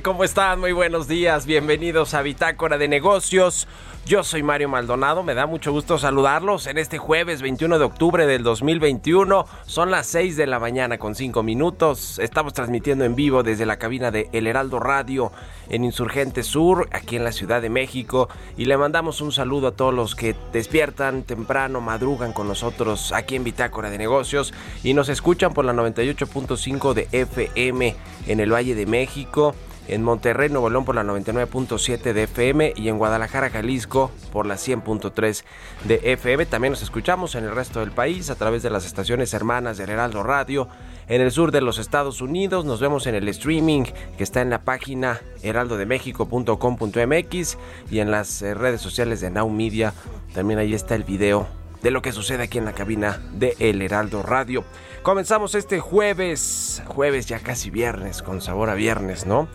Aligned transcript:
¿Cómo 0.00 0.24
están? 0.24 0.58
Muy 0.58 0.72
buenos 0.72 1.06
días. 1.06 1.44
Bienvenidos 1.44 2.14
a 2.14 2.22
Bitácora 2.22 2.78
de 2.78 2.88
Negocios. 2.88 3.68
Yo 4.06 4.24
soy 4.24 4.42
Mario 4.42 4.70
Maldonado. 4.70 5.22
Me 5.22 5.34
da 5.34 5.46
mucho 5.46 5.70
gusto 5.70 5.98
saludarlos 5.98 6.66
en 6.66 6.78
este 6.78 6.96
jueves 6.96 7.42
21 7.42 7.78
de 7.78 7.84
octubre 7.84 8.26
del 8.26 8.42
2021. 8.42 9.44
Son 9.66 9.90
las 9.90 10.06
6 10.06 10.38
de 10.38 10.46
la 10.46 10.58
mañana 10.58 10.96
con 10.96 11.14
5 11.14 11.42
minutos. 11.42 12.18
Estamos 12.20 12.54
transmitiendo 12.54 13.04
en 13.04 13.14
vivo 13.14 13.42
desde 13.42 13.66
la 13.66 13.76
cabina 13.76 14.10
de 14.10 14.30
El 14.32 14.46
Heraldo 14.46 14.80
Radio 14.80 15.30
en 15.68 15.84
Insurgente 15.84 16.42
Sur, 16.42 16.88
aquí 16.92 17.16
en 17.16 17.24
la 17.24 17.32
Ciudad 17.32 17.60
de 17.60 17.68
México. 17.68 18.30
Y 18.56 18.64
le 18.64 18.78
mandamos 18.78 19.20
un 19.20 19.30
saludo 19.30 19.68
a 19.68 19.72
todos 19.72 19.92
los 19.92 20.14
que 20.14 20.34
despiertan 20.54 21.22
temprano, 21.22 21.82
madrugan 21.82 22.32
con 22.32 22.48
nosotros 22.48 23.12
aquí 23.12 23.36
en 23.36 23.44
Bitácora 23.44 23.90
de 23.90 23.98
Negocios 23.98 24.54
y 24.82 24.94
nos 24.94 25.10
escuchan 25.10 25.52
por 25.52 25.66
la 25.66 25.74
98.5 25.74 26.94
de 26.94 27.08
FM 27.12 27.94
en 28.26 28.40
el 28.40 28.50
Valle 28.50 28.74
de 28.74 28.86
México 28.86 29.54
en 29.88 30.02
Monterrey, 30.02 30.48
Nuevo 30.48 30.70
León 30.70 30.84
por 30.84 30.94
la 30.94 31.02
99.7 31.02 32.12
de 32.12 32.22
FM 32.24 32.74
y 32.76 32.88
en 32.88 32.98
Guadalajara, 32.98 33.50
Jalisco 33.50 34.10
por 34.32 34.46
la 34.46 34.54
100.3 34.54 35.44
de 35.84 36.00
FM. 36.12 36.46
También 36.46 36.72
nos 36.72 36.82
escuchamos 36.82 37.34
en 37.34 37.44
el 37.44 37.54
resto 37.54 37.80
del 37.80 37.90
país 37.90 38.30
a 38.30 38.36
través 38.36 38.62
de 38.62 38.70
las 38.70 38.86
estaciones 38.86 39.34
hermanas 39.34 39.78
del 39.78 39.90
Heraldo 39.90 40.22
Radio. 40.22 40.68
En 41.08 41.20
el 41.20 41.30
sur 41.30 41.52
de 41.52 41.60
los 41.60 41.78
Estados 41.78 42.20
Unidos 42.20 42.64
nos 42.64 42.80
vemos 42.80 43.06
en 43.06 43.14
el 43.14 43.28
streaming 43.28 43.84
que 44.16 44.24
está 44.24 44.40
en 44.40 44.50
la 44.50 44.62
página 44.62 45.20
heraldodemexico.com.mx 45.42 47.58
y 47.90 47.98
en 47.98 48.10
las 48.10 48.42
eh, 48.42 48.54
redes 48.54 48.80
sociales 48.80 49.20
de 49.20 49.30
Now 49.30 49.50
Media. 49.50 49.92
También 50.32 50.58
ahí 50.58 50.74
está 50.74 50.94
el 50.94 51.04
video 51.04 51.46
de 51.82 51.90
lo 51.90 52.00
que 52.00 52.12
sucede 52.12 52.44
aquí 52.44 52.58
en 52.58 52.64
la 52.64 52.72
cabina 52.72 53.20
de 53.32 53.56
El 53.58 53.82
Heraldo 53.82 54.22
Radio. 54.22 54.64
Comenzamos 55.02 55.56
este 55.56 55.80
jueves, 55.80 56.80
jueves 56.86 57.26
ya 57.26 57.40
casi 57.40 57.70
viernes, 57.70 58.22
con 58.22 58.40
sabor 58.40 58.70
a 58.70 58.74
viernes, 58.74 59.26
¿no? 59.26 59.48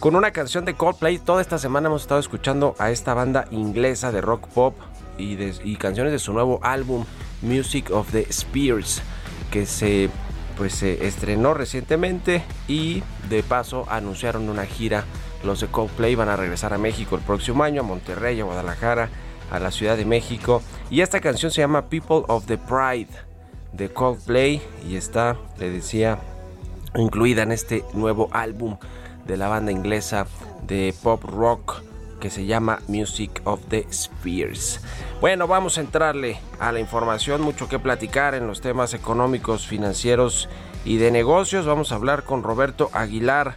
Con 0.00 0.16
una 0.16 0.30
canción 0.30 0.64
de 0.64 0.72
Coldplay. 0.72 1.18
Toda 1.18 1.42
esta 1.42 1.58
semana 1.58 1.88
hemos 1.88 2.00
estado 2.00 2.18
escuchando 2.18 2.74
a 2.78 2.90
esta 2.90 3.12
banda 3.12 3.44
inglesa 3.50 4.10
de 4.10 4.22
rock 4.22 4.48
pop 4.48 4.74
y, 5.18 5.76
canciones 5.76 6.14
de 6.14 6.18
su 6.18 6.32
nuevo 6.32 6.60
álbum 6.62 7.04
Music 7.42 7.90
of 7.90 8.10
the 8.10 8.26
Spears, 8.30 9.02
que 9.50 9.66
se 9.66 10.08
pues 10.56 10.72
se 10.72 11.06
estrenó 11.06 11.52
recientemente 11.52 12.42
y 12.66 13.02
de 13.28 13.42
paso 13.42 13.84
anunciaron 13.90 14.48
una 14.48 14.64
gira. 14.64 15.04
Los 15.44 15.60
de 15.60 15.66
Coldplay 15.66 16.14
van 16.14 16.30
a 16.30 16.36
regresar 16.36 16.72
a 16.72 16.78
México 16.78 17.16
el 17.16 17.22
próximo 17.22 17.64
año, 17.64 17.82
a 17.82 17.84
Monterrey, 17.84 18.40
a 18.40 18.44
Guadalajara, 18.44 19.10
a 19.50 19.58
la 19.58 19.70
Ciudad 19.72 19.98
de 19.98 20.06
México. 20.06 20.62
Y 20.88 21.02
esta 21.02 21.20
canción 21.20 21.52
se 21.52 21.60
llama 21.60 21.90
People 21.90 22.22
of 22.28 22.46
the 22.46 22.56
Pride 22.56 23.25
de 23.76 23.90
Coldplay 23.90 24.62
y 24.88 24.96
está, 24.96 25.36
le 25.58 25.70
decía, 25.70 26.18
incluida 26.94 27.42
en 27.42 27.52
este 27.52 27.84
nuevo 27.92 28.28
álbum 28.32 28.76
de 29.26 29.36
la 29.36 29.48
banda 29.48 29.72
inglesa 29.72 30.26
de 30.66 30.94
pop 31.02 31.22
rock 31.24 31.82
que 32.20 32.30
se 32.30 32.46
llama 32.46 32.80
Music 32.88 33.42
of 33.44 33.60
the 33.68 33.86
Spheres. 33.92 34.80
Bueno, 35.20 35.46
vamos 35.46 35.76
a 35.78 35.82
entrarle 35.82 36.38
a 36.58 36.72
la 36.72 36.80
información, 36.80 37.42
mucho 37.42 37.68
que 37.68 37.78
platicar 37.78 38.34
en 38.34 38.46
los 38.46 38.60
temas 38.60 38.94
económicos, 38.94 39.66
financieros 39.66 40.48
y 40.84 40.96
de 40.96 41.10
negocios. 41.10 41.66
Vamos 41.66 41.92
a 41.92 41.96
hablar 41.96 42.24
con 42.24 42.42
Roberto 42.42 42.90
Aguilar, 42.92 43.56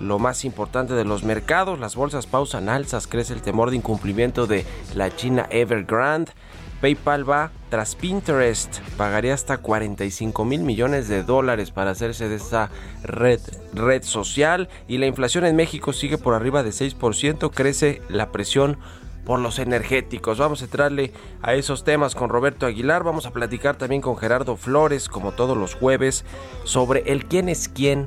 lo 0.00 0.18
más 0.18 0.44
importante 0.44 0.94
de 0.94 1.04
los 1.04 1.22
mercados. 1.22 1.78
Las 1.78 1.96
bolsas 1.96 2.26
pausan 2.26 2.68
alzas, 2.68 3.06
crece 3.06 3.34
el 3.34 3.42
temor 3.42 3.70
de 3.70 3.76
incumplimiento 3.76 4.46
de 4.46 4.64
la 4.94 5.14
China 5.14 5.46
Evergrande. 5.50 6.32
PayPal 6.80 7.28
va 7.28 7.50
tras 7.70 7.94
Pinterest, 7.96 8.78
pagaría 8.96 9.34
hasta 9.34 9.58
45 9.58 10.44
mil 10.44 10.60
millones 10.62 11.08
de 11.08 11.22
dólares 11.22 11.70
para 11.70 11.90
hacerse 11.90 12.28
de 12.28 12.36
esta 12.36 12.70
red, 13.02 13.40
red 13.74 14.02
social. 14.02 14.68
Y 14.86 14.98
la 14.98 15.06
inflación 15.06 15.44
en 15.44 15.56
México 15.56 15.92
sigue 15.92 16.18
por 16.18 16.34
arriba 16.34 16.62
de 16.62 16.70
6%, 16.70 17.50
crece 17.52 18.00
la 18.08 18.30
presión 18.30 18.78
por 19.24 19.40
los 19.40 19.58
energéticos. 19.58 20.38
Vamos 20.38 20.62
a 20.62 20.64
entrarle 20.64 21.12
a 21.42 21.54
esos 21.54 21.84
temas 21.84 22.14
con 22.14 22.30
Roberto 22.30 22.64
Aguilar, 22.64 23.04
vamos 23.04 23.26
a 23.26 23.32
platicar 23.32 23.76
también 23.76 24.00
con 24.00 24.16
Gerardo 24.16 24.56
Flores, 24.56 25.08
como 25.08 25.32
todos 25.32 25.56
los 25.56 25.74
jueves, 25.74 26.24
sobre 26.64 27.00
el 27.12 27.26
quién 27.26 27.50
es 27.50 27.68
quién 27.68 28.06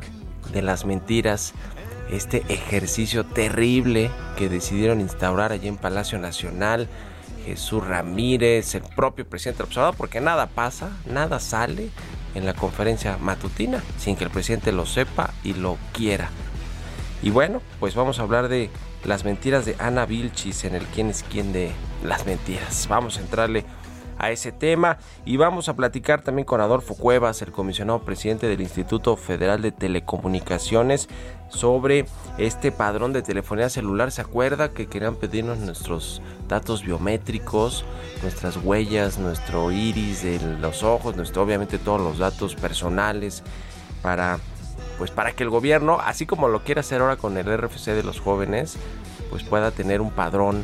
de 0.52 0.64
las 0.64 0.86
mentiras. 0.86 1.54
Este 2.10 2.44
ejercicio 2.50 3.24
terrible 3.24 4.10
que 4.38 4.50
decidieron 4.50 5.00
instaurar 5.00 5.52
allí 5.52 5.68
en 5.68 5.78
Palacio 5.78 6.18
Nacional. 6.18 6.90
Jesús 7.46 7.86
Ramírez, 7.86 8.76
el 8.76 8.84
propio 8.96 9.28
presidente 9.28 9.60
del 9.60 9.68
observador, 9.68 9.96
porque 9.96 10.22
nada 10.22 10.48
pasa, 10.48 10.92
nada 11.06 11.40
sale 11.40 11.90
en 12.36 12.46
la 12.46 12.54
conferencia 12.54 13.18
matutina 13.18 13.84
sin 13.98 14.16
que 14.16 14.24
el 14.24 14.30
presidente 14.30 14.72
lo 14.72 14.86
sepa 14.86 15.34
y 15.44 15.54
lo 15.54 15.78
quiera. 15.94 16.30
Y 17.24 17.30
bueno, 17.30 17.62
pues 17.80 17.96
vamos 17.96 18.20
a 18.20 18.24
hablar 18.24 18.48
de 18.48 18.70
las 19.04 19.26
mentiras 19.26 19.66
de 19.66 19.76
Ana 19.80 20.06
Vilchis 20.06 20.64
en 20.64 20.76
el 20.76 20.86
quién 20.86 21.10
es 21.10 21.24
quién 21.24 21.54
de 21.54 21.72
las 22.04 22.26
mentiras. 22.26 22.88
Vamos 22.88 23.18
a 23.18 23.22
entrarle 23.22 23.66
a 24.22 24.30
ese 24.30 24.52
tema 24.52 24.98
y 25.26 25.38
vamos 25.38 25.68
a 25.68 25.76
platicar 25.76 26.22
también 26.22 26.46
con 26.46 26.62
Adolfo 26.62 26.96
Cuevas, 26.96 27.42
el 27.42 27.52
comisionado 27.52 28.04
presidente 28.04 28.48
del 28.48 28.62
Instituto 28.62 29.18
Federal 29.18 29.62
de 29.64 29.72
Telecomunicaciones, 29.72 31.10
sobre 31.50 32.06
este 32.38 32.72
padrón 32.72 33.14
de 33.14 33.24
telefonía 33.24 33.70
celular. 33.70 34.12
¿Se 34.12 34.22
acuerda 34.22 34.70
que 34.70 34.86
querían 34.86 35.16
pedirnos 35.16 35.58
nuestros 35.58 36.22
datos 36.48 36.84
biométricos, 36.84 37.84
nuestras 38.22 38.58
huellas, 38.58 39.18
nuestro 39.18 39.72
iris 39.72 40.24
de 40.24 40.40
los 40.60 40.84
ojos, 40.84 41.16
nuestro, 41.16 41.42
obviamente 41.42 41.80
todos 41.80 42.00
los 42.00 42.20
datos 42.20 42.56
personales 42.56 43.44
para 44.02 44.40
pues 44.98 45.10
para 45.10 45.32
que 45.32 45.42
el 45.42 45.50
gobierno, 45.50 46.00
así 46.00 46.28
como 46.28 46.48
lo 46.48 46.64
quiere 46.64 46.82
hacer 46.82 47.02
ahora 47.02 47.16
con 47.16 47.36
el 47.36 47.46
RFC 47.58 47.88
de 47.88 48.04
los 48.04 48.20
jóvenes, 48.20 48.78
pues 49.32 49.42
pueda 49.42 49.72
tener 49.72 50.00
un 50.00 50.12
padrón 50.12 50.64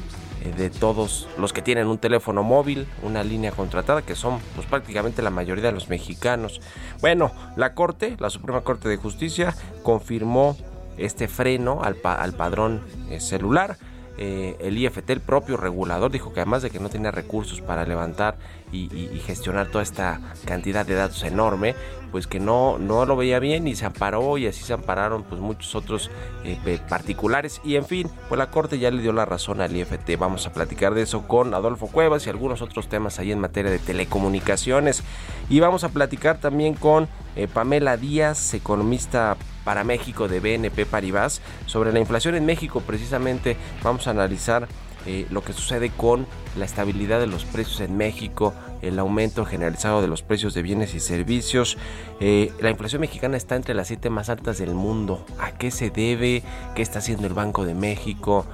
de 0.58 0.70
todos 0.70 1.28
los 1.38 1.54
que 1.54 1.62
tienen 1.62 1.88
un 1.88 1.98
teléfono 1.98 2.44
móvil, 2.44 2.88
una 3.04 3.24
línea 3.24 3.52
contratada, 3.52 4.02
que 4.02 4.16
son 4.16 4.40
pues, 4.56 4.68
prácticamente 4.68 5.22
la 5.22 5.30
mayoría 5.30 5.66
de 5.66 5.72
los 5.72 5.90
mexicanos. 5.90 6.62
Bueno, 7.02 7.32
la 7.56 7.74
Corte, 7.74 8.16
la 8.20 8.30
Suprema 8.30 8.62
Corte 8.62 8.90
de 8.90 8.98
Justicia, 8.98 9.56
confirmó 9.84 10.56
este 10.98 11.28
freno 11.28 11.82
al, 11.84 11.98
al 12.04 12.34
padrón 12.34 12.82
eh, 13.10 13.20
celular. 13.20 13.78
Eh, 14.18 14.56
el 14.60 14.78
IFT, 14.78 15.10
el 15.12 15.22
propio 15.22 15.58
regulador, 15.58 16.12
dijo 16.12 16.34
que 16.34 16.40
además 16.40 16.64
de 16.64 16.72
que 16.72 16.80
no 16.80 16.90
tenía 16.90 17.12
recursos 17.12 17.62
para 17.62 17.86
levantar 17.86 18.38
y, 18.72 18.88
gestionar 19.26 19.68
toda 19.68 19.84
esta 19.84 20.20
cantidad 20.46 20.86
de 20.86 20.96
datos 20.96 21.24
enorme, 21.24 21.76
pues 22.12 22.28
que 22.28 22.40
no, 22.40 22.78
no 22.78 23.06
lo 23.06 23.16
veía 23.16 23.40
bien 23.40 23.68
y 23.68 23.76
se 23.76 23.86
amparó 23.86 24.38
y 24.38 24.48
así 24.48 24.64
se 24.64 24.74
ampararon 24.74 25.24
pues 25.24 25.40
muchos 25.40 25.76
otros 25.76 26.10
eh, 26.44 26.80
particulares 26.90 27.62
y 27.64 27.76
en 27.76 27.86
fin, 27.86 28.10
pues 28.28 28.40
la 28.40 28.50
Corte 28.50 28.80
ya 28.80 28.90
le 28.90 29.02
dio 29.02 29.14
la 29.14 29.26
razón 29.26 29.62
al 29.62 29.76
IFT. 29.76 30.18
Vamos 30.18 30.48
a 30.48 30.54
platicar 30.54 30.94
de 30.94 31.04
eso 31.04 31.28
con 31.28 31.54
Adolfo 31.54 31.88
Cuevas 31.88 32.26
y 32.26 32.30
algunos 32.30 32.62
otros 32.62 32.88
temas 32.90 33.20
ahí 33.20 33.32
en 33.32 33.40
materia 33.40 33.72
de 33.72 33.80
telecomunicaciones 33.80 35.04
y 35.50 35.60
vamos 35.60 35.84
a 35.84 35.90
platicar 35.90 36.40
también 36.40 36.74
con 36.74 37.08
eh, 37.36 37.48
Pamela 37.48 37.98
Díaz, 37.98 38.54
economista 38.54 39.38
para 39.68 39.84
México 39.84 40.30
de 40.30 40.40
BNP 40.40 40.86
Paribas 40.86 41.42
sobre 41.66 41.92
la 41.92 42.00
inflación 42.00 42.36
en 42.36 42.46
México. 42.46 42.80
Precisamente 42.80 43.58
vamos 43.84 44.08
a 44.08 44.12
analizar 44.12 44.66
eh, 45.06 45.28
lo 45.30 45.44
que 45.44 45.52
sucede 45.52 45.90
con 45.90 46.26
la 46.58 46.64
estabilidad 46.64 47.20
de 47.20 47.28
los 47.28 47.44
precios 47.44 47.82
en 47.82 47.98
México, 47.98 48.54
el 48.82 48.98
aumento 48.98 49.44
generalizado 49.44 50.02
de 50.02 50.08
los 50.08 50.22
precios 50.22 50.54
de 50.54 50.62
bienes 50.62 50.94
y 50.94 51.02
servicios. 51.02 51.78
Eh, 52.22 52.54
la 52.62 52.70
inflación 52.70 53.02
mexicana 53.02 53.36
está 53.36 53.58
entre 53.58 53.74
las 53.74 53.88
siete 53.88 54.10
más 54.10 54.30
altas 54.30 54.58
del 54.58 54.74
mundo. 54.74 55.26
¿A 55.38 55.52
qué 55.52 55.70
se 55.70 55.90
debe? 55.90 56.44
¿Qué 56.74 56.82
está 56.82 57.00
haciendo 57.00 57.28
el 57.28 57.34
Banco 57.34 57.66
de 57.66 57.74
México? 57.74 58.46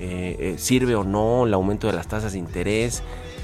Eh, 0.00 0.54
¿Sirve 0.58 0.94
o 0.96 1.04
no 1.04 1.46
el 1.46 1.54
aumento 1.54 1.86
de 1.86 1.92
las 1.92 2.08
tasas 2.08 2.32
de 2.32 2.38
interés? 2.38 3.02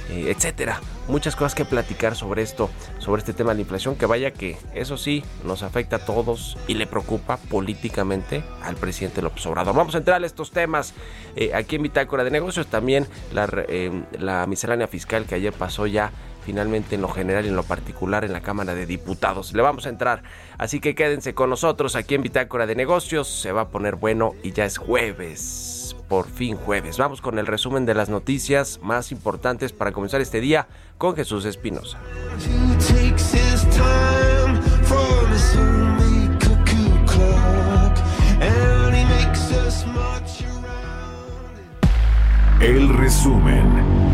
Eh, 0.08 0.30
etcétera. 0.30 0.80
Muchas 1.08 1.34
cosas 1.34 1.56
que 1.56 1.64
platicar 1.64 2.14
sobre 2.14 2.42
esto, 2.42 2.70
sobre 2.98 3.20
este 3.20 3.32
tema 3.32 3.50
de 3.50 3.56
la 3.56 3.60
inflación, 3.62 3.96
que 3.96 4.06
vaya 4.06 4.30
que 4.30 4.56
eso 4.72 4.96
sí 4.96 5.24
nos 5.44 5.64
afecta 5.64 5.96
a 5.96 5.98
todos 5.98 6.56
y 6.68 6.74
le 6.74 6.86
preocupa 6.86 7.38
políticamente 7.38 8.44
al 8.62 8.76
presidente 8.76 9.20
López 9.20 9.44
Obrador. 9.46 9.74
Vamos 9.74 9.96
a 9.96 9.98
entrar 9.98 10.22
a 10.22 10.26
estos 10.26 10.52
temas 10.52 10.94
eh, 11.34 11.52
aquí 11.54 11.76
en 11.76 11.82
Bitácora 11.82 12.22
de 12.22 12.30
Negocios, 12.30 12.68
también 12.68 13.08
la, 13.32 13.48
eh, 13.68 14.04
la 14.18 14.46
miscelánea 14.46 14.86
fiscal 14.86 15.26
que 15.26 15.34
ayer 15.34 15.52
pasó 15.52 15.88
ya 15.88 16.12
finalmente 16.44 16.94
en 16.94 17.02
lo 17.02 17.08
general 17.08 17.44
y 17.44 17.48
en 17.48 17.56
lo 17.56 17.64
particular 17.64 18.24
en 18.24 18.32
la 18.32 18.42
Cámara 18.42 18.76
de 18.76 18.86
Diputados. 18.86 19.54
Le 19.54 19.62
vamos 19.62 19.86
a 19.86 19.88
entrar, 19.88 20.22
así 20.56 20.78
que 20.78 20.94
quédense 20.94 21.34
con 21.34 21.50
nosotros 21.50 21.96
aquí 21.96 22.14
en 22.14 22.22
Bitácora 22.22 22.66
de 22.66 22.76
Negocios, 22.76 23.26
se 23.26 23.50
va 23.50 23.62
a 23.62 23.68
poner 23.70 23.96
bueno 23.96 24.34
y 24.44 24.52
ya 24.52 24.64
es 24.64 24.78
jueves 24.78 25.95
por 26.08 26.28
fin 26.28 26.56
jueves. 26.56 26.98
Vamos 26.98 27.20
con 27.20 27.38
el 27.38 27.46
resumen 27.46 27.86
de 27.86 27.94
las 27.94 28.08
noticias 28.08 28.80
más 28.82 29.12
importantes 29.12 29.72
para 29.72 29.92
comenzar 29.92 30.20
este 30.20 30.40
día 30.40 30.66
con 30.98 31.16
Jesús 31.16 31.44
Espinosa. 31.44 31.98
El 42.60 42.88
resumen. 42.88 44.05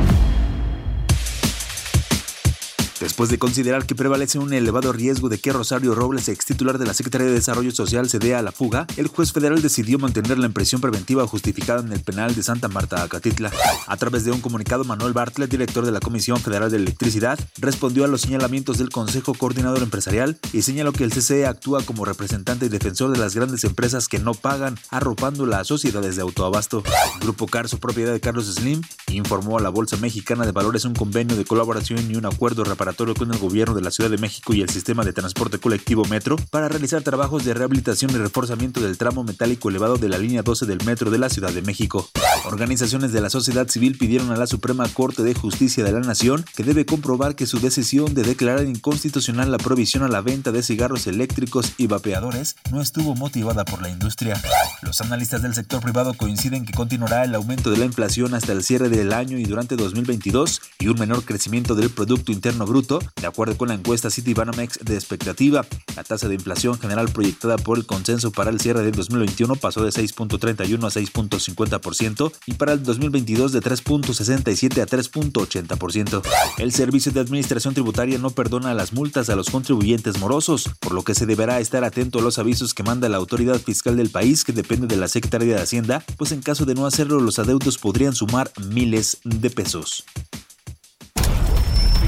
Después 3.02 3.31
de 3.31 3.38
considerar 3.38 3.84
que 3.84 3.96
prevalece 3.96 4.38
un 4.38 4.52
elevado 4.52 4.93
riesgo 4.93 5.28
de 5.28 5.38
que 5.38 5.52
Rosario 5.52 5.93
Robles, 5.93 6.28
ex 6.28 6.46
titular 6.46 6.78
de 6.78 6.87
la 6.87 6.94
Secretaría 6.94 7.26
de 7.26 7.32
Desarrollo 7.32 7.72
Social, 7.72 8.08
se 8.08 8.20
dé 8.20 8.37
a 8.37 8.43
la 8.43 8.52
fuga, 8.52 8.87
el 8.96 9.08
juez 9.08 9.32
federal 9.32 9.60
decidió 9.60 9.99
mantenerla 9.99 10.46
en 10.46 10.52
prisión 10.52 10.81
preventiva 10.81 11.26
justificada 11.26 11.81
en 11.81 11.93
el 11.93 11.99
penal 11.99 12.32
de 12.37 12.44
Santa 12.44 12.69
Marta, 12.69 13.02
Acatitla. 13.02 13.50
A 13.88 13.96
través 13.96 14.25
de 14.25 14.31
un 14.31 14.40
comunicado, 14.40 14.84
Manuel 14.84 15.14
Bartlett, 15.14 15.50
director 15.50 15.84
de 15.84 15.90
la 15.90 15.99
Comisión 15.99 16.38
Federal 16.38 16.70
de 16.70 16.76
Electricidad, 16.76 17.40
respondió 17.58 18.04
a 18.04 18.06
los 18.06 18.20
señalamientos 18.20 18.78
del 18.78 18.90
Consejo 18.90 19.34
Coordinador 19.34 19.82
Empresarial 19.82 20.38
y 20.52 20.62
señaló 20.62 20.93
que 20.93 21.02
el 21.02 21.10
CCE 21.10 21.46
actúa 21.46 21.82
como 21.82 22.05
representante 22.05 22.66
y 22.66 22.69
defensor 22.69 23.10
de 23.10 23.19
las 23.19 23.34
grandes 23.34 23.64
empresas 23.64 24.06
que 24.06 24.20
no 24.20 24.34
pagan, 24.34 24.78
arropando 24.90 25.44
las 25.44 25.66
sociedades 25.66 26.14
de 26.14 26.22
autoabasto. 26.22 26.84
Grupo 27.20 27.48
Carso, 27.48 27.81
propiedad 27.81 28.12
de 28.12 28.20
Carlos 28.20 28.46
Slim, 28.46 28.81
informó 29.08 29.58
a 29.58 29.60
la 29.60 29.70
Bolsa 29.70 29.96
Mexicana 29.96 30.46
de 30.46 30.52
Valores 30.52 30.84
un 30.84 30.94
convenio 30.94 31.37
de 31.37 31.44
colaboración 31.44 32.08
y 32.08 32.14
un 32.14 32.26
acuerdo 32.26 32.62
reparatorio 32.62 32.91
con 32.94 33.32
el 33.32 33.38
gobierno 33.38 33.74
de 33.74 33.80
la 33.80 33.90
Ciudad 33.90 34.10
de 34.10 34.18
México 34.18 34.52
y 34.52 34.60
el 34.60 34.68
sistema 34.68 35.02
de 35.02 35.14
transporte 35.14 35.58
colectivo 35.58 36.04
Metro 36.04 36.36
para 36.50 36.68
realizar 36.68 37.02
trabajos 37.02 37.44
de 37.44 37.54
rehabilitación 37.54 38.10
y 38.10 38.18
reforzamiento 38.18 38.80
del 38.80 38.98
tramo 38.98 39.24
metálico 39.24 39.70
elevado 39.70 39.96
de 39.96 40.10
la 40.10 40.18
línea 40.18 40.42
12 40.42 40.66
del 40.66 40.84
Metro 40.84 41.10
de 41.10 41.18
la 41.18 41.30
Ciudad 41.30 41.52
de 41.52 41.62
México. 41.62 42.08
Organizaciones 42.44 43.12
de 43.12 43.20
la 43.22 43.30
sociedad 43.30 43.66
civil 43.68 43.96
pidieron 43.96 44.30
a 44.30 44.36
la 44.36 44.46
Suprema 44.46 44.86
Corte 44.88 45.22
de 45.22 45.34
Justicia 45.34 45.84
de 45.84 45.92
la 45.92 46.00
Nación 46.00 46.44
que 46.54 46.64
debe 46.64 46.84
comprobar 46.84 47.34
que 47.34 47.46
su 47.46 47.60
decisión 47.60 48.12
de 48.14 48.24
declarar 48.24 48.66
inconstitucional 48.66 49.50
la 49.50 49.58
provisión 49.58 50.02
a 50.02 50.08
la 50.08 50.20
venta 50.20 50.52
de 50.52 50.62
cigarros 50.62 51.06
eléctricos 51.06 51.72
y 51.78 51.86
vapeadores 51.86 52.56
no 52.70 52.82
estuvo 52.82 53.14
motivada 53.14 53.64
por 53.64 53.80
la 53.80 53.88
industria. 53.88 54.40
Los 54.82 55.00
analistas 55.00 55.42
del 55.42 55.54
sector 55.54 55.80
privado 55.80 56.12
coinciden 56.14 56.66
que 56.66 56.74
continuará 56.74 57.24
el 57.24 57.34
aumento 57.34 57.70
de 57.70 57.78
la 57.78 57.86
inflación 57.86 58.34
hasta 58.34 58.52
el 58.52 58.62
cierre 58.62 58.90
del 58.90 59.12
año 59.12 59.38
y 59.38 59.44
durante 59.44 59.76
2022 59.76 60.60
y 60.78 60.88
un 60.88 60.98
menor 60.98 61.24
crecimiento 61.24 61.74
del 61.74 61.90
Producto 61.90 62.32
Interno 62.32 62.67
Bruto 62.67 62.81
de 62.89 63.27
acuerdo 63.27 63.56
con 63.56 63.69
la 63.69 63.74
encuesta 63.74 64.10
Citibanamex 64.10 64.81
de 64.82 64.94
expectativa. 64.94 65.65
La 65.96 66.05
tasa 66.05 66.29
de 66.29 66.34
inflación 66.34 66.79
general 66.79 67.08
proyectada 67.10 67.56
por 67.56 67.79
el 67.79 67.86
consenso 67.86 68.32
para 68.32 68.51
el 68.51 68.60
cierre 68.60 68.82
del 68.82 68.93
2021 68.93 69.56
pasó 69.56 69.84
de 69.84 69.91
6.31 69.91 70.84
a 70.84 70.91
6.50% 70.91 72.32
y 72.46 72.55
para 72.55 72.72
el 72.72 72.82
2022 72.82 73.53
de 73.53 73.60
3.67 73.60 74.82
a 74.82 74.86
3.80%. 74.86 76.22
El 76.58 76.72
Servicio 76.72 77.12
de 77.12 77.20
Administración 77.20 77.74
Tributaria 77.74 78.19
no 78.19 78.31
perdona 78.31 78.74
las 78.74 78.93
multas 78.93 79.29
a 79.31 79.36
los 79.36 79.51
contribuyentes 79.51 80.19
morosos, 80.19 80.70
por 80.81 80.93
lo 80.93 81.03
que 81.05 81.15
se 81.15 81.27
deberá 81.27 81.60
estar 81.60 81.84
atento 81.84 82.19
a 82.19 82.22
los 82.22 82.39
avisos 82.39 82.74
que 82.74 82.82
manda 82.82 83.08
la 83.08 83.19
autoridad 83.19 83.60
fiscal 83.60 83.96
del 83.96 84.10
país 84.10 84.44
que 84.44 84.53
depende 84.53 84.86
de 84.86 84.96
la 84.96 85.08
Secretaría 85.08 85.56
de 85.56 85.62
Hacienda, 85.62 86.05
pues 86.17 86.32
en 86.32 86.43
caso 86.43 86.65
de 86.65 86.74
no 86.74 86.86
hacerlo 86.86 87.20
los 87.20 87.39
adeudos 87.39 87.79
podrían 87.79 88.15
sumar 88.15 88.51
miles 88.58 89.19
de 89.24 89.51
pesos. 89.51 90.05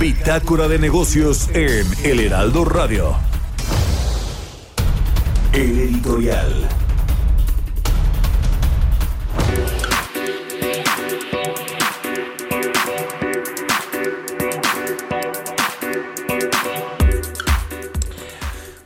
Bitácora 0.05 0.69
de 0.69 0.79
negocios 0.79 1.49
en 1.55 1.87
El 2.05 2.21
Heraldo 2.21 2.67
Radio. 2.67 3.17
El 5.55 5.79
editorial. 5.79 6.69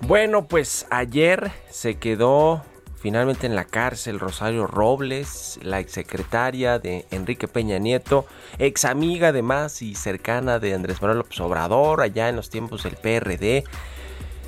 Bueno, 0.02 0.46
pues 0.46 0.86
ayer 0.88 1.50
se 1.68 1.96
quedó 1.96 2.62
finalmente 2.98 3.46
en 3.46 3.54
la 3.54 3.64
cárcel 3.64 4.18
Rosario 4.18 4.66
Robles, 4.66 5.58
la 5.62 5.80
exsecretaria 5.80 6.78
de 6.78 7.06
Enrique 7.10 7.48
Peña 7.48 7.78
Nieto, 7.78 8.26
ex 8.58 8.84
amiga 8.84 9.28
además 9.28 9.82
y 9.82 9.94
cercana 9.94 10.58
de 10.58 10.74
Andrés 10.74 11.00
Manuel 11.00 11.18
López 11.18 11.40
Obrador, 11.40 12.00
allá 12.00 12.28
en 12.28 12.36
los 12.36 12.50
tiempos 12.50 12.82
del 12.82 12.96
PRD. 12.96 13.64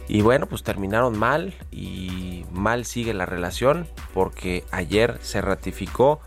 Y 0.09 0.23
bueno, 0.23 0.47
pues 0.47 0.65
terminaron 0.65 1.17
mal 1.17 1.55
y 1.71 2.45
mal 2.51 2.85
sigue 2.85 3.15
la 3.15 3.27
relación 3.27 3.87
porque 4.13 4.65
ayer 4.73 5.19
se 5.23 5.41
ratificó 5.41 6.21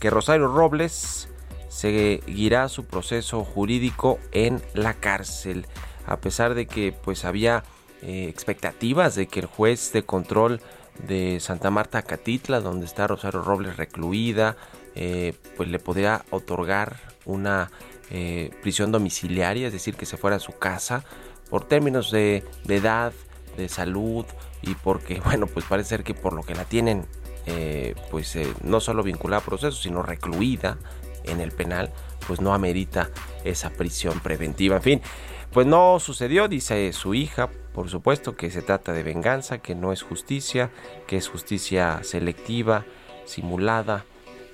que 0.00 0.10
Rosario 0.10 0.48
Robles 0.48 1.28
seguirá 1.68 2.68
su 2.68 2.86
proceso 2.86 3.44
jurídico 3.44 4.18
en 4.32 4.60
la 4.74 4.94
cárcel, 4.94 5.66
a 6.06 6.16
pesar 6.16 6.54
de 6.54 6.66
que 6.66 6.92
pues 6.92 7.24
había 7.24 7.62
eh, 8.02 8.26
expectativas 8.28 9.14
de 9.14 9.26
que 9.26 9.40
el 9.40 9.46
juez 9.46 9.92
de 9.92 10.02
control 10.02 10.60
de 11.06 11.38
Santa 11.40 11.70
Marta 11.70 12.02
Catitla, 12.02 12.60
donde 12.60 12.86
está 12.86 13.06
Rosario 13.06 13.42
Robles 13.42 13.76
recluida, 13.76 14.56
eh, 14.94 15.34
pues 15.56 15.68
le 15.68 15.78
podría 15.78 16.24
otorgar 16.30 16.96
una 17.24 17.70
eh, 18.10 18.50
prisión 18.62 18.90
domiciliaria, 18.90 19.66
es 19.66 19.72
decir, 19.72 19.94
que 19.94 20.06
se 20.06 20.16
fuera 20.16 20.36
a 20.36 20.40
su 20.40 20.52
casa 20.58 21.04
por 21.50 21.64
términos 21.64 22.10
de, 22.10 22.42
edad, 22.68 23.12
de 23.56 23.68
salud 23.68 24.26
y 24.62 24.74
porque, 24.74 25.20
bueno, 25.24 25.46
pues 25.46 25.64
parece 25.66 25.90
ser 25.90 26.04
que 26.04 26.14
por 26.14 26.32
lo 26.32 26.42
que 26.42 26.54
la 26.54 26.64
tienen, 26.64 27.06
eh, 27.46 27.94
pues 28.10 28.36
no 28.62 28.80
solo 28.80 29.02
vinculada 29.02 29.42
a 29.42 29.44
procesos, 29.44 29.82
sino 29.82 30.02
recluida 30.02 30.78
en 31.24 31.40
el 31.40 31.52
penal, 31.52 31.92
pues 32.26 32.40
no 32.40 32.54
amerita 32.54 33.10
esa 33.44 33.70
prisión 33.70 34.20
preventiva. 34.20 34.76
En 34.76 34.82
fin, 34.82 35.02
pues 35.52 35.66
no 35.66 35.98
sucedió, 36.00 36.48
dice 36.48 36.92
su 36.92 37.14
hija, 37.14 37.50
por 37.72 37.88
supuesto 37.88 38.36
que 38.36 38.50
se 38.50 38.62
trata 38.62 38.92
de 38.92 39.02
venganza, 39.02 39.58
que 39.58 39.74
no 39.74 39.92
es 39.92 40.02
justicia, 40.02 40.70
que 41.06 41.16
es 41.16 41.28
justicia 41.28 42.00
selectiva, 42.02 42.84
simulada, 43.24 44.04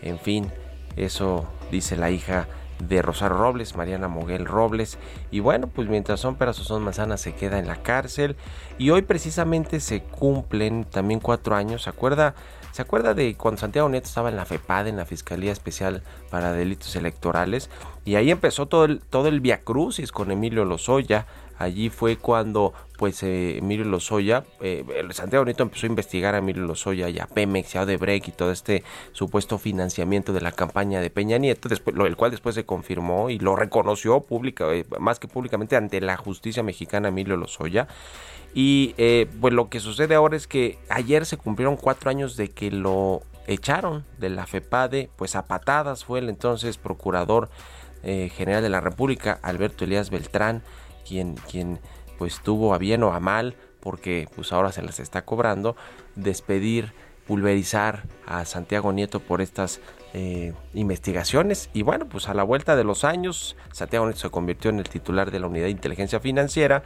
en 0.02 0.18
fin, 0.18 0.50
eso 0.96 1.46
dice 1.70 1.96
la 1.96 2.10
hija 2.10 2.48
de 2.78 3.02
Rosario 3.02 3.38
Robles, 3.38 3.76
Mariana 3.76 4.08
Moguel 4.08 4.46
Robles. 4.46 4.98
Y 5.30 5.40
bueno, 5.40 5.68
pues 5.68 5.88
mientras 5.88 6.20
son 6.20 6.36
peras 6.36 6.58
o 6.60 6.64
son 6.64 6.82
manzanas 6.82 7.20
se 7.20 7.34
queda 7.34 7.58
en 7.58 7.66
la 7.66 7.82
cárcel. 7.82 8.36
Y 8.78 8.90
hoy 8.90 9.02
precisamente 9.02 9.80
se 9.80 10.02
cumplen 10.02 10.84
también 10.84 11.20
cuatro 11.20 11.54
años. 11.54 11.82
¿Se 11.82 11.90
acuerda? 11.90 12.34
¿Se 12.72 12.82
acuerda 12.82 13.14
de 13.14 13.36
cuando 13.36 13.60
Santiago 13.60 13.88
Nieto 13.88 14.08
estaba 14.08 14.30
en 14.30 14.36
la 14.36 14.44
FEPAD, 14.44 14.88
en 14.88 14.96
la 14.96 15.04
Fiscalía 15.04 15.52
Especial 15.52 16.02
para 16.28 16.52
Delitos 16.52 16.96
Electorales? 16.96 17.70
Y 18.04 18.16
ahí 18.16 18.32
empezó 18.32 18.66
todo 18.66 18.84
el, 18.84 18.98
todo 18.98 19.28
el 19.28 19.40
viacrucis 19.40 20.10
con 20.10 20.32
Emilio 20.32 20.64
Lozoya. 20.64 21.26
Allí 21.58 21.90
fue 21.90 22.16
cuando 22.16 22.72
pues 22.98 23.22
eh, 23.22 23.58
Emilio 23.58 23.84
Lozoya, 23.84 24.44
eh, 24.60 24.84
Santiago 25.10 25.44
Nieto 25.44 25.62
empezó 25.64 25.86
a 25.86 25.88
investigar 25.88 26.34
a 26.34 26.38
Emilio 26.38 26.62
Lozoya 26.62 27.08
y 27.08 27.18
a 27.18 27.26
Pemex 27.26 27.74
y 27.74 27.78
a 27.78 27.84
y 27.84 28.20
todo 28.36 28.52
este 28.52 28.84
supuesto 29.12 29.58
financiamiento 29.58 30.32
de 30.32 30.40
la 30.40 30.52
campaña 30.52 31.00
de 31.00 31.10
Peña 31.10 31.38
Nieto, 31.38 31.68
después, 31.68 31.96
lo, 31.96 32.06
el 32.06 32.16
cual 32.16 32.30
después 32.30 32.54
se 32.54 32.64
confirmó 32.64 33.30
y 33.30 33.38
lo 33.38 33.56
reconoció 33.56 34.20
pública, 34.20 34.72
eh, 34.72 34.86
más 35.00 35.18
que 35.18 35.28
públicamente 35.28 35.76
ante 35.76 36.00
la 36.00 36.16
justicia 36.16 36.62
mexicana 36.62 37.08
Emilio 37.08 37.36
Lozoya. 37.36 37.88
Y 38.54 38.94
eh, 38.98 39.26
pues 39.40 39.52
lo 39.52 39.68
que 39.68 39.80
sucede 39.80 40.14
ahora 40.14 40.36
es 40.36 40.46
que 40.46 40.78
ayer 40.88 41.26
se 41.26 41.36
cumplieron 41.36 41.76
cuatro 41.76 42.08
años 42.08 42.36
de 42.36 42.50
que 42.50 42.70
lo 42.70 43.22
echaron 43.46 44.04
de 44.18 44.30
la 44.30 44.46
FEPADE, 44.46 45.10
pues 45.16 45.34
a 45.34 45.46
patadas 45.46 46.04
fue 46.04 46.20
el 46.20 46.28
entonces 46.28 46.78
procurador 46.78 47.50
eh, 48.02 48.30
general 48.34 48.62
de 48.62 48.68
la 48.68 48.80
República, 48.80 49.38
Alberto 49.42 49.84
Elías 49.84 50.10
Beltrán, 50.10 50.62
quien, 51.06 51.36
quien 51.50 51.80
pues 52.18 52.40
tuvo 52.40 52.74
a 52.74 52.78
bien 52.78 53.02
o 53.02 53.12
a 53.12 53.20
mal, 53.20 53.56
porque 53.80 54.28
pues 54.34 54.52
ahora 54.52 54.72
se 54.72 54.82
las 54.82 55.00
está 55.00 55.24
cobrando, 55.24 55.76
despedir, 56.14 56.92
pulverizar 57.26 58.04
a 58.26 58.44
Santiago 58.44 58.92
Nieto 58.92 59.20
por 59.20 59.40
estas 59.40 59.80
eh, 60.12 60.52
investigaciones. 60.74 61.70
Y 61.72 61.82
bueno, 61.82 62.06
pues 62.06 62.28
a 62.28 62.34
la 62.34 62.42
vuelta 62.42 62.76
de 62.76 62.84
los 62.84 63.04
años, 63.04 63.56
Santiago 63.72 64.06
Nieto 64.06 64.20
se 64.20 64.30
convirtió 64.30 64.70
en 64.70 64.78
el 64.78 64.88
titular 64.88 65.30
de 65.30 65.40
la 65.40 65.46
Unidad 65.46 65.64
de 65.64 65.70
Inteligencia 65.70 66.20
Financiera 66.20 66.82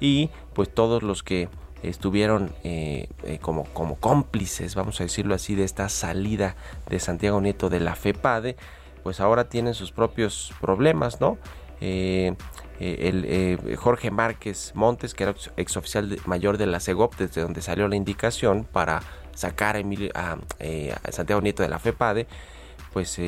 y 0.00 0.30
pues 0.52 0.72
todos 0.72 1.02
los 1.02 1.22
que 1.22 1.48
estuvieron 1.82 2.52
eh, 2.64 3.08
eh, 3.24 3.38
como, 3.40 3.64
como 3.72 3.96
cómplices, 3.96 4.74
vamos 4.74 5.00
a 5.00 5.04
decirlo 5.04 5.34
así, 5.34 5.54
de 5.54 5.64
esta 5.64 5.88
salida 5.88 6.56
de 6.88 7.00
Santiago 7.00 7.40
Nieto 7.40 7.68
de 7.68 7.80
la 7.80 7.94
FEPADE, 7.94 8.56
pues 9.02 9.20
ahora 9.20 9.48
tienen 9.48 9.74
sus 9.74 9.92
propios 9.92 10.52
problemas, 10.60 11.20
¿no? 11.20 11.38
Eh, 11.80 12.34
el, 12.82 13.76
Jorge 13.76 14.10
Márquez 14.10 14.72
Montes, 14.74 15.14
que 15.14 15.24
era 15.24 15.34
exoficial 15.56 16.18
mayor 16.26 16.58
de 16.58 16.66
la 16.66 16.80
CEGOP, 16.80 17.16
desde 17.16 17.40
donde 17.40 17.62
salió 17.62 17.88
la 17.88 17.96
indicación 17.96 18.64
para 18.70 19.02
sacar 19.34 19.76
a, 20.14 20.36
a 21.02 21.12
Santiago 21.12 21.40
Nieto 21.40 21.62
de 21.62 21.68
la 21.68 21.78
FEPADE, 21.78 22.26
pues 22.92 23.18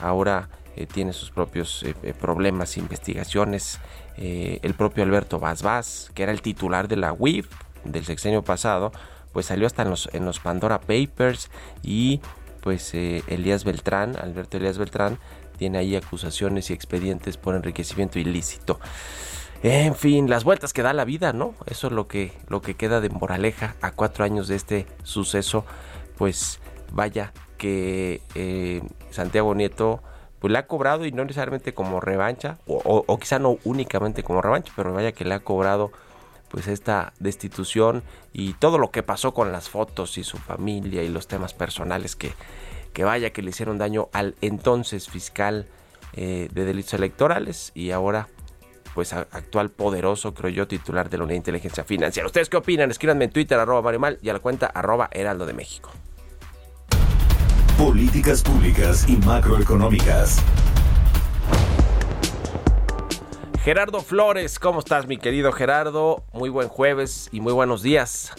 ahora 0.00 0.48
tiene 0.92 1.12
sus 1.12 1.30
propios 1.30 1.84
problemas, 2.20 2.76
investigaciones, 2.76 3.78
eh, 4.16 4.60
el 4.62 4.74
propio 4.74 5.02
Alberto 5.02 5.40
Vaz 5.40 6.10
que 6.14 6.22
era 6.22 6.30
el 6.30 6.40
titular 6.40 6.86
de 6.86 6.96
la 6.96 7.12
UIF 7.12 7.48
del 7.84 8.04
sexenio 8.04 8.42
pasado, 8.42 8.92
pues 9.32 9.46
salió 9.46 9.66
hasta 9.66 9.82
en 9.82 9.90
los, 9.90 10.08
en 10.12 10.24
los 10.24 10.38
Pandora 10.38 10.80
Papers 10.80 11.50
y 11.82 12.20
pues 12.60 12.94
eh, 12.94 13.24
Elías 13.26 13.64
Beltrán, 13.64 14.16
Alberto 14.16 14.56
Elías 14.56 14.78
Beltrán, 14.78 15.18
tiene 15.56 15.78
ahí 15.78 15.96
acusaciones 15.96 16.70
y 16.70 16.72
expedientes 16.72 17.36
por 17.36 17.54
enriquecimiento 17.54 18.18
ilícito. 18.18 18.78
En 19.62 19.94
fin, 19.94 20.28
las 20.28 20.44
vueltas 20.44 20.74
que 20.74 20.82
da 20.82 20.92
la 20.92 21.06
vida, 21.06 21.32
¿no? 21.32 21.54
Eso 21.66 21.86
es 21.86 21.92
lo 21.94 22.06
que, 22.06 22.32
lo 22.48 22.60
que 22.60 22.74
queda 22.74 23.00
de 23.00 23.08
moraleja 23.08 23.76
a 23.80 23.92
cuatro 23.92 24.24
años 24.24 24.46
de 24.46 24.56
este 24.56 24.86
suceso. 25.04 25.64
Pues 26.18 26.60
vaya 26.92 27.32
que 27.56 28.20
eh, 28.34 28.82
Santiago 29.10 29.54
Nieto 29.54 30.02
pues 30.38 30.52
le 30.52 30.58
ha 30.58 30.66
cobrado 30.66 31.06
y 31.06 31.12
no 31.12 31.24
necesariamente 31.24 31.72
como 31.72 32.00
revancha, 32.00 32.58
o, 32.66 33.18
quizá 33.18 33.38
no 33.38 33.56
únicamente 33.64 34.22
como 34.22 34.42
revancha, 34.42 34.70
pero 34.76 34.92
vaya 34.92 35.12
que 35.12 35.24
le 35.24 35.32
ha 35.32 35.40
cobrado 35.40 35.90
pues 36.50 36.68
esta 36.68 37.14
destitución 37.18 38.02
y 38.34 38.52
todo 38.52 38.76
lo 38.76 38.90
que 38.90 39.02
pasó 39.02 39.32
con 39.32 39.50
las 39.50 39.70
fotos 39.70 40.18
y 40.18 40.24
su 40.24 40.36
familia 40.36 41.02
y 41.02 41.08
los 41.08 41.26
temas 41.26 41.54
personales 41.54 42.14
que, 42.14 42.34
que 42.94 43.04
vaya 43.04 43.30
que 43.30 43.42
le 43.42 43.50
hicieron 43.50 43.76
daño 43.76 44.08
al 44.12 44.36
entonces 44.40 45.10
fiscal 45.10 45.66
eh, 46.14 46.48
de 46.52 46.64
delitos 46.64 46.94
electorales 46.94 47.72
y 47.74 47.90
ahora 47.90 48.28
pues 48.94 49.12
actual 49.12 49.70
poderoso, 49.70 50.32
creo 50.34 50.50
yo, 50.50 50.68
titular 50.68 51.10
de 51.10 51.18
la 51.18 51.24
Unidad 51.24 51.34
de 51.34 51.38
Inteligencia 51.38 51.82
Financiera. 51.82 52.26
¿Ustedes 52.26 52.48
qué 52.48 52.56
opinan? 52.56 52.92
Escríbanme 52.92 53.24
en 53.24 53.32
Twitter, 53.32 53.58
arroba 53.58 53.82
Marimal 53.82 54.20
y 54.22 54.28
a 54.28 54.32
la 54.32 54.38
cuenta 54.38 54.66
arroba 54.66 55.08
Heraldo 55.10 55.46
de 55.46 55.52
México. 55.52 55.90
Políticas 57.76 58.40
públicas 58.44 59.08
y 59.08 59.16
macroeconómicas. 59.16 60.40
Gerardo 63.64 64.00
Flores, 64.00 64.60
¿cómo 64.60 64.78
estás 64.78 65.08
mi 65.08 65.16
querido 65.18 65.50
Gerardo? 65.50 66.22
Muy 66.32 66.50
buen 66.50 66.68
jueves 66.68 67.28
y 67.32 67.40
muy 67.40 67.52
buenos 67.52 67.82
días. 67.82 68.32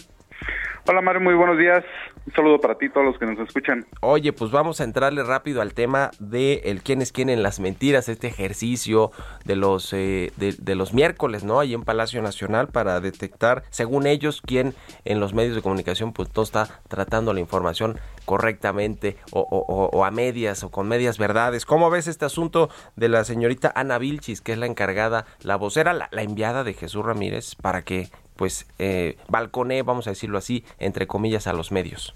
Hola 0.88 1.02
Mario, 1.02 1.20
muy 1.20 1.34
buenos 1.34 1.58
días. 1.58 1.84
Un 2.26 2.32
saludo 2.32 2.60
para 2.60 2.76
ti, 2.76 2.88
todos 2.88 3.06
los 3.06 3.18
que 3.18 3.26
nos 3.26 3.38
escuchan. 3.38 3.86
Oye, 4.00 4.32
pues 4.32 4.50
vamos 4.50 4.80
a 4.80 4.84
entrarle 4.84 5.22
rápido 5.22 5.62
al 5.62 5.74
tema 5.74 6.10
de 6.18 6.54
el 6.64 6.82
quién 6.82 7.00
es 7.00 7.12
quién 7.12 7.28
en 7.28 7.44
las 7.44 7.60
mentiras, 7.60 8.08
este 8.08 8.26
ejercicio 8.26 9.12
de 9.44 9.54
los 9.54 9.92
eh, 9.92 10.32
de, 10.36 10.74
los 10.74 10.92
miércoles, 10.92 11.44
¿no? 11.44 11.60
Ahí 11.60 11.72
en 11.72 11.84
Palacio 11.84 12.20
Nacional 12.22 12.66
para 12.66 13.00
detectar, 13.00 13.62
según 13.70 14.08
ellos, 14.08 14.42
quién 14.44 14.74
en 15.04 15.20
los 15.20 15.34
medios 15.34 15.54
de 15.54 15.62
comunicación 15.62 16.12
pues 16.12 16.28
todo 16.28 16.44
está 16.44 16.80
tratando 16.88 17.32
la 17.32 17.38
información 17.38 17.96
correctamente 18.24 19.16
o, 19.30 20.04
a 20.04 20.10
medias 20.10 20.64
o 20.64 20.70
con 20.70 20.88
medias 20.88 21.18
verdades. 21.18 21.64
¿Cómo 21.64 21.90
ves 21.90 22.08
este 22.08 22.24
asunto 22.24 22.70
de 22.96 23.08
la 23.08 23.22
señorita 23.22 23.72
Ana 23.76 23.98
Vilchis, 23.98 24.40
que 24.40 24.52
es 24.52 24.58
la 24.58 24.66
encargada, 24.66 25.26
la 25.42 25.54
vocera, 25.54 25.92
la, 25.92 26.08
la 26.10 26.22
enviada 26.22 26.64
de 26.64 26.74
Jesús 26.74 27.04
Ramírez 27.04 27.54
para 27.54 27.82
que 27.82 28.10
pues 28.36 28.66
eh, 28.78 29.16
balconé, 29.28 29.82
vamos 29.82 30.06
a 30.06 30.10
decirlo 30.10 30.38
así, 30.38 30.64
entre 30.78 31.06
comillas, 31.06 31.46
a 31.46 31.52
los 31.52 31.72
medios. 31.72 32.14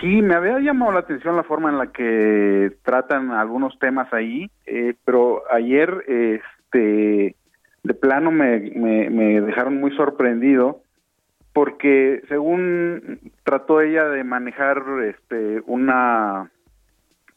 Sí, 0.00 0.22
me 0.22 0.34
había 0.34 0.58
llamado 0.58 0.92
la 0.92 1.00
atención 1.00 1.36
la 1.36 1.44
forma 1.44 1.70
en 1.70 1.78
la 1.78 1.86
que 1.86 2.72
tratan 2.82 3.30
algunos 3.30 3.78
temas 3.78 4.12
ahí, 4.12 4.50
eh, 4.66 4.94
pero 5.04 5.42
ayer, 5.52 6.04
este, 6.08 7.36
de 7.82 7.94
plano 7.94 8.30
me, 8.30 8.58
me, 8.60 9.40
dejaron 9.40 9.78
muy 9.78 9.94
sorprendido 9.96 10.80
porque 11.52 12.22
según 12.28 13.20
trató 13.44 13.80
ella 13.80 14.08
de 14.08 14.24
manejar, 14.24 14.82
este, 15.04 15.62
una, 15.66 16.50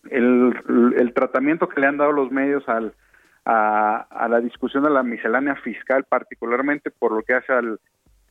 el, 0.09 0.93
el 0.97 1.13
tratamiento 1.13 1.69
que 1.69 1.79
le 1.79 1.87
han 1.87 1.97
dado 1.97 2.11
los 2.11 2.31
medios 2.31 2.67
al 2.67 2.93
a, 3.49 4.27
la 4.29 4.41
discusión 4.41 4.83
de 4.83 4.89
la 4.89 5.03
miscelánea 5.03 5.55
fiscal, 5.55 6.03
particularmente 6.03 6.91
por 6.91 7.13
lo 7.13 7.21
que 7.23 7.33
hace 7.33 7.53
al, 7.53 7.79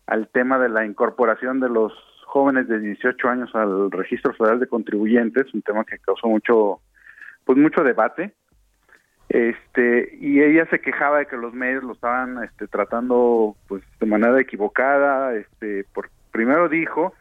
al 0.06 0.28
tema 0.28 0.58
de 0.58 0.68
la 0.68 0.84
incorporación 0.84 1.58
de 1.58 1.70
los 1.70 1.94
jóvenes 2.26 2.68
de 2.68 2.78
18 2.78 3.28
años 3.28 3.54
al 3.54 3.90
registro 3.90 4.34
federal 4.34 4.60
de 4.60 4.66
contribuyentes, 4.66 5.54
un 5.54 5.62
tema 5.62 5.84
que 5.84 5.98
causó 5.98 6.28
mucho, 6.28 6.80
pues 7.46 7.56
mucho 7.56 7.82
debate. 7.82 8.34
Este, 9.30 10.16
y 10.20 10.42
ella 10.42 10.66
se 10.70 10.80
quejaba 10.80 11.18
de 11.18 11.26
que 11.26 11.36
los 11.36 11.54
medios 11.54 11.82
lo 11.82 11.94
estaban 11.94 12.44
este, 12.44 12.68
tratando 12.68 13.56
pues 13.68 13.82
de 13.98 14.06
manera 14.06 14.38
equivocada, 14.38 15.34
este, 15.34 15.84
por, 15.94 16.10
primero 16.30 16.68
dijo, 16.68 17.14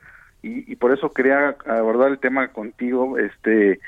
y, 0.44 0.70
y 0.72 0.76
por 0.76 0.92
eso 0.92 1.14
quería 1.14 1.56
abordar 1.66 2.12
el 2.12 2.20
tema 2.20 2.50
contigo, 2.50 3.18
este, 3.18 3.80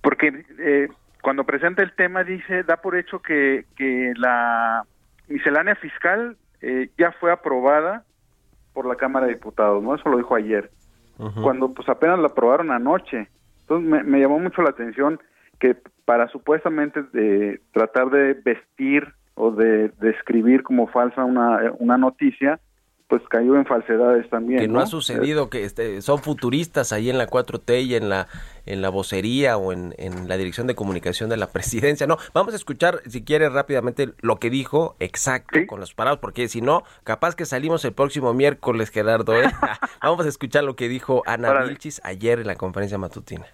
porque 0.00 0.44
eh, 0.58 0.88
cuando 1.26 1.42
presenta 1.42 1.82
el 1.82 1.92
tema 1.92 2.22
dice, 2.22 2.62
da 2.62 2.76
por 2.76 2.96
hecho 2.96 3.18
que, 3.18 3.64
que 3.74 4.12
la 4.16 4.84
miscelánea 5.26 5.74
fiscal 5.74 6.36
eh, 6.60 6.88
ya 6.96 7.10
fue 7.18 7.32
aprobada 7.32 8.04
por 8.72 8.86
la 8.86 8.94
Cámara 8.94 9.26
de 9.26 9.34
Diputados, 9.34 9.82
¿no? 9.82 9.96
Eso 9.96 10.08
lo 10.08 10.18
dijo 10.18 10.36
ayer, 10.36 10.70
cuando 11.42 11.74
pues 11.74 11.88
apenas 11.88 12.20
la 12.20 12.28
aprobaron 12.28 12.70
anoche. 12.70 13.26
Entonces 13.62 14.04
me, 14.04 14.20
llamó 14.20 14.38
mucho 14.38 14.62
la 14.62 14.70
atención 14.70 15.18
que 15.58 15.76
para 16.04 16.28
supuestamente 16.28 17.02
de 17.12 17.60
tratar 17.72 18.10
de 18.10 18.34
vestir 18.34 19.12
o 19.34 19.50
de 19.50 19.88
describir 19.98 20.62
como 20.62 20.86
falsa 20.86 21.24
una, 21.24 21.72
una 21.80 21.98
noticia, 21.98 22.60
pues 23.08 23.22
cayó 23.28 23.54
en 23.54 23.64
falsedades 23.64 24.28
también. 24.30 24.60
Que 24.60 24.68
no, 24.68 24.80
ha 24.80 24.86
sucedido, 24.86 25.48
que 25.48 25.64
este, 25.64 26.02
son 26.02 26.18
futuristas 26.18 26.92
ahí 26.92 27.08
en 27.08 27.18
la 27.18 27.28
4T 27.28 27.84
y 27.84 27.94
en 27.94 28.08
la 28.08 28.26
en 28.66 28.82
la 28.82 28.88
vocería 28.88 29.56
o 29.56 29.72
en, 29.72 29.94
en, 29.96 30.26
la 30.26 30.36
dirección 30.36 30.66
de 30.66 30.74
comunicación 30.74 31.30
de 31.30 31.36
la 31.36 31.46
presidencia. 31.52 32.08
No, 32.08 32.18
vamos 32.34 32.52
a 32.52 32.56
escuchar, 32.56 33.00
si 33.06 33.22
quiere, 33.22 33.48
rápidamente 33.48 34.12
lo 34.20 34.40
que 34.40 34.50
dijo 34.50 34.96
exacto 34.98 35.60
con 35.68 35.78
los 35.78 35.94
parados, 35.94 36.18
porque 36.18 36.48
si 36.48 36.60
no, 36.60 36.82
capaz 37.04 37.36
que 37.36 37.44
salimos 37.44 37.84
el 37.84 37.92
próximo 37.92 38.34
miércoles, 38.34 38.90
Gerardo. 38.90 39.40
¿eh? 39.40 39.44
vamos 40.02 40.26
a 40.26 40.28
escuchar 40.28 40.64
lo 40.64 40.74
que 40.74 40.88
dijo 40.88 41.22
Ana 41.26 41.62
Vilchis 41.62 42.00
ayer 42.04 42.40
en 42.40 42.48
la 42.48 42.56
conferencia 42.56 42.98
matutina. 42.98 43.46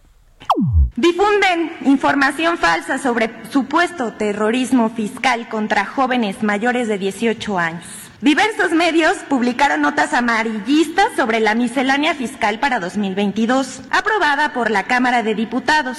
Difunden 0.97 1.73
información 1.85 2.59
falsa 2.59 2.99
sobre 2.99 3.31
supuesto 3.51 4.15
terrorismo 4.15 4.91
fiscal 4.91 5.49
contra 5.49 5.85
jóvenes 5.85 6.43
mayores 6.43 6.89
de 6.89 6.99
18 6.99 7.59
años. 7.59 8.02
Diversos 8.23 8.71
medios 8.71 9.17
publicaron 9.29 9.83
notas 9.83 10.15
amarillistas 10.15 11.09
sobre 11.17 11.41
la 11.41 11.57
miscelánea 11.57 12.15
fiscal 12.15 12.61
para 12.61 12.79
2022, 12.79 13.81
aprobada 13.91 14.53
por 14.53 14.71
la 14.71 14.85
Cámara 14.85 15.25
de 15.25 15.35
Diputados, 15.35 15.99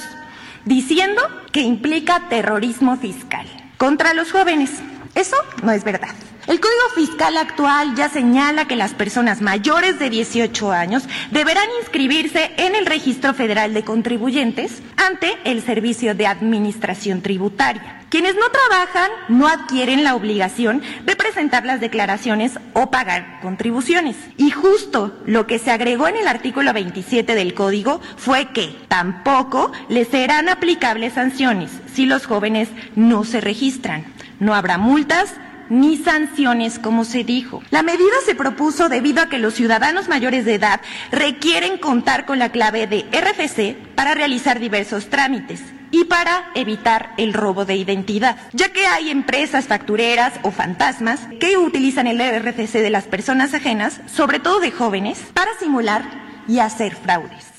diciendo 0.64 1.20
que 1.52 1.60
implica 1.60 2.30
terrorismo 2.30 2.96
fiscal 2.96 3.46
contra 3.76 4.14
los 4.14 4.32
jóvenes. 4.32 4.70
Eso 5.14 5.36
no 5.62 5.72
es 5.72 5.84
verdad. 5.84 6.10
El 6.46 6.60
Código 6.60 6.88
Fiscal 6.94 7.38
actual 7.38 7.94
ya 7.94 8.10
señala 8.10 8.66
que 8.66 8.76
las 8.76 8.92
personas 8.92 9.40
mayores 9.40 9.98
de 9.98 10.10
18 10.10 10.72
años 10.72 11.04
deberán 11.30 11.68
inscribirse 11.80 12.52
en 12.58 12.74
el 12.74 12.84
Registro 12.84 13.32
Federal 13.32 13.72
de 13.72 13.82
Contribuyentes 13.82 14.82
ante 14.96 15.38
el 15.44 15.62
Servicio 15.62 16.14
de 16.14 16.26
Administración 16.26 17.22
Tributaria. 17.22 18.02
Quienes 18.10 18.34
no 18.36 18.42
trabajan 18.50 19.10
no 19.28 19.48
adquieren 19.48 20.04
la 20.04 20.14
obligación 20.14 20.82
de 21.04 21.16
presentar 21.16 21.64
las 21.64 21.80
declaraciones 21.80 22.60
o 22.74 22.90
pagar 22.90 23.40
contribuciones. 23.40 24.16
Y 24.36 24.50
justo 24.50 25.18
lo 25.24 25.46
que 25.46 25.58
se 25.58 25.70
agregó 25.70 26.08
en 26.08 26.16
el 26.16 26.28
artículo 26.28 26.72
27 26.72 27.34
del 27.34 27.54
Código 27.54 28.00
fue 28.16 28.52
que 28.52 28.76
tampoco 28.88 29.72
les 29.88 30.08
serán 30.08 30.48
aplicables 30.48 31.14
sanciones 31.14 31.70
si 31.92 32.06
los 32.06 32.26
jóvenes 32.26 32.68
no 32.94 33.24
se 33.24 33.40
registran. 33.40 34.13
No 34.40 34.54
habrá 34.54 34.78
multas 34.78 35.34
ni 35.68 35.96
sanciones, 35.96 36.78
como 36.78 37.04
se 37.04 37.24
dijo. 37.24 37.62
La 37.70 37.82
medida 37.82 38.14
se 38.24 38.34
propuso 38.34 38.88
debido 38.88 39.22
a 39.22 39.28
que 39.28 39.38
los 39.38 39.54
ciudadanos 39.54 40.08
mayores 40.08 40.44
de 40.44 40.54
edad 40.54 40.80
requieren 41.10 41.78
contar 41.78 42.26
con 42.26 42.38
la 42.38 42.50
clave 42.50 42.86
de 42.86 43.06
RFC 43.12 43.94
para 43.94 44.14
realizar 44.14 44.60
diversos 44.60 45.08
trámites 45.08 45.62
y 45.90 46.04
para 46.04 46.50
evitar 46.54 47.14
el 47.18 47.32
robo 47.32 47.64
de 47.64 47.76
identidad, 47.76 48.36
ya 48.52 48.72
que 48.72 48.86
hay 48.86 49.10
empresas 49.10 49.66
factureras 49.66 50.34
o 50.42 50.50
fantasmas 50.50 51.20
que 51.38 51.56
utilizan 51.56 52.08
el 52.08 52.18
RFC 52.18 52.80
de 52.80 52.90
las 52.90 53.04
personas 53.04 53.54
ajenas, 53.54 54.00
sobre 54.06 54.40
todo 54.40 54.58
de 54.58 54.72
jóvenes, 54.72 55.24
para 55.34 55.54
simular 55.58 56.02
y 56.48 56.58
hacer 56.58 56.96
fraudes. 56.96 57.54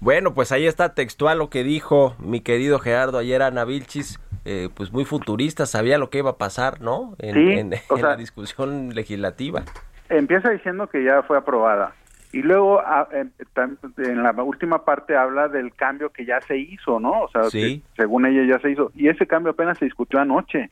Bueno, 0.00 0.32
pues 0.32 0.52
ahí 0.52 0.66
está 0.66 0.94
textual 0.94 1.38
lo 1.38 1.50
que 1.50 1.64
dijo 1.64 2.14
mi 2.18 2.40
querido 2.40 2.78
Gerardo 2.78 3.18
ayer 3.18 3.42
Ana 3.42 3.64
Vilchis, 3.64 4.18
eh, 4.50 4.70
pues 4.74 4.90
muy 4.92 5.04
futurista, 5.04 5.66
sabía 5.66 5.98
lo 5.98 6.08
que 6.08 6.18
iba 6.18 6.30
a 6.30 6.36
pasar, 6.38 6.80
¿no? 6.80 7.14
En, 7.18 7.70
la 8.00 8.16
discusión 8.16 8.94
legislativa. 8.94 9.62
Empieza 10.08 10.48
diciendo 10.48 10.86
que 10.86 11.04
ya 11.04 11.22
fue 11.22 11.36
aprobada 11.36 11.92
y 12.32 12.40
luego 12.40 12.80
ah, 12.80 13.06
en 13.12 14.22
la 14.22 14.32
última 14.42 14.86
parte 14.86 15.14
habla 15.14 15.48
del 15.48 15.74
cambio 15.74 16.08
que 16.10 16.24
ya 16.24 16.40
se 16.40 16.56
hizo, 16.56 16.98
¿no? 16.98 17.24
O 17.24 17.28
sea, 17.28 17.42
según 17.94 18.24
ella 18.24 18.56
ya 18.56 18.58
se 18.60 18.70
hizo 18.70 18.90
y 18.94 19.08
ese 19.08 19.26
cambio 19.26 19.52
apenas 19.52 19.76
se 19.76 19.84
discutió 19.84 20.18
anoche 20.18 20.70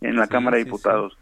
en 0.00 0.14
la 0.14 0.28
Cámara 0.28 0.56
de 0.56 0.64
Diputados. 0.64 1.18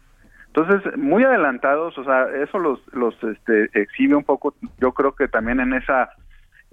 Entonces, 0.53 0.95
muy 0.97 1.23
adelantados, 1.23 1.97
o 1.97 2.03
sea, 2.03 2.27
eso 2.43 2.59
los, 2.59 2.79
los 2.93 3.15
este, 3.23 3.71
exhibe 3.73 4.15
un 4.15 4.23
poco, 4.23 4.53
yo 4.79 4.91
creo 4.91 5.15
que 5.15 5.27
también 5.27 5.59
en 5.59 5.73
esa 5.73 6.11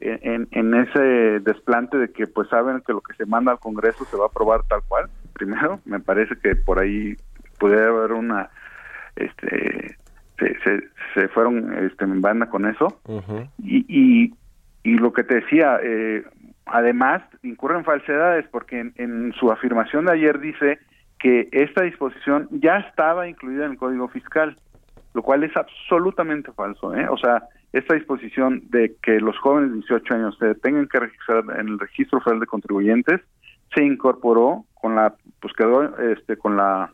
en, 0.05 0.49
en 0.51 0.75
ese 0.75 1.41
desplante 1.41 1.97
de 1.97 2.13
que 2.13 2.27
pues 2.27 2.49
saben 2.49 2.83
que 2.87 2.93
lo 2.93 3.01
que 3.01 3.15
se 3.15 3.27
manda 3.27 3.53
al 3.53 3.59
Congreso 3.59 4.05
se 4.05 4.17
va 4.17 4.25
a 4.25 4.29
aprobar 4.29 4.63
tal 4.69 4.83
cual. 4.87 5.09
Primero, 5.33 5.81
me 5.85 6.01
parece 6.01 6.37
que 6.37 6.55
por 6.57 6.79
ahí 6.79 7.17
pudiera 7.59 7.88
haber 7.88 8.12
una, 8.12 8.51
este, 9.17 9.97
se, 10.38 10.81
se, 11.14 11.29
fueron 11.29 11.73
este, 11.85 12.05
en 12.05 12.21
banda 12.21 12.47
con 12.47 12.67
eso. 12.67 13.01
y, 13.59 13.85
y, 13.88 14.35
y, 14.83 14.95
lo 14.99 15.12
que 15.12 15.25
te 15.25 15.37
decía, 15.37 15.79
eh, 15.83 16.25
además 16.67 17.23
incurren 17.43 17.85
falsedades 17.85 18.47
porque 18.51 18.81
en, 18.81 18.95
en 18.97 19.33
su 19.33 19.51
afirmación 19.51 20.07
de 20.07 20.12
ayer 20.12 20.38
dice 20.38 20.79
que 21.19 21.49
esta 21.53 21.83
disposición 21.83 22.49
ya 22.51 22.79
estaba 22.79 23.29
incluida 23.29 23.64
en 23.64 23.73
el 23.73 23.79
Código 23.79 24.09
Fiscal, 24.09 24.57
lo 25.14 25.23
cual 25.23 25.45
es 25.45 25.57
absolutamente 25.57 26.53
falso. 26.53 26.95
¿eh? 26.95 27.07
O 27.09 27.17
sea, 27.17 27.45
esta 27.75 27.95
disposición 27.95 28.63
de 28.71 28.95
que 29.03 29.21
los 29.21 29.37
jóvenes 29.39 29.71
de 29.71 29.77
18 29.79 30.15
años 30.15 30.37
se 30.39 30.55
tengan 30.55 30.87
que 30.87 31.01
registrar 31.01 31.45
en 31.59 31.69
el 31.69 31.79
registro 31.79 32.21
federal 32.21 32.41
de 32.41 32.47
contribuyentes 32.47 33.21
se 33.75 33.85
incorporó 33.85 34.65
con 34.75 34.95
la 34.95 35.15
pues 35.41 35.53
quedó 35.55 35.97
este 35.99 36.37
con 36.37 36.57
la 36.57 36.93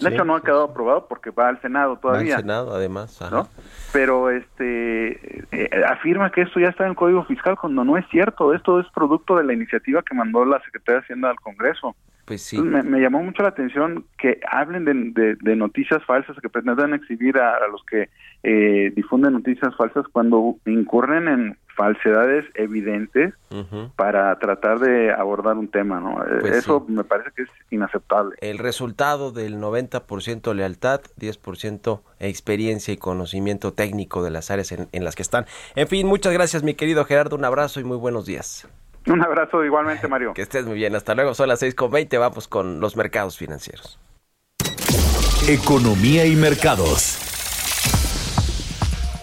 de 0.00 0.14
hecho 0.14 0.24
no 0.24 0.36
ha 0.36 0.42
quedado 0.42 0.64
aprobado 0.64 1.06
porque 1.06 1.30
va 1.30 1.48
al 1.48 1.60
Senado 1.60 1.96
todavía. 1.96 2.34
Va 2.34 2.36
al 2.36 2.42
Senado 2.42 2.74
además, 2.74 3.20
¿no? 3.30 3.48
Pero 3.92 4.30
este 4.30 5.44
eh, 5.52 5.70
afirma 5.86 6.30
que 6.30 6.42
esto 6.42 6.60
ya 6.60 6.68
está 6.68 6.84
en 6.84 6.90
el 6.90 6.96
Código 6.96 7.24
Fiscal 7.24 7.56
cuando 7.58 7.84
no 7.84 7.96
es 7.96 8.06
cierto, 8.10 8.54
esto 8.54 8.80
es 8.80 8.86
producto 8.94 9.36
de 9.36 9.44
la 9.44 9.52
iniciativa 9.52 10.02
que 10.02 10.14
mandó 10.14 10.44
la 10.44 10.60
Secretaría 10.62 11.00
de 11.00 11.04
Hacienda 11.04 11.30
al 11.30 11.40
Congreso. 11.40 11.94
Pues 12.24 12.42
sí. 12.42 12.62
me, 12.62 13.00
llamó 13.00 13.24
mucho 13.24 13.42
la 13.42 13.48
atención 13.48 14.04
que 14.16 14.38
hablen 14.48 14.84
de, 14.84 15.34
de, 15.34 15.56
noticias 15.56 16.00
falsas, 16.04 16.36
que 16.40 16.48
pretendan 16.48 16.94
exhibir 16.94 17.36
a, 17.38 17.56
a 17.56 17.66
los 17.66 17.82
que 17.84 18.08
eh, 18.44 18.92
difunden 18.94 19.32
noticias 19.32 19.74
falsas 19.74 20.06
cuando 20.12 20.54
incurren 20.64 21.26
en 21.26 21.56
falsedades 21.76 22.44
evidentes 22.54 23.34
para 23.96 24.38
tratar 24.38 24.78
de 24.78 25.12
abordar 25.12 25.56
un 25.56 25.68
tema, 25.68 26.00
¿no? 26.00 26.22
Eh, 26.22 26.38
pues 26.40 26.56
Eso 26.56 26.84
me 26.88 27.04
parece 27.04 27.30
que 27.34 27.42
es 27.42 27.48
inaceptable. 27.70 28.36
El 28.40 28.58
resultado 28.58 29.32
del 29.32 29.58
90% 29.58 30.54
lealtad, 30.54 31.00
10% 31.18 32.00
experiencia 32.20 32.92
y 32.92 32.96
conocimiento 32.96 33.72
técnico 33.72 34.22
de 34.22 34.30
las 34.30 34.50
áreas 34.50 34.72
en, 34.72 34.88
en, 34.92 35.04
las 35.04 35.16
que 35.16 35.22
están. 35.22 35.46
En 35.74 35.88
fin, 35.88 36.06
muchas 36.06 36.32
gracias 36.32 36.62
mi 36.62 36.74
querido 36.74 37.04
Gerardo, 37.04 37.36
un 37.36 37.44
abrazo 37.44 37.80
y 37.80 37.84
muy 37.84 37.96
buenos 37.96 38.26
días. 38.26 38.68
Un 39.06 39.22
abrazo 39.22 39.64
igualmente, 39.64 40.06
Mario. 40.08 40.34
que 40.34 40.42
estés 40.42 40.66
muy 40.66 40.76
bien, 40.76 40.94
hasta 40.94 41.14
luego, 41.14 41.34
son 41.34 41.48
las 41.48 41.62
6.20, 41.62 42.18
vamos 42.18 42.48
con 42.48 42.80
los 42.80 42.96
mercados 42.96 43.38
financieros. 43.38 43.98
Economía 45.48 46.26
y 46.26 46.36
mercados. 46.36 47.29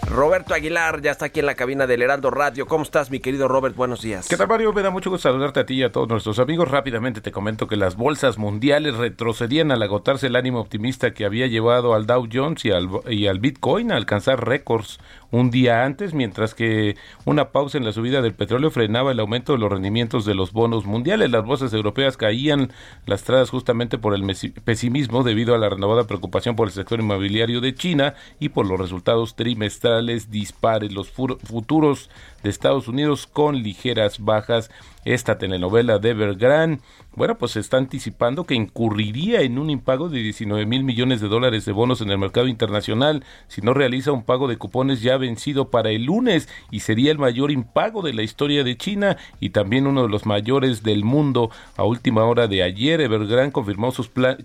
Roberto 0.09 0.53
Aguilar 0.53 1.01
ya 1.01 1.11
está 1.11 1.25
aquí 1.25 1.41
en 1.41 1.45
la 1.45 1.55
cabina 1.55 1.85
del 1.85 2.01
Heraldo 2.01 2.31
Radio. 2.31 2.65
¿Cómo 2.65 2.83
estás, 2.83 3.11
mi 3.11 3.19
querido 3.19 3.49
Robert? 3.49 3.75
Buenos 3.75 4.01
días. 4.01 4.27
¿Qué 4.29 4.37
tal, 4.37 4.47
Mario? 4.47 4.71
Me 4.71 4.81
da 4.81 4.89
mucho 4.89 5.09
gusto 5.09 5.29
saludarte 5.29 5.59
a 5.59 5.65
ti 5.65 5.75
y 5.75 5.83
a 5.83 5.91
todos 5.91 6.07
nuestros 6.07 6.39
amigos. 6.39 6.71
Rápidamente 6.71 7.19
te 7.19 7.31
comento 7.31 7.67
que 7.67 7.75
las 7.75 7.97
bolsas 7.97 8.37
mundiales 8.37 8.95
retrocedían 8.95 9.69
al 9.71 9.83
agotarse 9.83 10.27
el 10.27 10.37
ánimo 10.37 10.61
optimista 10.61 11.13
que 11.13 11.25
había 11.25 11.47
llevado 11.47 11.93
al 11.93 12.05
Dow 12.05 12.27
Jones 12.31 12.63
y 12.63 12.71
al, 12.71 12.89
y 13.09 13.27
al 13.27 13.39
Bitcoin 13.39 13.91
a 13.91 13.97
alcanzar 13.97 14.47
récords 14.47 14.99
un 15.31 15.51
día 15.51 15.83
antes, 15.83 16.13
mientras 16.13 16.53
que 16.53 16.95
una 17.25 17.51
pausa 17.51 17.77
en 17.77 17.85
la 17.85 17.91
subida 17.91 18.21
del 18.21 18.33
petróleo 18.33 18.71
frenaba 18.71 19.11
el 19.11 19.19
aumento 19.19 19.53
de 19.53 19.59
los 19.59 19.71
rendimientos 19.71 20.25
de 20.25 20.35
los 20.35 20.53
bonos 20.53 20.85
mundiales. 20.85 21.31
Las 21.31 21.45
bolsas 21.45 21.73
europeas 21.73 22.17
caían 22.17 22.71
lastradas 23.05 23.49
justamente 23.49 23.97
por 23.97 24.13
el 24.13 24.23
pesimismo 24.63 25.23
debido 25.23 25.53
a 25.53 25.57
la 25.57 25.69
renovada 25.69 26.07
preocupación 26.07 26.55
por 26.55 26.67
el 26.67 26.73
sector 26.73 26.99
inmobiliario 26.99 27.61
de 27.61 27.75
China 27.75 28.15
y 28.39 28.49
por 28.49 28.65
los 28.65 28.79
resultados 28.79 29.35
trimestrales 29.35 30.31
dispares. 30.31 30.91
Los 30.93 31.09
futuros 31.09 32.09
de 32.43 32.49
Estados 32.49 32.87
Unidos 32.87 33.27
con 33.27 33.61
ligeras 33.63 34.19
bajas. 34.19 34.71
Esta 35.07 35.37
telenovela 35.37 35.99
de 35.99 36.09
Evergrande 36.09 36.81
bueno, 37.17 37.35
pues 37.39 37.53
se 37.53 37.61
está 37.61 37.77
anticipando 37.77 38.43
que 38.43 38.53
incurriría 38.53 39.41
en 39.41 39.57
un 39.57 39.71
impago 39.71 40.07
de 40.07 40.19
19 40.19 40.67
mil 40.67 40.83
millones 40.83 41.19
de 41.19 41.27
dólares 41.27 41.65
de 41.65 41.71
bonos 41.71 41.99
en 42.01 42.11
el 42.11 42.19
mercado 42.19 42.47
internacional 42.47 43.23
si 43.47 43.61
no 43.61 43.73
realiza 43.73 44.11
un 44.11 44.21
pago 44.21 44.47
de 44.47 44.57
cupones 44.57 45.01
ya 45.01 45.17
vencido 45.17 45.71
para 45.71 45.89
el 45.89 46.03
lunes 46.03 46.47
y 46.69 46.81
sería 46.81 47.11
el 47.11 47.17
mayor 47.17 47.49
impago 47.49 48.03
de 48.03 48.13
la 48.13 48.21
historia 48.21 48.63
de 48.63 48.77
China 48.77 49.17
y 49.39 49.49
también 49.49 49.87
uno 49.87 50.03
de 50.03 50.09
los 50.09 50.27
mayores 50.27 50.83
del 50.83 51.03
mundo. 51.03 51.49
A 51.75 51.85
última 51.85 52.23
hora 52.23 52.47
de 52.47 52.61
ayer, 52.61 53.01
Evergrande 53.01 53.51
confirmó 53.51 53.91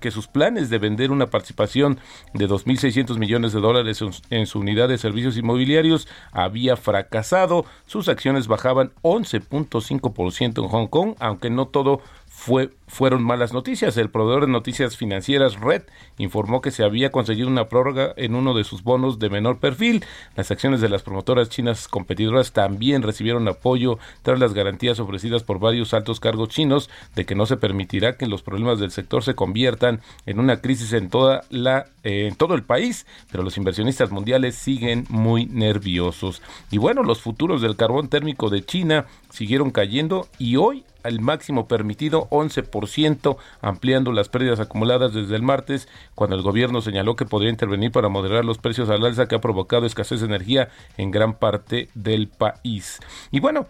que 0.01 0.11
sus 0.11 0.29
planes 0.29 0.70
de 0.70 0.79
vender 0.79 1.11
una 1.11 1.27
participación 1.27 1.98
de 2.33 2.48
2.600 2.48 3.18
millones 3.18 3.53
de 3.53 3.61
dólares 3.61 4.03
en 4.31 4.46
su 4.46 4.61
unidad 4.61 4.88
de 4.88 4.96
servicios 4.96 5.37
inmobiliarios 5.37 6.09
había 6.31 6.77
fracasado. 6.77 7.66
Sus 7.85 8.09
acciones 8.09 8.46
bajaban 8.46 8.92
11.5% 9.03 10.52
en 10.61 10.69
Hong 10.69 10.87
Kong, 10.88 11.15
aunque 11.19 11.51
no 11.51 11.67
todo 11.67 12.01
fue, 12.35 12.71
fueron 12.88 13.23
malas 13.23 13.53
noticias. 13.53 13.97
El 13.97 14.11
proveedor 14.11 14.47
de 14.47 14.53
noticias 14.53 14.97
financieras 14.97 15.61
Red 15.61 15.83
informó 16.18 16.61
que 16.61 16.73
se 16.73 16.83
había 16.83 17.12
conseguido 17.12 17.47
una 17.47 17.68
prórroga 17.68 18.14
en 18.16 18.35
uno 18.35 18.55
de 18.55 18.64
sus 18.64 18.83
bonos 18.83 19.21
de 19.21 19.31
menor 19.31 19.59
perfil. 19.59 20.05
Las 20.35 20.51
acciones 20.51 20.81
de 20.81 20.88
las 20.88 21.03
promotoras 21.03 21.51
chinas 21.51 21.87
competidoras 21.87 22.53
también 22.53 23.03
recibieron 23.03 23.47
apoyo 23.47 23.99
tras 24.23 24.40
las 24.40 24.55
garantías 24.55 24.99
ofrecidas 24.99 25.45
por 25.45 25.61
varios 25.61 25.95
altos 25.95 26.18
cargos 26.18 26.49
chinos 26.49 26.90
de 27.14 27.27
que 27.27 27.37
no 27.37 27.47
se 27.47 27.59
permitirá 27.59 28.16
que 28.16 28.27
los 28.27 28.42
problemas 28.42 28.81
del 28.81 28.90
sector 28.90 29.23
se 29.23 29.35
conviertan 29.35 30.01
en 30.27 30.40
una 30.40 30.61
crisis 30.61 30.95
en 30.95 31.11
toda 31.11 31.42
la 31.51 31.87
eh, 32.03 32.27
en 32.27 32.35
todo 32.35 32.55
el 32.55 32.64
país, 32.64 33.07
pero 33.31 33.45
los 33.45 33.57
inversionistas 33.57 34.11
mundiales 34.11 34.57
siguen 34.57 35.07
muy 35.09 35.47
nerviosos. 35.47 36.42
Y 36.73 36.79
bueno, 36.79 37.05
los 37.05 37.21
futuros 37.21 37.62
del 37.62 37.77
carbón 37.77 38.09
térmico 38.09 38.51
de 38.51 38.64
China 38.64 39.07
siguieron 39.31 39.71
cayendo 39.71 40.27
y 40.38 40.57
hoy 40.57 40.85
al 41.03 41.21
máximo 41.21 41.69
permitido 41.69 42.29
11%, 42.31 43.37
ampliando 43.61 44.12
las 44.12 44.29
pérdidas 44.29 44.61
acumuladas 44.61 45.12
desde 45.12 45.37
el 45.37 45.43
martes, 45.43 45.88
cuando 46.15 46.37
el 46.37 46.43
gobierno 46.43 46.81
señaló 46.81 47.17
que 47.17 47.25
podría 47.25 47.51
intervenir 47.51 47.93
para 47.93 48.09
moderar 48.09 48.45
los 48.45 48.59
precios 48.59 48.88
al 48.91 49.05
alza 49.05 49.27
que 49.27 49.35
ha 49.35 49.41
provocado 49.41 49.87
escasez 49.87 50.21
de 50.21 50.27
energía 50.27 50.69
en 50.97 51.11
gran 51.11 51.35
parte 51.35 51.88
del 51.95 52.29
país. 52.29 53.01
Y 53.31 53.41
bueno, 53.41 53.67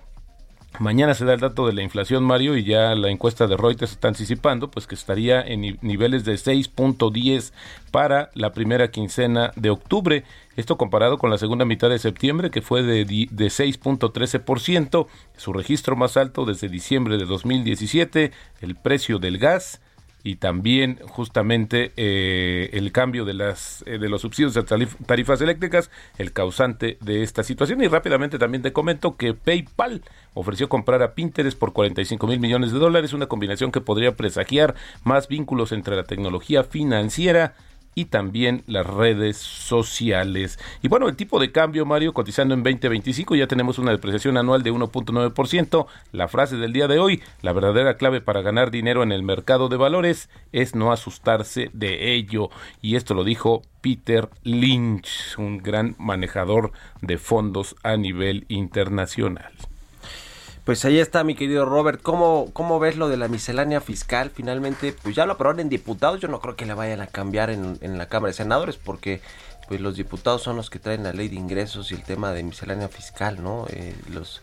Mañana 0.79 1.15
se 1.15 1.25
da 1.27 1.35
el 1.35 1.41
dato 1.41 1.67
de 1.67 1.75
la 1.75 1.83
inflación, 1.83 2.25
Mario, 2.25 2.57
y 2.57 2.65
ya 2.65 2.95
la 2.95 3.11
encuesta 3.11 3.47
de 3.47 3.57
Reuters 3.57 3.93
está 3.93 4.09
anticipando 4.09 4.71
pues 4.71 4.87
que 4.87 4.95
estaría 4.95 5.43
en 5.43 5.79
niveles 5.83 6.25
de 6.25 6.35
6.10 6.35 7.53
para 7.91 8.31
la 8.35 8.53
primera 8.53 8.91
quincena 8.91 9.53
de 9.55 9.71
octubre. 9.71 10.25
Esto 10.57 10.79
comparado 10.79 11.19
con 11.19 11.31
la 11.31 11.39
segunda 11.39 11.67
mitad 11.67 11.91
de 11.91 11.99
septiembre, 11.99 12.51
que 12.51 12.63
fue 12.63 12.83
de, 12.83 13.05
de 13.05 13.47
6.13%, 13.47 15.07
su 15.37 15.53
registro 15.53 15.95
más 15.95 16.17
alto 16.17 16.47
desde 16.47 16.69
diciembre 16.69 17.19
de 17.19 17.27
2017. 17.27 18.33
El 18.61 18.75
precio 18.75 19.19
del 19.19 19.39
gas 19.39 19.81
y 20.25 20.37
también 20.37 20.99
justamente 21.09 21.93
eh, 21.97 22.71
el 22.73 22.93
cambio 22.93 23.25
de 23.25 23.35
las 23.35 23.83
eh, 23.87 23.99
de 23.99 24.09
los 24.09 24.23
subsidios 24.23 24.55
de 24.55 24.63
tarifas 24.63 25.41
eléctricas 25.41 25.91
el 26.19 26.33
causante 26.33 26.99
de 27.01 27.23
esta 27.23 27.43
situación. 27.43 27.83
Y 27.83 27.89
rápidamente 27.89 28.39
también 28.39 28.63
te 28.63 28.73
comento 28.73 29.17
que 29.17 29.35
PayPal 29.35 30.03
ofreció 30.35 30.69
comprar 30.69 31.03
a 31.03 31.15
Pinterest 31.15 31.59
por 31.59 31.73
45 31.73 32.27
mil 32.27 32.41
millones 32.41 32.73
de 32.73 32.79
dólares 32.79 33.13
una 33.13 33.27
combinación 33.27 33.73
que 33.73 33.81
podría 33.81 34.17
presagiar 34.17 34.75
más 35.05 35.29
vínculos 35.29 35.73
entre 35.73 35.97
la 35.97 36.05
tecnología 36.05 36.65
financiera 36.65 37.55
y 37.95 38.07
también 38.07 38.63
las 38.67 38.87
redes 38.87 39.37
sociales. 39.37 40.59
Y 40.83 40.89
bueno, 40.89 41.09
el 41.09 41.17
tipo 41.17 41.39
de 41.39 41.53
cambio, 41.53 41.87
Mario, 41.87 42.13
cotizando 42.13 42.55
en 42.55 42.63
2025, 42.63 43.35
ya 43.35 43.47
tenemos 43.47 43.79
una 43.79 43.93
depreciación 43.93 44.37
anual 44.37 44.63
de 44.63 44.73
1.9%. 44.73 45.87
La 46.13 46.29
frase 46.29 46.57
del 46.57 46.73
día 46.73 46.89
de 46.89 46.99
hoy, 46.99 47.23
la 47.43 47.53
verdadera 47.53 47.97
clave 47.97 48.21
para 48.21 48.43
ganar 48.43 48.71
dinero 48.71 49.03
en 49.03 49.13
el 49.13 49.23
mercado 49.23 49.69
de 49.69 49.77
valores 49.77 50.29
es 50.53 50.75
no 50.75 50.93
asustarse 50.93 51.71
de 51.73 52.15
ello. 52.15 52.51
Y 52.81 52.97
esto 52.97 53.15
lo 53.15 53.25
dijo 53.25 53.63
Peter 53.81 54.29
Lynch, 54.43 55.37
un 55.39 55.59
gran 55.59 55.95
manejador 55.99 56.73
de 57.01 57.19
fondos 57.19 57.77
a 57.83 57.97
nivel 57.97 58.47
internacional. 58.49 59.53
Pues 60.65 60.85
ahí 60.85 61.01
está, 61.01 61.25
mi 61.25 61.35
querido 61.35 61.65
Robert. 61.65 62.01
¿Cómo, 62.03 62.51
¿Cómo 62.53 62.79
ves 62.79 62.97
lo 62.97 63.09
de 63.09 63.17
la 63.17 63.27
miscelánea 63.27 63.81
fiscal? 63.81 64.31
Finalmente, 64.31 64.95
pues 65.03 65.17
ya 65.17 65.27
lo 65.27 65.33
aprobaron 65.33 65.59
en 65.59 65.69
diputados. 65.69 66.21
Yo 66.21 66.29
no 66.29 66.41
creo 66.41 66.55
que 66.55 66.67
la 66.67 66.77
vayan 66.77 67.01
a 67.01 67.09
cambiar 67.09 67.51
en, 67.51 67.79
en 67.81 67.99
la 67.99 68.07
Cámara 68.07 68.29
de 68.29 68.35
Senadores 68.35 68.77
porque 68.77 69.21
pues 69.67 69.81
los 69.81 69.97
diputados 69.97 70.43
son 70.43 70.55
los 70.55 70.71
que 70.71 70.79
traen 70.79 71.03
la 71.03 71.13
ley 71.13 71.29
de 71.29 71.35
ingresos 71.35 71.91
y 71.91 71.97
el 71.97 72.05
tema 72.05 72.33
de 72.33 72.45
miscelánea 72.45 72.89
fiscal, 72.89 73.43
¿no? 73.43 73.67
Eh, 73.71 73.93
los 74.13 74.41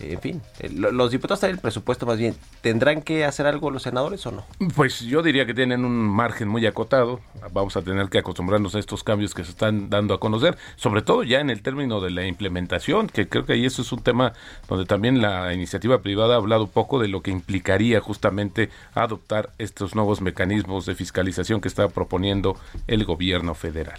en 0.00 0.20
fin, 0.20 0.42
eh, 0.58 0.70
los 0.70 1.10
diputados 1.10 1.40
traen 1.40 1.56
el 1.56 1.60
presupuesto 1.60 2.06
más 2.06 2.18
bien. 2.18 2.34
¿Tendrán 2.60 3.02
que 3.02 3.24
hacer 3.24 3.46
algo 3.46 3.70
los 3.70 3.82
senadores 3.82 4.24
o 4.26 4.32
no? 4.32 4.44
Pues 4.74 5.00
yo 5.00 5.22
diría 5.22 5.46
que 5.46 5.54
tienen 5.54 5.84
un 5.84 5.96
margen 5.96 6.48
muy 6.48 6.66
acotado. 6.66 7.20
Vamos 7.52 7.76
a 7.76 7.82
tener 7.82 8.08
que 8.08 8.18
acostumbrarnos 8.18 8.74
a 8.74 8.78
estos 8.78 9.04
cambios 9.04 9.34
que 9.34 9.44
se 9.44 9.50
están 9.50 9.90
dando 9.90 10.14
a 10.14 10.20
conocer, 10.20 10.56
sobre 10.76 11.02
todo 11.02 11.22
ya 11.22 11.40
en 11.40 11.50
el 11.50 11.62
término 11.62 12.00
de 12.00 12.10
la 12.10 12.26
implementación, 12.26 13.08
que 13.08 13.28
creo 13.28 13.44
que 13.44 13.54
ahí 13.54 13.66
eso 13.66 13.82
es 13.82 13.92
un 13.92 14.02
tema 14.02 14.32
donde 14.68 14.86
también 14.86 15.20
la 15.20 15.52
iniciativa 15.52 16.02
privada 16.02 16.34
ha 16.34 16.38
hablado 16.38 16.66
poco 16.66 16.98
de 16.98 17.08
lo 17.08 17.22
que 17.22 17.30
implicaría 17.30 18.00
justamente 18.00 18.70
adoptar 18.94 19.50
estos 19.58 19.94
nuevos 19.94 20.20
mecanismos 20.20 20.86
de 20.86 20.94
fiscalización 20.94 21.60
que 21.60 21.68
está 21.68 21.88
proponiendo 21.88 22.56
el 22.86 23.04
gobierno 23.04 23.54
federal. 23.54 23.98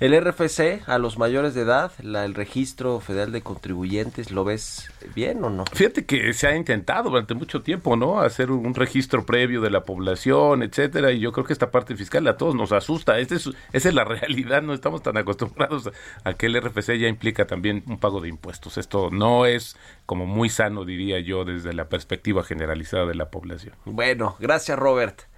El 0.00 0.18
RFC 0.18 0.82
a 0.86 0.96
los 0.96 1.18
mayores 1.18 1.52
de 1.52 1.60
edad, 1.60 1.92
la, 2.00 2.24
el 2.24 2.32
registro 2.32 3.00
federal 3.00 3.32
de 3.32 3.42
contribuyentes, 3.42 4.30
¿lo 4.30 4.44
ves 4.44 4.90
bien 5.14 5.44
o 5.44 5.50
no? 5.50 5.66
Fíjate 5.74 6.06
que 6.06 6.32
se 6.32 6.46
ha 6.46 6.56
intentado 6.56 7.10
durante 7.10 7.34
mucho 7.34 7.60
tiempo, 7.60 7.96
¿no? 7.96 8.18
Hacer 8.18 8.50
un 8.50 8.74
registro 8.74 9.26
previo 9.26 9.60
de 9.60 9.68
la 9.68 9.84
población, 9.84 10.62
etcétera, 10.62 11.12
y 11.12 11.20
yo 11.20 11.32
creo 11.32 11.44
que 11.44 11.52
esta 11.52 11.70
parte 11.70 11.96
fiscal 11.96 12.26
a 12.28 12.38
todos 12.38 12.54
nos 12.54 12.72
asusta. 12.72 13.18
Este 13.18 13.34
es, 13.34 13.50
esa 13.74 13.88
es 13.90 13.94
la 13.94 14.04
realidad, 14.06 14.62
no 14.62 14.72
estamos 14.72 15.02
tan 15.02 15.18
acostumbrados 15.18 15.90
a 16.24 16.32
que 16.32 16.46
el 16.46 16.58
RFC 16.58 16.96
ya 16.96 17.06
implica 17.06 17.46
también 17.46 17.82
un 17.86 17.98
pago 17.98 18.22
de 18.22 18.28
impuestos. 18.28 18.78
Esto 18.78 19.10
no 19.10 19.44
es 19.44 19.76
como 20.06 20.24
muy 20.24 20.48
sano, 20.48 20.86
diría 20.86 21.20
yo, 21.20 21.44
desde 21.44 21.74
la 21.74 21.90
perspectiva 21.90 22.42
generalizada 22.42 23.04
de 23.04 23.16
la 23.16 23.28
población. 23.28 23.74
Bueno, 23.84 24.34
gracias 24.40 24.78
Robert. 24.78 25.29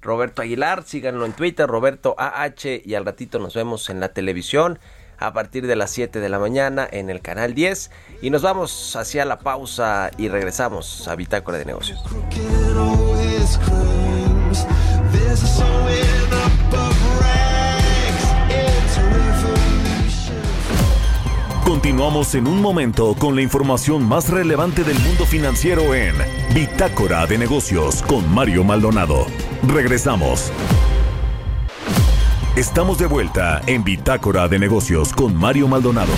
Roberto 0.00 0.42
Aguilar, 0.42 0.84
síganlo 0.84 1.26
en 1.26 1.32
Twitter, 1.32 1.66
Roberto 1.66 2.14
AH, 2.18 2.82
y 2.84 2.94
al 2.94 3.04
ratito 3.04 3.38
nos 3.38 3.54
vemos 3.54 3.90
en 3.90 4.00
la 4.00 4.10
televisión 4.10 4.78
a 5.18 5.32
partir 5.32 5.66
de 5.66 5.76
las 5.76 5.90
7 5.90 6.20
de 6.20 6.28
la 6.28 6.38
mañana 6.38 6.86
en 6.90 7.10
el 7.10 7.20
canal 7.20 7.54
10 7.54 7.90
y 8.22 8.30
nos 8.30 8.42
vamos 8.42 8.96
hacia 8.96 9.24
la 9.24 9.38
pausa 9.38 10.10
y 10.18 10.28
regresamos 10.28 11.08
a 11.08 11.16
Bitácora 11.16 11.58
de 11.58 11.64
Negocios. 11.64 12.02
Continuamos 21.64 22.34
en 22.34 22.46
un 22.46 22.62
momento 22.62 23.14
con 23.18 23.34
la 23.34 23.42
información 23.42 24.04
más 24.04 24.28
relevante 24.28 24.84
del 24.84 24.98
mundo 25.00 25.26
financiero 25.26 25.94
en 25.94 26.14
Bitácora 26.54 27.26
de 27.26 27.38
Negocios 27.38 28.02
con 28.02 28.32
Mario 28.32 28.64
Maldonado. 28.64 29.26
Regresamos. 29.66 30.52
Estamos 32.56 32.98
de 32.98 33.06
vuelta 33.06 33.60
en 33.66 33.84
Bitácora 33.84 34.48
de 34.48 34.58
Negocios 34.58 35.12
con 35.12 35.34
Mario 35.34 35.68
Maldonado. 35.68 36.12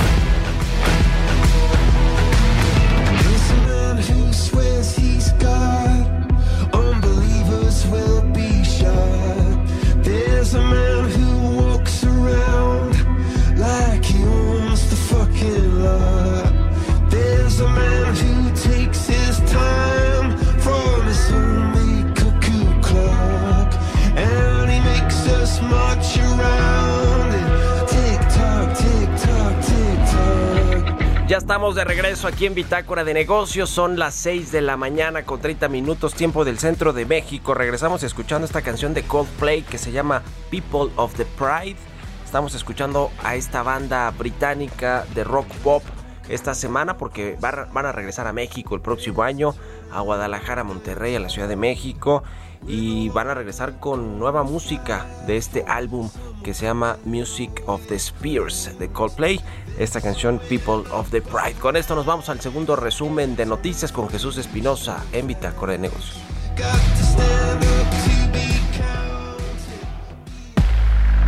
De 31.74 31.84
regreso 31.84 32.28
aquí 32.28 32.46
en 32.46 32.54
Bitácora 32.54 33.04
de 33.04 33.12
Negocios. 33.12 33.68
Son 33.68 33.98
las 33.98 34.14
6 34.14 34.52
de 34.52 34.62
la 34.62 34.78
mañana 34.78 35.24
con 35.24 35.40
30 35.40 35.68
minutos, 35.68 36.14
tiempo 36.14 36.46
del 36.46 36.58
centro 36.58 36.94
de 36.94 37.04
México. 37.04 37.52
Regresamos 37.52 38.02
escuchando 38.02 38.46
esta 38.46 38.62
canción 38.62 38.94
de 38.94 39.02
Coldplay 39.02 39.62
que 39.62 39.76
se 39.76 39.92
llama 39.92 40.22
People 40.50 40.90
of 40.96 41.14
the 41.16 41.26
Pride. 41.26 41.76
Estamos 42.24 42.54
escuchando 42.54 43.10
a 43.22 43.34
esta 43.34 43.62
banda 43.62 44.10
británica 44.12 45.04
de 45.14 45.24
rock 45.24 45.48
pop 45.62 45.82
esta 46.30 46.54
semana 46.54 46.96
porque 46.96 47.36
van 47.40 47.86
a 47.86 47.92
regresar 47.92 48.26
a 48.26 48.32
México 48.32 48.74
el 48.74 48.80
próximo 48.80 49.22
año, 49.22 49.54
a 49.92 50.00
Guadalajara, 50.00 50.64
Monterrey, 50.64 51.16
a 51.16 51.20
la 51.20 51.28
Ciudad 51.28 51.48
de 51.48 51.56
México 51.56 52.22
y 52.66 53.08
van 53.10 53.28
a 53.28 53.34
regresar 53.34 53.78
con 53.78 54.18
nueva 54.18 54.42
música 54.42 55.06
de 55.26 55.36
este 55.36 55.64
álbum 55.66 56.10
que 56.42 56.54
se 56.54 56.66
llama 56.66 56.96
Music 57.04 57.62
of 57.66 57.86
the 57.88 57.96
Spears 57.96 58.78
de 58.78 58.88
Coldplay, 58.88 59.40
esta 59.78 60.00
canción 60.00 60.40
People 60.48 60.88
of 60.92 61.10
the 61.10 61.20
Pride. 61.20 61.54
Con 61.60 61.76
esto 61.76 61.94
nos 61.94 62.06
vamos 62.06 62.28
al 62.28 62.40
segundo 62.40 62.76
resumen 62.76 63.36
de 63.36 63.46
noticias 63.46 63.92
con 63.92 64.08
Jesús 64.08 64.38
Espinosa 64.38 65.04
en 65.12 65.26
Bitácora 65.26 65.72
de 65.72 65.78
Negocios. 65.78 66.18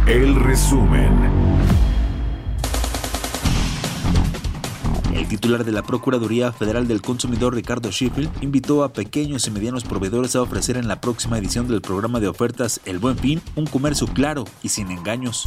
El 0.07 0.35
resumen. 0.35 1.30
El 5.21 5.29
titular 5.29 5.67
de 5.67 5.73
la 5.73 5.83
Procuraduría 5.83 6.51
Federal 6.51 6.89
del 6.89 7.03
Consumidor, 7.03 7.55
Ricardo 7.55 7.91
Sheffield, 7.91 8.43
invitó 8.43 8.83
a 8.83 8.95
pequeños 8.95 9.47
y 9.47 9.51
medianos 9.51 9.85
proveedores 9.85 10.35
a 10.35 10.41
ofrecer 10.41 10.79
en 10.79 10.89
la 10.89 11.03
próxima 11.03 11.37
edición 11.37 11.69
del 11.69 11.83
programa 11.83 12.21
de 12.21 12.29
ofertas 12.29 12.81
El 12.87 12.99
Buen 12.99 13.19
Fin 13.19 13.43
un 13.55 13.67
comercio 13.67 14.07
claro 14.07 14.47
y 14.63 14.71
sin 14.71 14.91
engaños. 14.91 15.45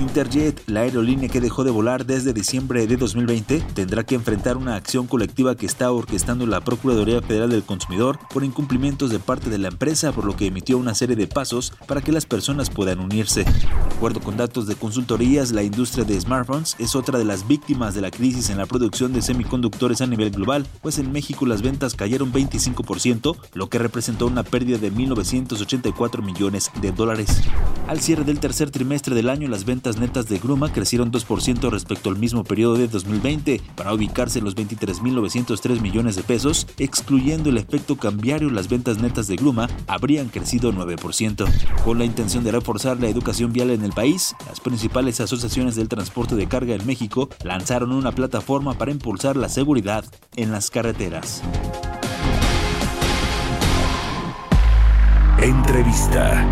Interjet, 0.00 0.60
la 0.66 0.80
aerolínea 0.80 1.28
que 1.28 1.40
dejó 1.40 1.62
de 1.62 1.70
volar 1.70 2.04
desde 2.04 2.32
diciembre 2.32 2.84
de 2.88 2.96
2020, 2.96 3.60
tendrá 3.74 4.02
que 4.02 4.16
enfrentar 4.16 4.56
una 4.56 4.74
acción 4.74 5.06
colectiva 5.06 5.54
que 5.54 5.66
está 5.66 5.92
orquestando 5.92 6.44
la 6.44 6.60
Procuraduría 6.60 7.22
Federal 7.22 7.50
del 7.50 7.62
Consumidor 7.62 8.18
por 8.34 8.42
incumplimientos 8.42 9.10
de 9.10 9.20
parte 9.20 9.50
de 9.50 9.58
la 9.58 9.68
empresa, 9.68 10.10
por 10.10 10.24
lo 10.24 10.34
que 10.34 10.46
emitió 10.46 10.78
una 10.78 10.96
serie 10.96 11.14
de 11.14 11.28
pasos 11.28 11.72
para 11.86 12.00
que 12.00 12.10
las 12.10 12.26
personas 12.26 12.70
puedan 12.70 12.98
unirse. 12.98 13.44
De 13.44 13.96
acuerdo 13.96 14.18
con 14.18 14.36
datos 14.36 14.66
de 14.66 14.74
consultorías, 14.74 15.52
la 15.52 15.62
industria 15.62 16.04
de 16.04 16.20
smartphones 16.20 16.74
es 16.80 16.96
otra 16.96 17.20
de 17.20 17.24
las 17.24 17.46
víctimas 17.46 17.94
de 17.94 18.00
la 18.00 18.10
crisis 18.10 18.50
en 18.50 18.58
la 18.58 18.66
de 19.12 19.22
semiconductores 19.22 20.00
a 20.00 20.06
nivel 20.06 20.30
global, 20.30 20.66
pues 20.80 20.98
en 20.98 21.12
México 21.12 21.46
las 21.46 21.62
ventas 21.62 21.94
cayeron 21.94 22.32
25%, 22.32 23.36
lo 23.54 23.68
que 23.68 23.78
representó 23.78 24.26
una 24.26 24.42
pérdida 24.42 24.78
de 24.78 24.92
1.984 24.92 26.22
millones 26.22 26.70
de 26.80 26.92
dólares. 26.92 27.42
Al 27.88 28.00
cierre 28.00 28.24
del 28.24 28.40
tercer 28.40 28.70
trimestre 28.70 29.14
del 29.14 29.28
año, 29.28 29.48
las 29.48 29.64
ventas 29.64 29.98
netas 29.98 30.28
de 30.28 30.38
Gruma 30.38 30.72
crecieron 30.72 31.10
2% 31.10 31.70
respecto 31.70 32.10
al 32.10 32.18
mismo 32.18 32.44
periodo 32.44 32.76
de 32.76 32.88
2020, 32.88 33.60
para 33.74 33.92
ubicarse 33.92 34.38
en 34.38 34.44
los 34.44 34.56
23.903 34.56 35.80
millones 35.80 36.16
de 36.16 36.22
pesos, 36.22 36.66
excluyendo 36.78 37.50
el 37.50 37.58
efecto 37.58 37.96
cambiario, 37.96 38.50
las 38.50 38.68
ventas 38.68 38.98
netas 38.98 39.26
de 39.26 39.36
Gruma 39.36 39.68
habrían 39.86 40.28
crecido 40.28 40.72
9%. 40.72 41.82
Con 41.84 41.98
la 41.98 42.04
intención 42.04 42.44
de 42.44 42.52
reforzar 42.52 43.00
la 43.00 43.08
educación 43.08 43.52
vial 43.52 43.70
en 43.70 43.82
el 43.82 43.92
país, 43.92 44.34
las 44.46 44.60
principales 44.60 45.20
asociaciones 45.20 45.74
del 45.74 45.88
transporte 45.88 46.36
de 46.36 46.46
carga 46.46 46.74
en 46.74 46.86
México 46.86 47.28
lanzaron 47.42 47.92
una 47.92 48.12
plataforma 48.12 48.74
para 48.74 48.91
impulsar 48.92 49.36
la 49.36 49.48
seguridad 49.48 50.04
en 50.36 50.52
las 50.52 50.70
carreteras. 50.70 51.42
Entrevista. 55.40 56.46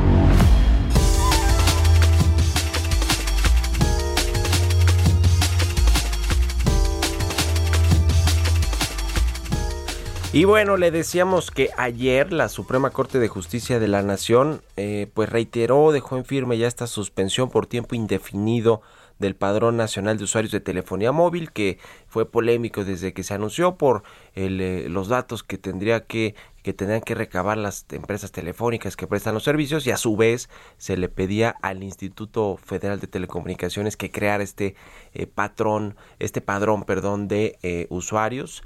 Y 10.33 10.45
bueno, 10.45 10.77
le 10.77 10.93
decíamos 10.93 11.51
que 11.51 11.71
ayer 11.77 12.33
la 12.33 12.49
Suprema 12.49 12.91
Corte 12.91 13.19
de 13.19 13.27
Justicia 13.27 13.81
de 13.81 13.89
la 13.89 14.03
Nación 14.03 14.63
eh, 14.77 15.09
pues 15.13 15.29
reiteró, 15.29 15.91
dejó 15.91 16.17
en 16.17 16.25
firme 16.25 16.57
ya 16.57 16.69
esta 16.69 16.87
suspensión 16.87 17.51
por 17.51 17.67
tiempo 17.67 17.97
indefinido 17.97 18.81
del 19.21 19.37
Padrón 19.37 19.77
Nacional 19.77 20.19
de 20.19 20.25
Usuarios 20.25 20.51
de 20.51 20.61
Telefonía 20.61 21.13
Móvil, 21.13 21.53
que 21.53 21.79
fue 22.09 22.29
polémico 22.29 22.85
desde 22.85 23.13
que 23.13 23.23
se 23.23 23.35
anunció 23.35 23.77
por 23.77 24.03
el, 24.35 24.61
eh, 24.61 24.89
los 24.89 25.09
datos 25.09 25.45
que 25.45 25.59
tendría 25.59 26.05
que 26.07 26.35
que 26.63 26.75
tendrían 26.75 27.01
que 27.01 27.15
recabar 27.15 27.57
las 27.57 27.87
empresas 27.91 28.33
telefónicas 28.33 28.95
que 28.95 29.07
prestan 29.07 29.33
los 29.33 29.45
servicios 29.45 29.87
y 29.87 29.93
a 29.93 29.97
su 29.97 30.15
vez 30.15 30.51
se 30.77 30.99
le 30.99 31.09
pedía 31.09 31.57
al 31.63 31.83
Instituto 31.83 32.59
Federal 32.63 33.01
de 33.01 33.07
Telecomunicaciones 33.07 33.97
que 33.97 34.11
creara 34.11 34.45
este 34.45 34.75
eh, 35.15 35.27
patrón, 35.27 35.97
este 36.19 36.43
padrón, 36.43 36.85
perdón, 36.85 37.29
de 37.29 37.59
eh, 37.63 37.87
usuarios 37.89 38.63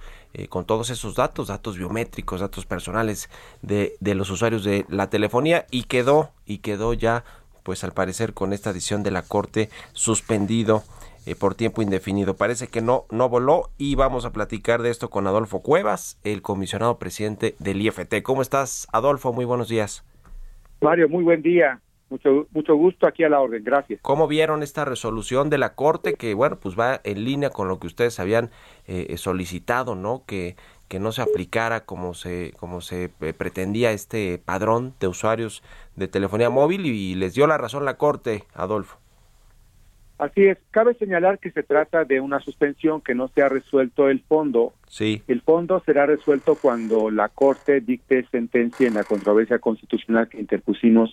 con 0.49 0.64
todos 0.64 0.90
esos 0.90 1.14
datos, 1.14 1.47
datos 1.47 1.79
biométricos, 1.79 2.40
datos 2.40 2.67
personales 2.67 3.31
de, 3.62 3.95
de 4.01 4.17
los 4.17 4.31
usuarios 4.31 4.64
de 4.64 4.85
la 4.88 5.09
telefonía 5.09 5.64
y 5.71 5.85
quedó 5.85 6.33
y 6.45 6.59
quedó 6.59 6.93
ya 6.93 7.23
pues 7.64 7.83
al 7.83 7.92
parecer 7.92 8.35
con 8.35 8.53
esta 8.53 8.72
decisión 8.72 9.03
de 9.03 9.11
la 9.11 9.22
Corte 9.22 9.70
suspendido 9.92 10.85
eh, 11.27 11.35
por 11.35 11.55
tiempo 11.55 11.83
indefinido. 11.83 12.37
Parece 12.37 12.68
que 12.68 12.83
no, 12.83 13.07
no 13.11 13.29
voló 13.29 13.70
y 13.79 13.96
vamos 13.96 14.27
a 14.27 14.33
platicar 14.33 14.83
de 14.83 14.90
esto 14.90 15.11
con 15.11 15.27
Adolfo 15.27 15.62
Cuevas, 15.62 16.20
el 16.22 16.42
comisionado 16.42 16.98
presidente 16.98 17.57
del 17.59 17.81
IFT. 17.81 18.22
¿Cómo 18.22 18.42
estás, 18.42 18.87
Adolfo? 18.92 19.33
Muy 19.33 19.46
buenos 19.46 19.68
días. 19.68 20.05
Mario, 20.81 21.09
muy 21.09 21.24
buen 21.24 21.42
día. 21.42 21.81
Mucho, 22.11 22.46
mucho 22.53 22.77
gusto 22.77 23.07
aquí 23.07 23.24
a 23.24 23.31
la 23.31 23.40
orden, 23.40 23.64
gracias. 23.64 23.98
¿Cómo 24.03 24.29
vieron 24.29 24.62
esta 24.62 24.85
resolución 24.85 25.48
de 25.48 25.57
la 25.57 25.74
Corte 25.74 26.14
que, 26.14 26.35
bueno, 26.35 26.59
pues 26.61 26.79
va 26.79 27.00
en 27.03 27.24
línea 27.24 27.48
con 27.48 27.66
lo 27.66 27.81
que 27.81 27.87
ustedes 27.87 28.20
habían 28.20 28.50
eh, 28.87 29.16
solicitado, 29.16 29.94
¿no? 29.94 30.22
Que, 30.27 30.55
que 30.88 31.00
no 31.00 31.12
se 31.12 31.22
aplicara 31.22 31.81
como 31.85 32.14
se, 32.14 32.53
como 32.59 32.81
se 32.81 33.11
eh, 33.20 33.33
pretendía 33.33 33.92
este 33.92 34.38
padrón 34.38 34.94
de 35.00 35.09
usuarios 35.09 35.62
de 35.96 36.09
telefonía 36.09 36.50
móvil 36.50 36.87
y 36.87 37.14
les 37.14 37.35
dio 37.35 37.46
la 37.46 37.59
razón 37.59 37.85
la 37.85 37.96
Corte, 37.96 38.44
Adolfo. 38.54 38.98
Así 40.18 40.44
es, 40.44 40.59
cabe 40.70 40.94
señalar 40.94 41.40
que 41.40 41.50
se 41.50 41.64
trata 41.64 42.04
de 42.04 42.20
una 42.20 42.38
suspensión 42.38 43.00
que 43.00 43.16
no 43.16 43.28
se 43.28 43.42
ha 43.42 43.48
resuelto 43.48 44.09
el 44.09 44.20
fondo. 44.22 44.72
Sí. 44.88 45.22
El 45.26 45.40
fondo 45.40 45.83
será 45.85 46.07
resuelto 46.07 46.54
cuando 46.54 47.11
la 47.11 47.28
Corte 47.28 47.80
dicte 47.80 48.24
sentencia 48.30 48.87
en 48.87 48.94
la 48.94 49.02
controversia 49.02 49.59
constitucional 49.59 50.28
que 50.28 50.38
interpusimos 50.38 51.12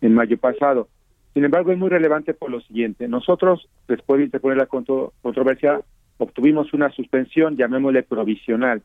en 0.00 0.14
mayo 0.14 0.38
pasado. 0.38 0.88
Sin 1.34 1.44
embargo, 1.44 1.72
es 1.72 1.78
muy 1.78 1.90
relevante 1.90 2.32
por 2.32 2.50
lo 2.50 2.60
siguiente. 2.62 3.06
Nosotros, 3.06 3.68
después 3.86 4.18
de 4.18 4.24
interponer 4.24 4.56
la 4.56 4.66
contro 4.66 5.12
controversia, 5.20 5.80
obtuvimos 6.16 6.72
una 6.72 6.90
suspensión, 6.90 7.56
llamémosle 7.56 8.02
provisional, 8.02 8.82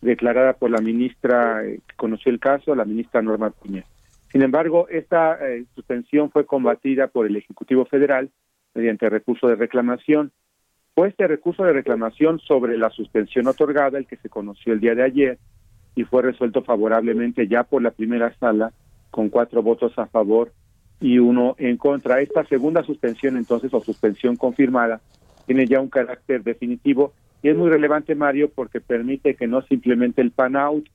declarada 0.00 0.54
por 0.54 0.70
la 0.70 0.80
ministra 0.80 1.64
eh, 1.64 1.80
que 1.86 1.96
conoció 1.96 2.32
el 2.32 2.40
caso, 2.40 2.74
la 2.74 2.84
ministra 2.84 3.22
Norma 3.22 3.50
Piña. 3.50 3.84
Sin 4.30 4.42
embargo, 4.42 4.88
esta 4.88 5.38
eh, 5.48 5.64
suspensión 5.74 6.30
fue 6.30 6.46
combatida 6.46 7.08
por 7.08 7.26
el 7.26 7.36
Ejecutivo 7.36 7.86
Federal 7.86 8.30
mediante 8.74 9.08
recurso 9.08 9.48
de 9.48 9.56
reclamación. 9.56 10.32
Fue 10.94 11.08
este 11.08 11.26
recurso 11.26 11.64
de 11.64 11.72
reclamación 11.72 12.38
sobre 12.40 12.76
la 12.76 12.90
suspensión 12.90 13.46
otorgada 13.46 13.98
el 13.98 14.06
que 14.06 14.16
se 14.16 14.28
conoció 14.28 14.72
el 14.72 14.80
día 14.80 14.94
de 14.94 15.04
ayer 15.04 15.38
y 15.94 16.04
fue 16.04 16.22
resuelto 16.22 16.62
favorablemente 16.62 17.48
ya 17.48 17.64
por 17.64 17.82
la 17.82 17.90
primera 17.90 18.34
sala 18.38 18.72
con 19.10 19.30
cuatro 19.30 19.62
votos 19.62 19.98
a 19.98 20.06
favor 20.06 20.52
y 21.00 21.18
uno 21.18 21.54
en 21.58 21.76
contra. 21.76 22.20
Esta 22.20 22.44
segunda 22.44 22.82
suspensión 22.82 23.36
entonces 23.36 23.72
o 23.72 23.80
suspensión 23.80 24.36
confirmada 24.36 25.00
tiene 25.46 25.66
ya 25.66 25.80
un 25.80 25.88
carácter 25.88 26.42
definitivo 26.42 27.12
y 27.42 27.48
es 27.48 27.56
muy 27.56 27.70
relevante 27.70 28.14
Mario 28.14 28.50
porque 28.54 28.80
permite 28.80 29.34
que 29.34 29.46
no 29.46 29.62
simplemente 29.62 30.20
el 30.20 30.32
pan 30.32 30.56
out, 30.56 30.86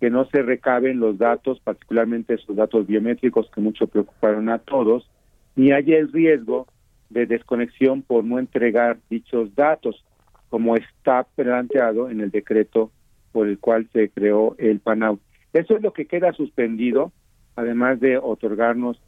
que 0.00 0.10
no 0.10 0.24
se 0.24 0.42
recaben 0.42 0.98
los 0.98 1.18
datos, 1.18 1.60
particularmente 1.60 2.34
esos 2.34 2.56
datos 2.56 2.86
biométricos 2.86 3.50
que 3.54 3.60
mucho 3.60 3.86
preocuparon 3.86 4.48
a 4.48 4.58
todos, 4.58 5.08
ni 5.56 5.72
haya 5.72 5.98
el 5.98 6.10
riesgo 6.10 6.66
de 7.10 7.26
desconexión 7.26 8.02
por 8.02 8.24
no 8.24 8.38
entregar 8.38 8.98
dichos 9.10 9.54
datos, 9.54 10.02
como 10.48 10.74
está 10.74 11.24
planteado 11.34 12.08
en 12.08 12.20
el 12.20 12.30
decreto 12.30 12.90
por 13.30 13.46
el 13.46 13.58
cual 13.58 13.88
se 13.92 14.08
creó 14.08 14.56
el 14.58 14.80
PANAU. 14.80 15.18
Eso 15.52 15.76
es 15.76 15.82
lo 15.82 15.92
que 15.92 16.06
queda 16.06 16.32
suspendido, 16.32 17.12
además 17.54 18.00
de 18.00 18.16
otorgarnos 18.16 19.00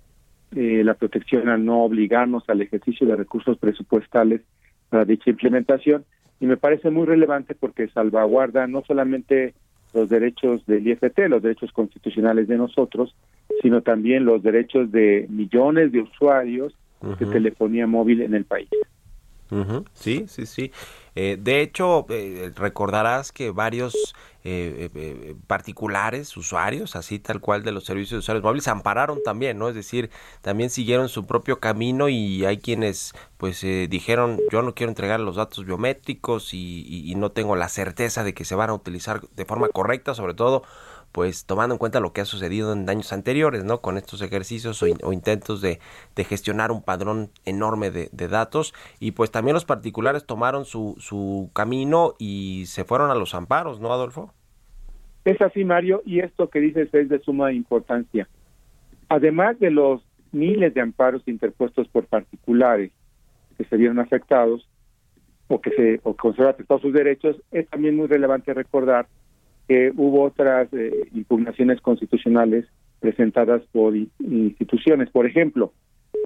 eh, 0.55 0.83
la 0.85 0.94
protección 0.94 1.48
al 1.48 1.64
no 1.64 1.85
obligarnos 1.85 2.44
al 2.48 2.61
ejercicio 2.61 3.07
de 3.07 3.16
recursos 3.16 3.57
presupuestales 3.57 4.42
para 4.90 5.07
dicha 5.07 5.31
implementación. 5.31 6.05
Y 6.38 6.46
me 6.46 6.57
parece 6.59 6.90
muy 6.90 7.07
relevante 7.07 7.55
porque 7.55 7.88
salvaguarda 7.88 8.66
no 8.66 8.83
solamente 8.83 9.55
los 9.92 10.09
derechos 10.09 10.64
del 10.66 10.87
IFT, 10.87 11.28
los 11.28 11.42
derechos 11.42 11.72
constitucionales 11.72 12.48
de 12.48 12.57
nosotros, 12.57 13.14
sino 13.61 13.83
también 13.83 14.24
los 14.24 14.42
derechos 14.42 14.90
de 14.90 15.26
millones 15.28 15.92
de 15.92 16.00
usuarios 16.00 16.74
de 17.18 17.26
telefonía 17.26 17.87
móvil 17.87 18.22
en 18.22 18.35
el 18.35 18.44
país. 18.44 18.68
Sí, 19.95 20.27
sí, 20.29 20.47
sí. 20.47 20.73
Eh, 21.15 21.37
de 21.38 21.61
hecho, 21.61 22.07
eh, 22.09 22.53
recordarás 22.55 23.33
que 23.33 23.51
varios 23.51 24.15
eh, 24.45 25.37
particulares, 25.47 26.35
usuarios, 26.38 26.97
así 26.97 27.19
tal 27.19 27.41
cual 27.41 27.62
de 27.62 27.71
los 27.73 27.85
servicios 27.85 28.12
de 28.12 28.19
usuarios 28.21 28.43
móviles, 28.43 28.67
ampararon 28.69 29.23
también, 29.23 29.59
¿no? 29.59 29.69
Es 29.69 29.75
decir, 29.75 30.11
también 30.41 30.71
siguieron 30.71 31.11
su 31.11 31.27
propio 31.27 31.61
camino 31.61 32.09
y 32.09 32.47
hay 32.47 32.59
quienes, 32.59 33.12
pues, 33.37 33.61
dijeron, 33.61 34.41
yo 34.51 34.62
no 34.62 34.75
quiero 34.75 34.91
entregar 34.91 35.21
los 35.21 35.37
datos 35.37 35.67
biométricos 35.67 36.55
y, 36.55 37.11
y 37.11 37.15
no 37.15 37.31
tengo 37.31 37.55
la 37.55 37.69
certeza 37.69 38.25
de 38.25 38.33
que 38.33 38.47
se 38.47 38.55
van 38.55 38.71
a 38.71 38.75
utilizar 38.75 39.21
de 39.37 39.45
forma 39.45 39.69
correcta, 39.69 40.15
sobre 40.15 40.33
todo 40.35 40.62
pues 41.12 41.44
tomando 41.46 41.75
en 41.75 41.79
cuenta 41.79 42.01
lo 42.01 42.12
que 42.12 42.22
ha 42.22 42.25
sucedido 42.25 42.72
en 42.72 42.88
años 42.88 43.12
anteriores, 43.12 43.64
¿no? 43.64 43.81
Con 43.81 43.98
estos 43.98 44.22
ejercicios 44.22 44.83
o, 44.83 45.12
intentos 45.12 45.61
de, 45.61 45.79
gestionar 46.16 46.72
un 46.72 46.83
padrón 46.83 47.31
enorme 47.44 47.90
de, 47.90 48.09
datos 48.29 48.72
y 48.98 49.12
pues 49.12 49.31
también 49.31 49.55
los 49.55 49.66
particulares 49.66 50.25
tomaron 50.25 50.64
su, 50.64 50.94
su 50.98 51.51
camino 51.53 52.14
y 52.18 52.64
se 52.66 52.85
fueron 52.85 53.11
a 53.11 53.14
los 53.14 53.35
amparos, 53.35 53.81
¿no, 53.81 53.92
Adolfo? 53.92 54.33
Es 55.25 55.40
así, 55.40 55.64
Mario, 55.64 56.03
y 56.05 56.20
esto 56.20 56.48
que 56.48 56.61
dices 56.61 56.92
es 56.94 57.09
de 57.09 57.20
suma 57.20 57.53
importancia. 57.53 58.27
Además 59.09 59.59
de 59.61 59.70
los 59.70 60.03
miles 60.33 60.72
de 60.72 60.81
amparos 60.81 61.22
interpuestos 61.27 61.87
por 61.88 62.07
particulares 62.07 62.90
que 63.59 63.64
se 63.64 63.77
vieron 63.77 63.98
afectados 63.98 64.66
o 65.48 65.61
que 65.61 65.70
se 65.70 66.01
o 66.03 66.16
conservan 66.16 66.55
afectados 66.55 66.83
sus 66.83 66.94
derechos, 66.94 67.37
es 67.51 67.68
también 67.68 67.96
muy 67.96 68.07
relevante 68.07 68.55
recordar 68.55 69.07
que 69.68 69.92
hubo 69.96 70.22
otras 70.22 70.68
eh, 70.72 71.09
impugnaciones 71.14 71.81
constitucionales 71.81 72.66
presentadas 73.01 73.62
por 73.72 73.94
instituciones. 73.96 75.11
Por 75.11 75.27
ejemplo, 75.27 75.72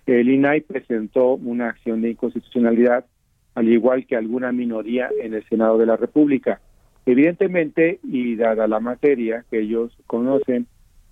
el 0.07 0.29
INAI 0.29 0.61
presentó 0.61 1.35
una 1.35 1.69
acción 1.69 2.03
de 2.03 2.11
inconstitucionalidad 2.11 3.07
al 3.55 3.69
igual 3.69 4.07
que 4.07 4.17
alguna 4.17 4.53
minoría 4.53 5.09
en 5.23 5.33
el 5.33 5.43
Senado 5.49 5.79
de 5.79 5.87
la 5.87 5.97
República. 5.97 6.61
Evidentemente, 7.07 8.01
y 8.03 8.37
dada 8.37 8.69
la 8.69 8.81
materia 8.81 9.45
que 9.51 9.61
ellos 9.61 9.97
conocen, 10.07 10.67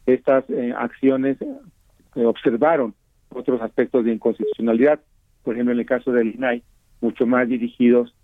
estas 0.04 0.44
eh, 0.50 0.74
acciones 0.76 1.38
eh, 1.40 2.24
observaron 2.24 2.94
otros 3.30 3.62
aspectos 3.62 4.04
de 4.04 4.12
inconstitucionalidad, 4.12 5.00
por 5.42 5.54
ejemplo, 5.54 5.72
en 5.72 5.80
el 5.80 5.87
caso 5.87 6.12
del 6.12 6.34
INAI, 6.34 6.62
mucho 7.00 7.26
más 7.26 7.48
dirigidos 7.48 8.14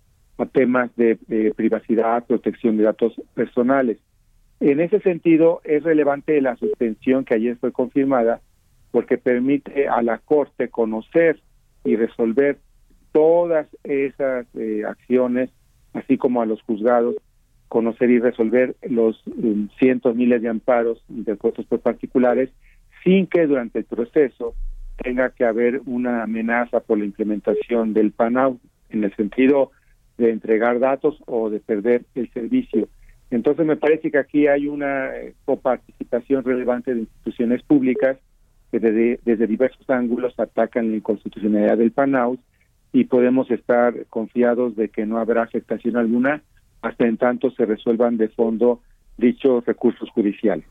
a 0.41 0.45
temas 0.47 0.89
de, 0.95 1.17
privacidad, 1.55 2.25
protección 2.25 2.77
de 2.77 2.83
datos 2.83 3.13
personales. 3.35 3.99
En 4.59 4.79
ese 4.79 4.99
sentido, 4.99 5.61
es 5.63 5.83
relevante 5.83 6.41
la 6.41 6.55
suspensión 6.55 7.25
que 7.25 7.35
ayer 7.35 7.57
fue 7.57 7.71
confirmada 7.71 8.41
porque 8.89 9.17
permite 9.17 9.87
a 9.87 10.01
la 10.01 10.17
Corte 10.17 10.69
conocer 10.69 11.39
y 11.83 11.95
resolver 11.95 12.57
todas 13.11 13.67
esas 13.83 14.47
eh, 14.55 14.83
acciones, 14.87 15.49
así 15.93 16.17
como 16.17 16.41
a 16.41 16.45
los 16.45 16.61
juzgados, 16.63 17.15
conocer 17.67 18.09
y 18.09 18.19
resolver 18.19 18.75
los 18.81 19.21
um, 19.27 19.69
cientos, 19.79 20.15
miles 20.15 20.41
de 20.41 20.49
amparos 20.49 21.03
interpuestos 21.09 21.65
por 21.67 21.81
particulares, 21.81 22.49
sin 23.03 23.27
que 23.27 23.45
durante 23.47 23.79
el 23.79 23.85
proceso 23.85 24.55
tenga 24.97 25.29
que 25.29 25.45
haber 25.45 25.81
una 25.85 26.23
amenaza 26.23 26.79
por 26.79 26.97
la 26.97 27.05
implementación 27.05 27.93
del 27.93 28.11
PANAU, 28.11 28.59
en 28.89 29.03
el 29.03 29.15
sentido 29.15 29.71
de 30.17 30.31
entregar 30.31 30.79
datos 30.79 31.21
o 31.25 31.49
de 31.49 31.59
perder 31.59 32.03
el 32.15 32.31
servicio. 32.31 32.87
Entonces 33.29 33.65
me 33.65 33.77
parece 33.77 34.11
que 34.11 34.17
aquí 34.17 34.47
hay 34.47 34.67
una 34.67 35.15
eh, 35.15 35.33
coparticipación 35.45 36.43
relevante 36.43 36.93
de 36.93 37.01
instituciones 37.01 37.63
públicas 37.63 38.17
que 38.71 38.79
desde, 38.79 39.19
desde 39.25 39.47
diversos 39.47 39.89
ángulos 39.89 40.33
atacan 40.37 40.91
la 40.91 40.97
inconstitucionalidad 40.97 41.77
del 41.77 41.91
PANAU 41.91 42.37
y 42.93 43.05
podemos 43.05 43.49
estar 43.49 44.05
confiados 44.07 44.75
de 44.75 44.89
que 44.89 45.05
no 45.05 45.17
habrá 45.17 45.43
afectación 45.43 45.95
alguna 45.95 46.41
hasta 46.81 47.05
en 47.05 47.17
tanto 47.17 47.51
se 47.51 47.65
resuelvan 47.65 48.17
de 48.17 48.27
fondo 48.29 48.81
dichos 49.21 49.65
recursos 49.65 50.09
judiciales. 50.09 50.65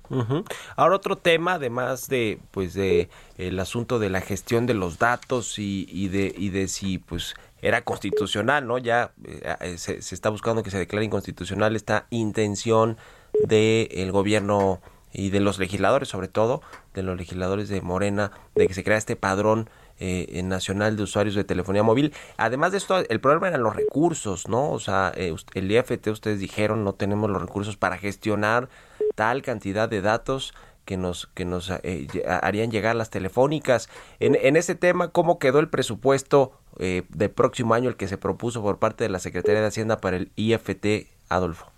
Ahora 0.76 0.96
otro 0.96 1.16
tema, 1.16 1.54
además 1.54 2.08
de 2.08 2.38
pues 2.50 2.74
de 2.74 3.08
el 3.38 3.58
asunto 3.58 3.98
de 3.98 4.10
la 4.10 4.20
gestión 4.20 4.66
de 4.66 4.74
los 4.74 4.98
datos 4.98 5.58
y, 5.58 5.86
y 5.88 6.08
de 6.08 6.34
y 6.36 6.50
de 6.50 6.68
si 6.68 6.98
pues 6.98 7.34
era 7.62 7.82
constitucional, 7.82 8.66
¿no? 8.66 8.76
Ya 8.78 9.12
eh, 9.24 9.56
eh, 9.60 9.78
se, 9.78 10.02
se 10.02 10.14
está 10.14 10.28
buscando 10.28 10.62
que 10.62 10.70
se 10.70 10.78
declare 10.78 11.06
inconstitucional 11.06 11.76
esta 11.76 12.06
intención 12.10 12.98
del 13.44 13.88
el 13.90 14.12
gobierno 14.12 14.80
y 15.12 15.30
de 15.30 15.40
los 15.40 15.58
legisladores, 15.58 16.08
sobre 16.08 16.28
todo 16.28 16.62
de 16.94 17.02
los 17.02 17.16
legisladores 17.16 17.68
de 17.68 17.80
Morena, 17.80 18.32
de 18.54 18.66
que 18.66 18.74
se 18.74 18.84
crea 18.84 18.98
este 18.98 19.16
padrón 19.16 19.68
eh, 20.00 20.42
nacional 20.42 20.96
de 20.96 21.04
usuarios 21.04 21.34
de 21.34 21.44
telefonía 21.44 21.82
móvil. 21.82 22.12
Además 22.36 22.72
de 22.72 22.78
esto, 22.78 22.98
el 23.08 23.20
problema 23.20 23.48
eran 23.48 23.62
los 23.62 23.76
recursos, 23.76 24.48
¿no? 24.48 24.70
O 24.70 24.80
sea, 24.80 25.12
eh, 25.14 25.34
el 25.54 25.70
IFT, 25.70 26.08
ustedes 26.08 26.40
dijeron, 26.40 26.82
no 26.82 26.94
tenemos 26.94 27.30
los 27.30 27.40
recursos 27.40 27.76
para 27.76 27.98
gestionar 27.98 28.68
tal 29.14 29.42
cantidad 29.42 29.88
de 29.88 30.00
datos 30.00 30.54
que 30.84 30.96
nos 30.96 31.26
que 31.28 31.44
nos 31.44 31.70
eh, 31.84 32.08
harían 32.26 32.70
llegar 32.70 32.96
las 32.96 33.10
telefónicas. 33.10 33.88
En, 34.18 34.56
ese 34.56 34.74
tema, 34.74 35.08
¿cómo 35.08 35.38
quedó 35.38 35.60
el 35.60 35.68
presupuesto 35.68 36.52
eh, 36.78 37.02
del 37.10 37.30
próximo 37.30 37.74
año, 37.74 37.88
el 37.88 37.96
que 37.96 38.08
se 38.08 38.18
propuso 38.18 38.60
por 38.62 38.78
parte 38.78 39.04
de 39.04 39.10
la 39.10 39.20
Secretaría 39.20 39.60
de 39.60 39.68
Hacienda 39.68 39.98
para 39.98 40.16
el 40.16 40.30
IFT, 40.34 41.06
Adolfo? 41.28 41.70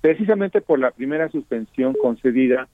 Precisamente 0.00 0.60
por 0.60 0.80
la 0.80 0.90
primera 0.90 1.28
suspensión 1.28 1.94
concedida, 1.94 2.66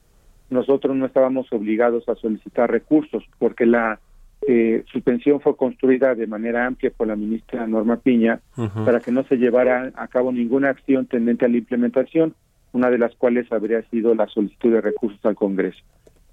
nosotros 0.50 0.96
no 0.96 1.04
estábamos 1.04 1.52
obligados 1.52 2.08
a 2.08 2.14
solicitar 2.14 2.70
recursos, 2.70 3.22
porque 3.38 3.66
la 3.66 3.98
eh, 4.46 4.84
suspensión 4.92 5.40
fue 5.40 5.56
construida 5.56 6.14
de 6.14 6.26
manera 6.26 6.66
amplia 6.66 6.92
por 6.94 7.06
la 7.06 7.16
ministra 7.16 7.66
Norma 7.66 7.96
Piña 7.96 8.40
para 8.84 9.00
que 9.00 9.10
no 9.10 9.24
se 9.24 9.36
llevara 9.36 9.92
a 9.94 10.08
cabo 10.08 10.32
ninguna 10.32 10.70
acción 10.70 11.06
tendente 11.06 11.44
a 11.44 11.48
la 11.48 11.56
implementación, 11.56 12.34
una 12.72 12.90
de 12.90 12.98
las 12.98 13.14
cuales 13.14 13.50
habría 13.52 13.82
sido 13.90 14.14
la 14.14 14.26
solicitud 14.28 14.72
de 14.72 14.80
recursos 14.80 15.24
al 15.24 15.34
Congreso. 15.34 15.82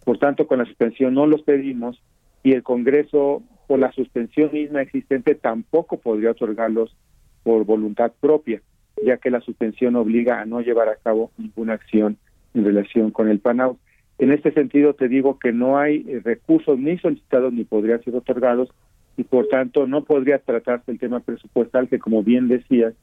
Por 0.03 0.17
tanto, 0.17 0.47
con 0.47 0.59
la 0.59 0.65
suspensión 0.65 1.13
no 1.13 1.25
los 1.25 1.43
pedimos 1.43 2.01
y 2.43 2.53
el 2.53 2.63
Congreso, 2.63 3.43
por 3.67 3.79
la 3.79 3.91
suspensión 3.91 4.49
misma 4.51 4.81
existente, 4.81 5.35
tampoco 5.35 5.97
podría 5.97 6.31
otorgarlos 6.31 6.95
por 7.43 7.65
voluntad 7.65 8.11
propia, 8.19 8.61
ya 9.03 9.17
que 9.17 9.31
la 9.31 9.41
suspensión 9.41 9.95
obliga 9.95 10.41
a 10.41 10.45
no 10.45 10.61
llevar 10.61 10.89
a 10.89 10.95
cabo 10.95 11.31
ninguna 11.37 11.73
acción 11.73 12.17
en 12.53 12.65
relación 12.65 13.11
con 13.11 13.29
el 13.29 13.39
PANAU. 13.39 13.77
En 14.21 14.31
este 14.31 14.51
sentido, 14.51 14.93
te 14.93 15.07
digo 15.07 15.39
que 15.39 15.51
no 15.51 15.79
hay 15.79 16.05
eh, 16.07 16.21
recursos 16.23 16.77
ni 16.77 16.95
solicitados 16.99 17.51
ni 17.53 17.63
podrían 17.63 18.03
ser 18.03 18.15
otorgados 18.15 18.69
y 19.17 19.23
por 19.23 19.47
tanto 19.47 19.87
no 19.87 20.03
podría 20.03 20.37
tratarse 20.37 20.91
el 20.91 20.99
tema 20.99 21.21
presupuestal 21.21 21.89
que, 21.89 21.97
como 21.97 22.21
bien 22.21 22.47
decías, 22.47 22.93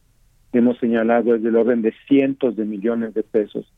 hemos 0.52 0.78
señalado 0.78 1.35
es 1.35 1.42
del 1.42 1.57
orden 1.57 1.83
de 1.83 1.92
cientos 2.07 2.54
de 2.54 2.64
millones 2.64 3.14
de 3.14 3.24
pesos, 3.24 3.68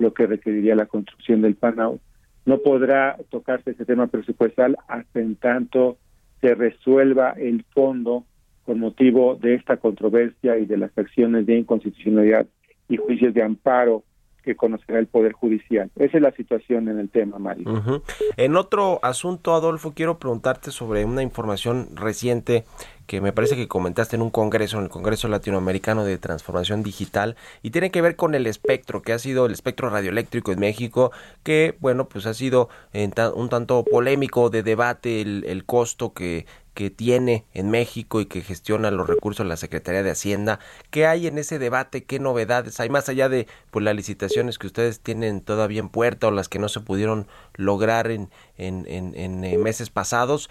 lo 0.00 0.12
que 0.12 0.26
requeriría 0.26 0.74
la 0.74 0.86
construcción 0.86 1.42
del 1.42 1.54
PANAU. 1.54 2.00
No 2.44 2.58
podrá 2.58 3.18
tocarse 3.28 3.70
ese 3.70 3.84
tema 3.84 4.08
presupuestal 4.08 4.76
hasta 4.88 5.20
en 5.20 5.36
tanto 5.36 5.96
se 6.40 6.56
resuelva 6.56 7.34
el 7.38 7.62
fondo 7.72 8.24
con 8.66 8.80
motivo 8.80 9.36
de 9.36 9.54
esta 9.54 9.76
controversia 9.76 10.58
y 10.58 10.66
de 10.66 10.76
las 10.76 10.98
acciones 10.98 11.46
de 11.46 11.56
inconstitucionalidad 11.56 12.48
y 12.88 12.96
juicios 12.96 13.32
de 13.32 13.44
amparo 13.44 14.02
que 14.40 14.56
conocerá 14.56 14.98
el 14.98 15.06
Poder 15.06 15.32
Judicial. 15.32 15.90
Esa 15.96 16.16
es 16.16 16.22
la 16.22 16.32
situación 16.32 16.88
en 16.88 16.98
el 16.98 17.08
tema, 17.10 17.38
Mario. 17.38 18.02
En 18.36 18.56
otro 18.56 18.98
asunto, 19.02 19.54
Adolfo, 19.54 19.92
quiero 19.94 20.18
preguntarte 20.18 20.70
sobre 20.70 21.04
una 21.04 21.22
información 21.22 21.88
reciente 21.94 22.64
que 23.06 23.20
me 23.20 23.32
parece 23.32 23.56
que 23.56 23.66
comentaste 23.66 24.14
en 24.14 24.22
un 24.22 24.30
congreso, 24.30 24.78
en 24.78 24.84
el 24.84 24.88
Congreso 24.88 25.26
Latinoamericano 25.26 26.04
de 26.04 26.16
Transformación 26.16 26.84
Digital, 26.84 27.34
y 27.60 27.70
tiene 27.70 27.90
que 27.90 28.00
ver 28.02 28.14
con 28.14 28.36
el 28.36 28.46
espectro, 28.46 29.02
que 29.02 29.12
ha 29.12 29.18
sido 29.18 29.46
el 29.46 29.52
espectro 29.52 29.90
radioeléctrico 29.90 30.52
en 30.52 30.60
México, 30.60 31.10
que, 31.42 31.74
bueno, 31.80 32.08
pues 32.08 32.26
ha 32.26 32.34
sido 32.34 32.68
en 32.92 33.10
ta- 33.10 33.32
un 33.32 33.48
tanto 33.48 33.84
polémico 33.84 34.48
de 34.48 34.62
debate 34.62 35.22
el 35.22 35.64
costo 35.66 36.12
que 36.12 36.46
que 36.74 36.90
tiene 36.90 37.44
en 37.52 37.70
México 37.70 38.20
y 38.20 38.26
que 38.26 38.40
gestiona 38.42 38.90
los 38.90 39.08
recursos 39.08 39.44
de 39.44 39.48
la 39.48 39.56
Secretaría 39.56 40.02
de 40.02 40.10
Hacienda. 40.10 40.58
¿Qué 40.90 41.06
hay 41.06 41.26
en 41.26 41.38
ese 41.38 41.58
debate? 41.58 42.04
¿Qué 42.04 42.18
novedades 42.18 42.80
hay 42.80 42.88
más 42.88 43.08
allá 43.08 43.28
de 43.28 43.46
pues, 43.70 43.84
las 43.84 43.94
licitaciones 43.96 44.58
que 44.58 44.66
ustedes 44.66 45.00
tienen 45.00 45.40
todavía 45.40 45.80
en 45.80 45.88
puerta 45.88 46.28
o 46.28 46.30
las 46.30 46.48
que 46.48 46.58
no 46.58 46.68
se 46.68 46.80
pudieron 46.80 47.26
lograr 47.54 48.10
en, 48.10 48.28
en, 48.56 48.84
en- 48.86 49.44
eh, 49.44 49.58
meses 49.58 49.90
pasados? 49.90 50.48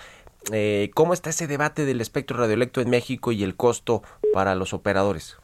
Eh, 0.51 0.91
¿Cómo 0.95 1.13
está 1.13 1.31
ese 1.31 1.47
debate 1.47 1.85
del 1.85 2.01
espectro 2.01 2.37
radioelectro 2.37 2.81
en 2.81 2.89
México 2.89 3.31
y 3.31 3.43
el 3.43 3.55
costo 3.55 4.03
para 4.33 4.55
los 4.55 4.73
operadores? 4.73 5.37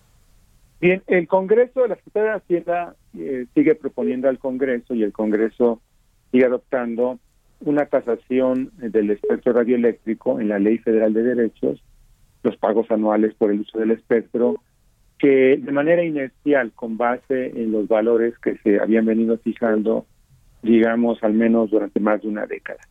Bien, 0.82 1.02
el 1.08 1.28
Congreso, 1.28 1.88
la 1.88 1.96
Secretaría 1.96 2.32
de 2.32 2.38
Hacienda 2.38 2.96
eh, 3.18 3.46
sigue 3.56 3.76
proponiendo 3.76 4.30
al 4.30 4.40
Congreso 4.40 4.94
y 4.94 5.04
el 5.04 5.14
Congreso 5.14 5.82
sigue 6.32 6.46
adoptando 6.46 7.20
una 7.62 7.86
tasación 7.86 8.72
del 8.78 9.12
espectro 9.12 9.54
radioeléctrico 9.54 10.40
en 10.40 10.50
la 10.50 10.60
Ley 10.60 10.78
Federal 10.78 11.14
de 11.14 11.24
Derechos, 11.24 11.84
los 12.44 12.58
pagos 12.58 12.90
anuales 12.92 13.34
por 13.36 13.52
el 13.52 13.62
uso 13.62 13.80
del 13.80 13.92
espectro, 13.92 14.62
que 15.18 15.58
de 15.58 15.72
manera 15.72 16.04
inercial, 16.04 16.72
con 16.74 16.98
base 16.98 17.48
en 17.56 17.72
los 17.72 17.88
valores 17.88 18.38
que 18.40 18.58
se 18.58 18.80
habían 18.80 19.06
venido 19.06 19.38
fijando, 19.38 20.06
digamos, 20.62 21.24
al 21.24 21.34
menos 21.34 21.72
durante 21.72 22.00
más 22.00 22.22
de 22.22 22.28
una 22.28 22.46
década. 22.46 22.82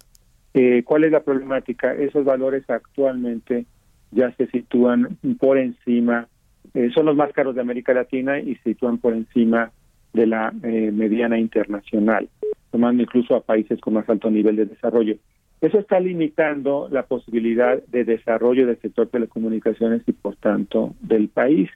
Eh, 0.55 0.83
¿Cuál 0.85 1.05
es 1.05 1.13
la 1.13 1.23
problemática? 1.23 1.93
Esos 1.93 2.25
valores 2.25 2.69
actualmente 2.71 3.67
ya 4.13 4.31
se 4.37 4.47
sitúan 4.47 5.19
por 5.39 5.59
encima, 5.59 6.29
eh, 6.73 6.91
son 6.95 7.07
los 7.07 7.17
más 7.17 7.33
caros 7.33 7.55
de 7.55 7.61
América 7.61 7.93
Latina 7.93 8.39
y 8.39 8.55
se 8.57 8.71
sitúan 8.71 8.99
por 8.99 9.13
encima 9.13 9.73
de 10.13 10.27
la 10.27 10.53
eh, 10.63 10.93
mediana 10.93 11.39
internacional, 11.39 12.29
tomando 12.75 13.05
incluso 13.05 13.37
a 13.37 13.41
países 13.41 13.81
con 13.81 13.95
más 13.95 14.09
alto 14.09 14.29
nivel 14.33 14.57
de 14.57 14.67
desarrollo. 14.67 15.15
Eso 15.61 15.79
está 15.79 16.01
limitando 16.01 16.89
la 16.91 17.05
posibilidad 17.07 17.81
de 17.85 18.03
desarrollo 18.03 18.67
del 18.67 18.81
sector 18.81 19.07
telecomunicaciones 19.07 20.03
y, 20.09 20.13
por 20.13 20.35
tanto, 20.35 20.93
del 21.01 21.29
país, 21.29 21.71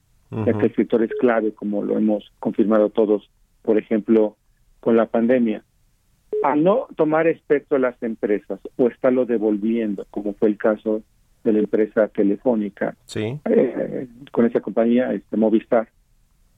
ya 0.44 0.58
que 0.58 0.66
el 0.66 0.74
sector 0.74 1.04
es 1.04 1.12
clave, 1.20 1.52
como 1.52 1.84
lo 1.84 1.96
hemos 1.96 2.32
confirmado 2.40 2.90
todos, 2.90 3.30
por 3.62 3.78
ejemplo, 3.78 4.34
con 4.80 4.96
la 4.96 5.06
pandemia. 5.06 5.62
Al 6.42 6.64
no 6.64 6.88
tomar 6.96 7.28
espectro 7.28 7.78
las 7.78 8.02
empresas 8.02 8.58
o 8.76 8.88
estarlo 8.88 9.24
devolviendo, 9.24 10.04
como 10.10 10.34
fue 10.34 10.48
el 10.48 10.56
caso 10.58 11.02
de 11.44 11.52
la 11.52 11.60
empresa 11.60 12.08
telefónica, 12.08 12.96
Sí. 13.04 13.38
eh, 13.44 14.08
con 14.32 14.46
esa 14.46 14.58
compañía, 14.58 15.12
este 15.12 15.36
Movistar. 15.36 15.86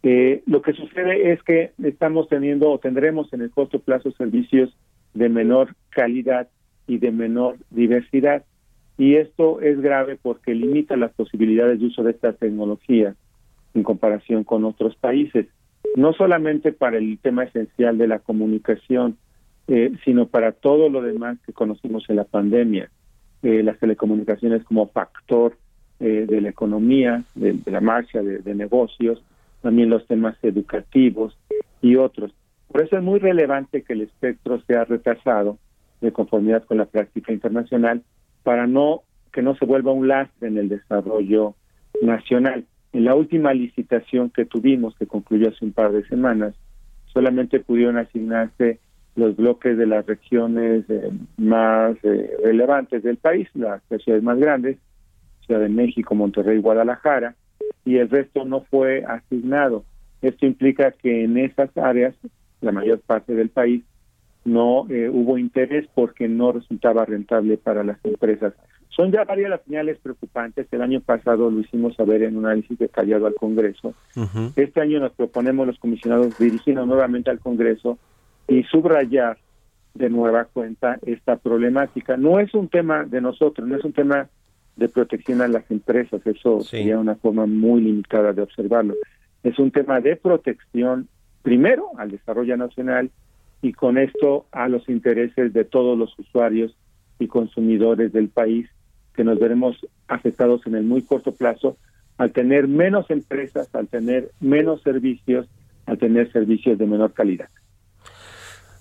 Eh, 0.03 0.43
lo 0.47 0.63
que 0.63 0.73
sucede 0.73 1.33
es 1.33 1.43
que 1.43 1.73
estamos 1.83 2.29
teniendo 2.29 2.71
o 2.71 2.79
tendremos 2.79 3.33
en 3.33 3.43
el 3.43 3.51
corto 3.51 3.81
plazo 3.81 4.11
servicios 4.13 4.75
de 5.15 5.29
menor 5.29 5.75
calidad 5.91 6.49
y 6.87 6.99
de 6.99 7.11
menor 7.11 7.57
diversidad. 7.71 8.45
Y 8.97 9.17
esto 9.17 9.61
es 9.61 9.81
grave 9.81 10.19
porque 10.21 10.55
limita 10.55 10.97
las 10.97 11.13
posibilidades 11.13 11.81
de 11.81 11.87
uso 11.87 12.03
de 12.03 12.13
esta 12.13 12.33
tecnología 12.33 13.15
en 13.75 13.83
comparación 13.83 14.45
con 14.45 14.65
otros 14.65 14.97
países. 14.97 15.47
No 15.97 16.13
solamente 16.13 16.73
para 16.73 16.99
el 16.99 17.19
tema 17.19 17.45
esencial 17.45 17.99
de 17.99 18.09
la 18.09 18.19
comunicación, 18.21 19.17
eh, 19.69 19.93
sino 20.05 20.27
para 20.27 20.53
todo 20.53 20.89
lo 20.89 21.03
demás 21.03 21.39
que 21.47 21.53
conocimos 21.53 22.09
en 22.09 22.17
la 22.17 22.25
pandemia. 22.25 22.91
Eh, 23.43 23.63
las 23.63 23.79
telecomunicaciones 23.79 24.65
como 24.65 24.89
factor 24.89 25.57
eh, 25.99 26.27
de 26.29 26.41
la 26.41 26.51
economía, 26.51 27.23
de, 27.35 27.59
la 27.67 27.81
marcha 27.81 28.23
de 28.23 28.55
negocios, 28.55 29.23
también 29.63 29.91
los 29.91 30.07
temas 30.07 30.37
educativos 30.43 31.37
y 31.83 31.97
otros. 31.97 32.33
Por 32.69 32.83
eso 32.83 32.97
es 32.97 33.03
muy 33.03 33.19
relevante 33.19 33.83
que 33.83 33.95
el 33.95 34.03
espectro 34.03 34.61
sea 34.63 34.85
retrasado 34.85 35.59
de 36.01 36.13
conformidad 36.13 36.65
con 36.65 36.79
la 36.79 36.87
práctica 36.87 37.33
internacional 37.33 38.03
para 38.43 38.67
no 38.67 39.03
que 39.33 39.43
no 39.43 39.55
se 39.55 39.65
vuelva 39.65 39.93
un 39.93 40.09
lastre 40.09 40.49
en 40.49 40.59
el 40.59 40.69
desarrollo 40.69 41.55
nacional. 42.03 42.65
En 42.93 43.05
la 43.05 43.15
última 43.15 43.55
licitación 43.55 44.31
que 44.31 44.45
tuvimos, 44.45 44.97
que 44.97 45.07
concluyó 45.07 45.49
hace 45.49 45.65
un 45.65 45.73
par 45.73 45.93
de 45.93 46.05
semanas, 46.09 46.55
solamente 47.07 47.61
pudieron 47.61 47.97
asignarse 47.97 48.81
los 49.15 49.37
bloques 49.37 49.77
de 49.77 49.87
las 49.87 50.07
regiones 50.07 50.85
eh, 50.89 51.11
más 51.37 51.97
eh, 52.03 52.31
relevantes 52.43 53.03
del 53.03 53.19
país, 53.19 53.49
las 53.55 53.83
ciudades 54.03 54.23
más 54.25 54.39
grandes, 54.39 54.79
Ciudad 55.47 55.61
de 55.61 55.69
México, 55.69 56.15
Monterrey, 56.15 56.59
Guadalajara, 56.59 57.35
y 57.85 57.97
el 57.97 58.09
resto 58.09 58.45
no 58.45 58.63
fue 58.63 59.05
asignado. 59.05 59.85
Esto 60.23 60.47
implica 60.47 60.93
que 60.93 61.25
en 61.25 61.39
esas 61.39 61.77
áreas, 61.77 62.15
la 62.61 62.73
mayor 62.73 63.01
parte 63.01 63.35
del 63.35 63.49
país, 63.49 63.83
no 64.45 64.87
eh, 64.89 65.09
hubo 65.09 65.39
interés 65.39 65.87
porque 65.95 66.29
no 66.29 66.53
resultaba 66.53 67.05
rentable 67.05 67.57
para 67.57 67.85
las 67.85 68.03
empresas. 68.05 68.55
Son 68.89 69.13
ya 69.13 69.25
varias 69.25 69.51
las 69.51 69.63
señales 69.63 69.99
preocupantes. 69.99 70.67
El 70.73 70.83
año 70.83 71.01
pasado 71.01 71.51
lo 71.51 71.61
hicimos 71.61 71.95
saber 71.95 72.23
en 72.23 72.37
un 72.37 72.47
análisis 72.47 72.79
detallado 72.79 73.27
al 73.27 73.35
Congreso. 73.35 73.95
Este 74.57 74.81
año 74.81 74.99
nos 74.99 75.13
proponemos 75.13 75.67
los 75.67 75.79
comisionados 75.79 76.37
dirigirnos 76.39 76.87
nuevamente 76.87 77.31
al 77.31 77.39
Congreso 77.39 77.99
y 78.49 78.65
subrayar 78.65 79.39
de 79.95 80.11
nueva 80.11 80.45
cuenta 80.45 80.99
esta 81.07 81.37
problemática. 81.37 82.17
No 82.17 82.41
es 82.41 82.53
un 82.53 82.69
tema 82.69 83.05
de 83.05 83.21
nosotros, 83.21 83.67
no 83.67 83.77
es 83.77 83.85
un 83.85 83.93
tema 83.93 84.29
de 84.81 84.89
protección 84.89 85.43
a 85.43 85.49
las 85.49 85.71
empresas, 85.71 86.27
eso 86.27 86.63
sería 86.63 86.99
una 86.99 87.15
forma 87.15 87.45
muy 87.45 87.83
limitada 87.83 88.33
de 88.33 88.41
observarlo. 88.41 88.95
Es 89.43 89.59
un 89.59 89.71
tema 89.71 90.01
de 90.01 90.17
protección, 90.17 91.07
primero, 91.43 91.91
al 91.99 92.11
desarrollo 92.11 92.57
nacional 92.57 93.11
y 93.61 93.75
con 93.75 93.99
esto 93.99 94.47
a 94.53 94.69
los 94.69 94.89
intereses 94.89 95.53
de 95.53 95.65
todos 95.67 95.99
los 95.99 96.19
usuarios 96.19 96.75
y 97.19 97.27
consumidores 97.27 98.11
del 98.15 98.31
país 98.31 98.71
que 99.15 99.23
nos 99.23 99.39
veremos 99.39 99.77
afectados 100.09 100.67
en 100.67 100.75
el 100.77 100.85
muy 100.85 101.03
corto 101.03 101.33
plazo 101.33 101.77
al 102.17 102.33
tener 102.33 102.67
menos 102.67 103.11
empresas, 103.11 103.69
al 103.75 103.87
tener 103.87 104.31
menos 104.41 104.81
servicios, 104.81 105.47
al 105.85 105.99
tener 105.99 106.33
servicios 106.33 106.79
de 106.79 106.87
menor 106.87 107.13
calidad. 107.13 107.51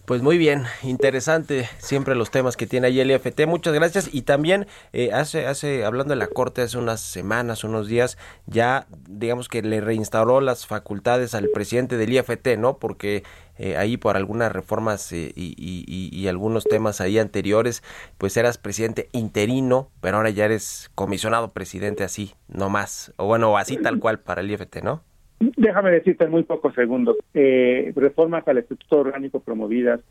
Pues 0.09 0.23
muy 0.23 0.39
bien, 0.39 0.65
interesante 0.81 1.69
siempre 1.77 2.15
los 2.15 2.31
temas 2.31 2.57
que 2.57 2.65
tiene 2.65 2.87
ahí 2.87 2.99
el 2.99 3.11
IFT. 3.11 3.45
Muchas 3.45 3.75
gracias. 3.75 4.09
Y 4.11 4.23
también 4.23 4.65
eh, 4.91 5.11
hace, 5.13 5.45
hace, 5.45 5.85
hablando 5.85 6.13
de 6.13 6.15
la 6.15 6.25
Corte 6.25 6.63
hace 6.63 6.79
unas 6.79 6.99
semanas, 6.99 7.63
unos 7.63 7.87
días, 7.87 8.17
ya 8.47 8.87
digamos 9.07 9.49
que 9.49 9.61
le 9.61 9.81
reinstaló 9.81 10.41
las 10.41 10.65
facultades 10.65 11.35
al 11.35 11.49
presidente 11.49 11.95
del 11.95 12.11
IFT, 12.11 12.57
¿no? 12.57 12.79
Porque 12.79 13.21
eh, 13.59 13.77
ahí 13.77 13.97
por 13.97 14.17
algunas 14.17 14.51
reformas 14.51 15.11
eh, 15.11 15.31
y, 15.35 15.53
y, 15.55 16.09
y, 16.11 16.27
algunos 16.27 16.63
temas 16.63 17.01
ahí 17.01 17.19
anteriores, 17.19 17.83
pues 18.17 18.35
eras 18.35 18.57
presidente 18.57 19.09
interino, 19.11 19.91
pero 20.01 20.17
ahora 20.17 20.31
ya 20.31 20.45
eres 20.45 20.89
comisionado 20.95 21.51
presidente 21.51 22.03
así, 22.03 22.33
no 22.47 22.71
más. 22.71 23.13
O 23.17 23.27
bueno, 23.27 23.55
así 23.59 23.77
tal 23.77 23.99
cual 23.99 24.19
para 24.19 24.41
el 24.41 24.49
IFT, 24.49 24.77
¿no? 24.81 25.03
Déjame 25.39 25.91
decirte 25.91 26.25
en 26.25 26.31
muy 26.31 26.43
pocos 26.43 26.73
segundos. 26.73 27.17
Eh, 27.33 27.93
reformas 27.95 28.47
al 28.47 28.57
Estatuto 28.57 28.99
Orgánico 28.99 29.39
promovidas 29.39 30.01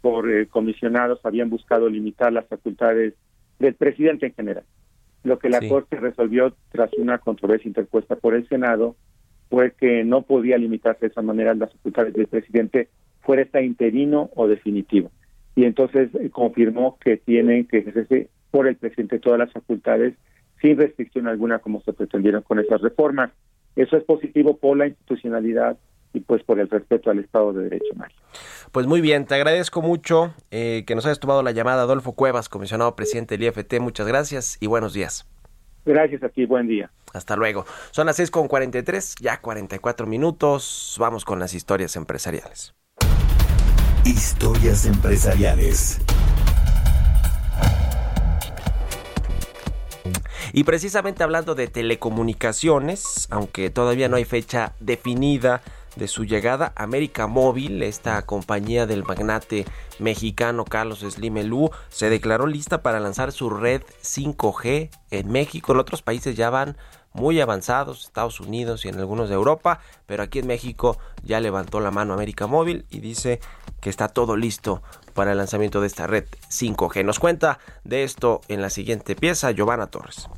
por 0.00 0.30
eh, 0.30 0.46
comisionados 0.46 1.20
habían 1.24 1.50
buscado 1.50 1.88
limitar 1.88 2.32
las 2.32 2.46
facultades 2.46 3.14
del 3.58 3.74
presidente 3.74 4.26
en 4.26 4.34
general. 4.34 4.64
Lo 5.24 5.38
que 5.38 5.48
la 5.48 5.60
Sí. 5.60 5.68
Corte 5.68 5.96
resolvió 5.96 6.54
tras 6.70 6.92
una 6.94 7.18
controversia 7.18 7.68
interpuesta 7.68 8.16
por 8.16 8.34
el 8.34 8.48
Senado 8.48 8.94
fue 9.50 9.72
que 9.72 10.04
no 10.04 10.22
podía 10.22 10.58
limitarse 10.58 11.06
de 11.06 11.06
esa 11.08 11.22
manera 11.22 11.54
las 11.54 11.72
facultades 11.72 12.14
del 12.14 12.26
presidente, 12.26 12.88
fuera 13.22 13.42
esta 13.42 13.60
interino 13.60 14.30
o 14.36 14.46
definitivo. 14.46 15.10
Y 15.56 15.64
entonces 15.64 16.10
eh, 16.14 16.30
confirmó 16.30 16.98
que 17.00 17.16
tienen 17.16 17.66
que 17.66 17.78
ejercerse 17.78 18.28
por 18.50 18.68
el 18.68 18.76
presidente 18.76 19.18
todas 19.18 19.38
las 19.38 19.52
facultades 19.52 20.14
sin 20.60 20.76
restricción 20.76 21.26
alguna 21.26 21.58
como 21.58 21.80
se 21.82 21.92
pretendieron 21.92 22.42
con 22.42 22.58
esas 22.58 22.80
reformas. 22.80 23.30
Eso 23.78 23.96
es 23.96 24.02
positivo 24.02 24.56
por 24.56 24.76
la 24.76 24.88
institucionalidad 24.88 25.78
y 26.12 26.18
pues 26.18 26.42
por 26.42 26.58
el 26.58 26.68
respeto 26.68 27.10
al 27.10 27.20
Estado 27.20 27.52
de 27.52 27.62
Derecho, 27.62 27.94
Mario. 27.94 28.16
Pues 28.72 28.88
muy 28.88 29.00
bien, 29.00 29.24
te 29.24 29.36
agradezco 29.36 29.82
mucho 29.82 30.34
eh, 30.50 30.82
que 30.84 30.96
nos 30.96 31.06
hayas 31.06 31.20
tomado 31.20 31.44
la 31.44 31.52
llamada, 31.52 31.82
Adolfo 31.82 32.12
Cuevas, 32.12 32.48
comisionado 32.48 32.96
presidente 32.96 33.38
del 33.38 33.46
IFT. 33.46 33.78
Muchas 33.78 34.08
gracias 34.08 34.58
y 34.60 34.66
buenos 34.66 34.94
días. 34.94 35.28
Gracias 35.86 36.24
a 36.24 36.28
ti, 36.28 36.44
buen 36.44 36.66
día. 36.66 36.90
Hasta 37.14 37.36
luego. 37.36 37.66
Son 37.92 38.06
las 38.06 38.16
6 38.16 38.32
con 38.32 38.48
43, 38.48 39.14
ya 39.20 39.40
44 39.40 40.08
minutos. 40.08 40.96
Vamos 40.98 41.24
con 41.24 41.38
las 41.38 41.54
historias 41.54 41.94
empresariales. 41.94 42.74
Historias 44.04 44.86
empresariales. 44.86 46.00
Y 50.52 50.64
precisamente 50.64 51.22
hablando 51.22 51.54
de 51.54 51.68
telecomunicaciones, 51.68 53.28
aunque 53.30 53.70
todavía 53.70 54.08
no 54.08 54.16
hay 54.16 54.24
fecha 54.24 54.74
definida 54.80 55.62
de 55.96 56.08
su 56.08 56.24
llegada, 56.24 56.72
América 56.76 57.26
Móvil, 57.26 57.82
esta 57.82 58.22
compañía 58.22 58.86
del 58.86 59.04
magnate 59.04 59.66
mexicano 59.98 60.64
Carlos 60.64 61.00
Slim 61.00 61.38
Elú, 61.38 61.70
se 61.88 62.08
declaró 62.08 62.46
lista 62.46 62.82
para 62.82 63.00
lanzar 63.00 63.32
su 63.32 63.50
red 63.50 63.82
5G 64.02 64.90
en 65.10 65.30
México. 65.30 65.72
En 65.72 65.80
otros 65.80 66.02
países 66.02 66.36
ya 66.36 66.50
van 66.50 66.76
muy 67.12 67.40
avanzados, 67.40 68.04
Estados 68.04 68.40
Unidos 68.40 68.84
y 68.84 68.88
en 68.88 68.98
algunos 68.98 69.28
de 69.28 69.34
Europa, 69.34 69.80
pero 70.06 70.22
aquí 70.22 70.38
en 70.38 70.46
México 70.46 70.98
ya 71.24 71.40
levantó 71.40 71.80
la 71.80 71.90
mano 71.90 72.14
América 72.14 72.46
Móvil 72.46 72.86
y 72.90 73.00
dice 73.00 73.40
que 73.80 73.90
está 73.90 74.08
todo 74.08 74.36
listo 74.36 74.82
para 75.18 75.32
el 75.32 75.38
lanzamiento 75.38 75.80
de 75.80 75.88
esta 75.88 76.06
red 76.06 76.26
5G. 76.48 77.04
Nos 77.04 77.18
cuenta 77.18 77.58
de 77.82 78.04
esto 78.04 78.40
en 78.46 78.62
la 78.62 78.70
siguiente 78.70 79.16
pieza 79.16 79.50
Giovanna 79.50 79.88
Torres. 79.88 80.28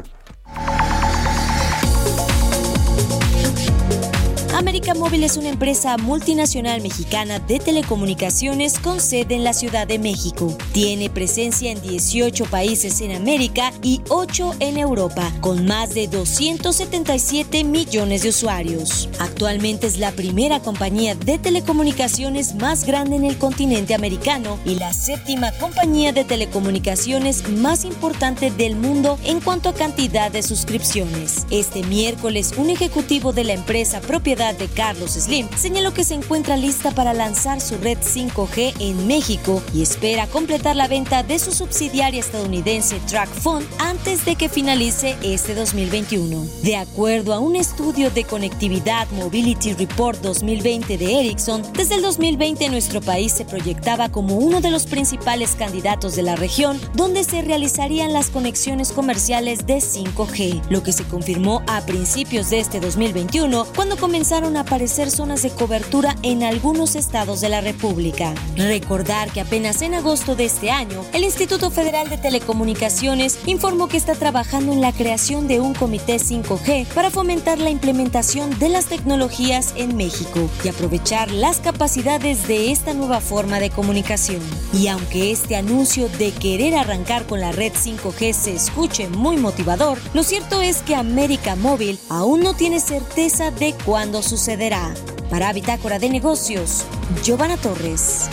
América 4.60 4.92
Móvil 4.92 5.24
es 5.24 5.38
una 5.38 5.48
empresa 5.48 5.96
multinacional 5.96 6.82
mexicana 6.82 7.38
de 7.38 7.60
telecomunicaciones 7.60 8.78
con 8.78 9.00
sede 9.00 9.36
en 9.36 9.42
la 9.42 9.54
Ciudad 9.54 9.86
de 9.86 9.98
México. 9.98 10.54
Tiene 10.72 11.08
presencia 11.08 11.72
en 11.72 11.80
18 11.80 12.44
países 12.44 13.00
en 13.00 13.12
América 13.12 13.72
y 13.82 14.02
8 14.10 14.56
en 14.60 14.76
Europa, 14.76 15.32
con 15.40 15.64
más 15.64 15.94
de 15.94 16.08
277 16.08 17.64
millones 17.64 18.22
de 18.22 18.28
usuarios. 18.28 19.08
Actualmente 19.18 19.86
es 19.86 19.96
la 19.96 20.12
primera 20.12 20.60
compañía 20.60 21.14
de 21.14 21.38
telecomunicaciones 21.38 22.54
más 22.54 22.84
grande 22.84 23.16
en 23.16 23.24
el 23.24 23.38
continente 23.38 23.94
americano 23.94 24.58
y 24.66 24.74
la 24.74 24.92
séptima 24.92 25.52
compañía 25.52 26.12
de 26.12 26.24
telecomunicaciones 26.24 27.48
más 27.48 27.86
importante 27.86 28.50
del 28.50 28.76
mundo 28.76 29.18
en 29.24 29.40
cuanto 29.40 29.70
a 29.70 29.74
cantidad 29.74 30.30
de 30.30 30.42
suscripciones. 30.42 31.46
Este 31.50 31.82
miércoles, 31.84 32.52
un 32.58 32.68
ejecutivo 32.68 33.32
de 33.32 33.44
la 33.44 33.54
empresa 33.54 34.02
propiedad 34.02 34.49
de 34.58 34.68
Carlos 34.68 35.12
Slim 35.12 35.48
señaló 35.56 35.92
que 35.92 36.04
se 36.04 36.14
encuentra 36.14 36.56
lista 36.56 36.90
para 36.90 37.14
lanzar 37.14 37.60
su 37.60 37.76
red 37.78 37.98
5G 37.98 38.74
en 38.80 39.06
México 39.06 39.62
y 39.74 39.82
espera 39.82 40.26
completar 40.26 40.76
la 40.76 40.88
venta 40.88 41.22
de 41.22 41.38
su 41.38 41.52
subsidiaria 41.52 42.20
estadounidense 42.20 43.00
TrackFone 43.08 43.66
antes 43.78 44.24
de 44.24 44.36
que 44.36 44.48
finalice 44.48 45.16
este 45.22 45.54
2021. 45.54 46.44
De 46.62 46.76
acuerdo 46.76 47.34
a 47.34 47.38
un 47.38 47.56
estudio 47.56 48.10
de 48.10 48.24
conectividad 48.24 49.08
Mobility 49.10 49.74
Report 49.74 50.20
2020 50.20 50.96
de 50.96 51.20
Ericsson, 51.20 51.62
desde 51.74 51.96
el 51.96 52.02
2020 52.02 52.68
nuestro 52.70 53.00
país 53.00 53.32
se 53.32 53.44
proyectaba 53.44 54.10
como 54.10 54.36
uno 54.36 54.60
de 54.60 54.70
los 54.70 54.86
principales 54.86 55.54
candidatos 55.56 56.16
de 56.16 56.22
la 56.22 56.36
región 56.36 56.80
donde 56.94 57.24
se 57.24 57.42
realizarían 57.42 58.12
las 58.12 58.30
conexiones 58.30 58.92
comerciales 58.92 59.66
de 59.66 59.76
5G, 59.78 60.62
lo 60.70 60.82
que 60.82 60.92
se 60.92 61.04
confirmó 61.04 61.62
a 61.66 61.82
principios 61.82 62.50
de 62.50 62.60
este 62.60 62.80
2021 62.80 63.66
cuando 63.76 63.96
comenzaron 63.96 64.39
a 64.40 64.60
aparecer 64.60 65.10
zonas 65.10 65.42
de 65.42 65.50
cobertura 65.50 66.16
en 66.22 66.42
algunos 66.42 66.96
estados 66.96 67.42
de 67.42 67.50
la 67.50 67.60
República. 67.60 68.34
Recordar 68.56 69.30
que 69.30 69.42
apenas 69.42 69.82
en 69.82 69.94
agosto 69.94 70.34
de 70.34 70.46
este 70.46 70.70
año, 70.70 71.04
el 71.12 71.24
Instituto 71.24 71.70
Federal 71.70 72.08
de 72.08 72.16
Telecomunicaciones 72.16 73.38
informó 73.44 73.88
que 73.88 73.98
está 73.98 74.14
trabajando 74.14 74.72
en 74.72 74.80
la 74.80 74.92
creación 74.92 75.46
de 75.46 75.60
un 75.60 75.74
comité 75.74 76.16
5G 76.16 76.86
para 76.86 77.10
fomentar 77.10 77.58
la 77.58 77.68
implementación 77.68 78.58
de 78.58 78.70
las 78.70 78.86
tecnologías 78.86 79.74
en 79.76 79.94
México 79.94 80.48
y 80.64 80.68
aprovechar 80.68 81.30
las 81.30 81.58
capacidades 81.58 82.48
de 82.48 82.72
esta 82.72 82.94
nueva 82.94 83.20
forma 83.20 83.60
de 83.60 83.68
comunicación. 83.68 84.40
Y 84.72 84.88
aunque 84.88 85.32
este 85.32 85.56
anuncio 85.56 86.08
de 86.08 86.32
querer 86.32 86.76
arrancar 86.76 87.26
con 87.26 87.40
la 87.40 87.52
red 87.52 87.74
5G 87.74 88.32
se 88.32 88.54
escuche 88.54 89.06
muy 89.08 89.36
motivador, 89.36 89.98
lo 90.14 90.22
cierto 90.22 90.62
es 90.62 90.78
que 90.78 90.94
América 90.94 91.56
Móvil 91.56 91.98
aún 92.08 92.40
no 92.40 92.54
tiene 92.54 92.80
certeza 92.80 93.50
de 93.50 93.74
cuándo 93.84 94.22
sucederá. 94.30 94.94
Para 95.28 95.52
Bitácora 95.52 95.98
de 95.98 96.08
Negocios, 96.08 96.84
Giovanna 97.24 97.56
Torres. 97.56 98.28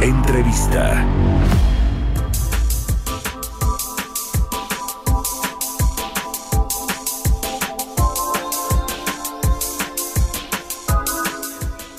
Entrevista. 0.00 1.04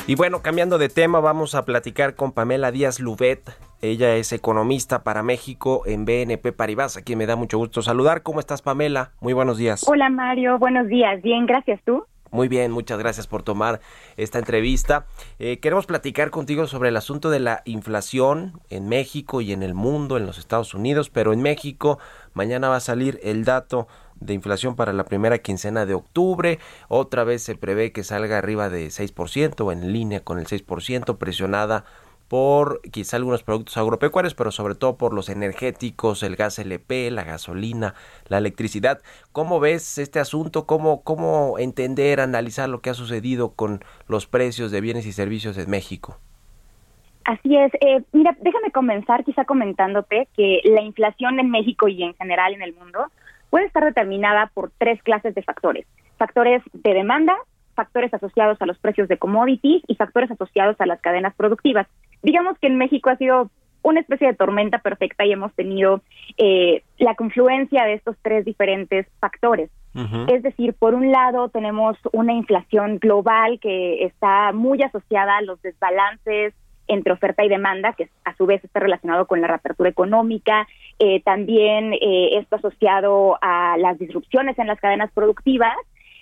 Y 0.06 0.16
bueno, 0.16 0.41
cambiando 0.41 0.78
de 0.78 0.89
tema, 0.89 1.22
vamos 1.22 1.56
a 1.56 1.64
platicar 1.64 2.16
con 2.16 2.34
Pamela 2.34 2.74
Díaz 2.74 2.99
Lubet. 2.99 3.58
Ella 3.82 4.18
es 4.18 4.34
economista 4.34 5.01
para 5.01 5.24
México 5.24 5.84
en 5.86 6.04
BNP 6.04 6.51
Paribas, 6.51 6.97
a 6.97 7.04
quien 7.04 7.20
me 7.20 7.26
da 7.26 7.38
mucho 7.38 7.58
gusto 7.58 7.82
saludar. 7.82 8.22
¿Cómo 8.22 8.41
estás, 8.41 8.62
Pamela? 8.62 9.12
Muy 9.22 9.32
buenos 9.32 9.58
días. 9.58 9.86
Hola, 9.88 10.10
Mario. 10.10 10.60
Buenos 10.60 10.88
días. 10.88 11.22
Bien, 11.22 11.45
gracias. 11.45 11.80
¿Tú? 11.86 12.04
Muy 12.32 12.49
bien, 12.49 12.72
muchas 12.72 12.99
gracias 12.99 13.28
por 13.28 13.43
tomar 13.43 13.80
esta 14.18 14.39
entrevista. 14.39 15.06
Eh, 15.39 15.60
queremos 15.60 15.86
platicar 15.86 16.32
contigo 16.32 16.68
sobre 16.68 16.89
el 16.89 16.97
asunto 16.97 17.30
de 17.30 17.39
la 17.39 17.62
inflación 17.64 18.60
en 18.70 18.89
México 18.89 19.39
y 19.39 19.54
en 19.54 19.64
el 19.64 19.74
mundo, 19.74 20.18
en 20.18 20.26
los 20.26 20.38
Estados 20.38 20.74
Unidos, 20.74 21.10
pero 21.10 21.32
en 21.32 21.41
México 21.41 21.99
mañana 22.34 22.68
va 22.68 22.78
a 22.78 22.82
salir 22.82 23.20
el 23.24 23.45
dato 23.45 23.88
de 24.26 24.34
inflación 24.34 24.76
para 24.76 24.93
la 24.93 25.05
primera 25.05 25.38
quincena 25.39 25.86
de 25.86 25.93
octubre. 25.93 26.59
Otra 26.88 27.24
vez 27.24 27.43
se 27.43 27.55
prevé 27.55 27.91
que 27.91 28.03
salga 28.03 28.38
arriba 28.38 28.69
de 28.69 28.88
6% 28.88 29.61
o 29.61 29.71
en 29.71 29.93
línea 29.93 30.21
con 30.21 30.39
el 30.39 30.45
6%, 30.45 31.17
presionada 31.17 31.86
por 32.28 32.82
quizá 32.89 33.17
algunos 33.17 33.43
productos 33.43 33.78
agropecuarios, 33.78 34.34
pero 34.34 34.49
sobre 34.49 34.74
todo 34.74 34.97
por 34.97 35.13
los 35.13 35.30
energéticos, 35.30 36.24
el 36.24 36.36
gas 36.36 36.57
LP, 36.57 37.11
la 37.11 37.24
gasolina, 37.24 37.93
la 38.28 38.39
electricidad. 38.39 39.01
¿Cómo 39.32 39.59
ves 39.59 39.99
este 39.99 40.19
asunto? 40.19 40.65
¿Cómo, 40.65 41.03
cómo 41.03 41.59
entender, 41.59 42.19
analizar 42.19 42.69
lo 42.69 42.82
que 42.82 42.89
ha 42.89 42.95
sucedido 42.95 43.53
con 43.53 43.84
los 44.07 44.26
precios 44.26 44.71
de 44.71 44.82
bienes 44.82 45.05
y 45.05 45.11
servicios 45.11 45.57
en 45.57 45.69
México? 45.69 46.17
Así 47.26 47.55
es. 47.55 47.71
Eh, 47.80 48.03
mira, 48.11 48.36
déjame 48.41 48.71
comenzar 48.71 49.24
quizá 49.24 49.45
comentándote 49.45 50.28
que 50.36 50.59
la 50.65 50.82
inflación 50.82 51.39
en 51.39 51.51
México 51.51 51.88
y 51.88 52.03
en 52.03 52.13
general 52.15 52.53
en 52.53 52.63
el 52.63 52.74
mundo 52.74 53.11
puede 53.54 53.68
estar 53.68 53.86
determinada 53.86 54.49
por 54.56 54.72
tres 54.80 54.99
clases 55.04 55.36
de 55.36 55.43
factores. 55.43 55.86
Factores 56.18 56.64
de 56.74 56.91
demanda, 56.95 57.36
factores 57.76 58.12
asociados 58.12 58.60
a 58.60 58.66
los 58.66 58.80
precios 58.80 59.08
de 59.08 59.20
commodities 59.20 59.84
y 59.88 59.93
factores 59.93 60.32
asociados 60.32 60.76
a 60.82 60.88
las 60.88 60.99
cadenas 61.01 61.36
productivas. 61.36 61.86
Digamos 62.24 62.58
que 62.58 62.66
en 62.66 62.80
México 62.80 63.12
ha 63.12 63.16
sido 63.18 63.51
una 63.84 63.99
especie 63.99 64.26
de 64.26 64.34
tormenta 64.34 64.80
perfecta 64.80 65.24
y 65.24 65.34
hemos 65.34 65.54
tenido 65.54 66.01
eh, 66.38 66.82
la 66.97 67.14
confluencia 67.14 67.84
de 67.84 67.93
estos 67.93 68.16
tres 68.24 68.43
diferentes 68.43 69.06
factores. 69.20 69.70
Es 70.28 70.41
decir, 70.41 70.74
por 70.74 70.95
un 70.95 71.12
lado 71.12 71.49
tenemos 71.49 71.95
una 72.12 72.34
inflación 72.34 72.97
global 72.97 73.60
que 73.60 74.04
está 74.06 74.51
muy 74.51 74.82
asociada 74.82 75.38
a 75.38 75.43
los 75.43 75.62
desbalances 75.62 76.56
entre 76.88 77.13
oferta 77.13 77.43
y 77.43 77.49
demanda, 77.49 77.93
que 77.93 78.09
a 78.25 78.36
su 78.36 78.45
vez 78.45 78.63
está 78.63 78.79
relacionado 78.79 79.25
con 79.27 79.41
la 79.41 79.47
reapertura 79.47 79.89
económica, 79.89 80.67
eh, 80.99 81.21
también 81.21 81.93
eh, 81.93 82.38
esto 82.38 82.57
asociado 82.57 83.38
a 83.41 83.77
las 83.77 83.97
disrupciones 83.99 84.57
en 84.59 84.67
las 84.67 84.79
cadenas 84.79 85.11
productivas, 85.13 85.75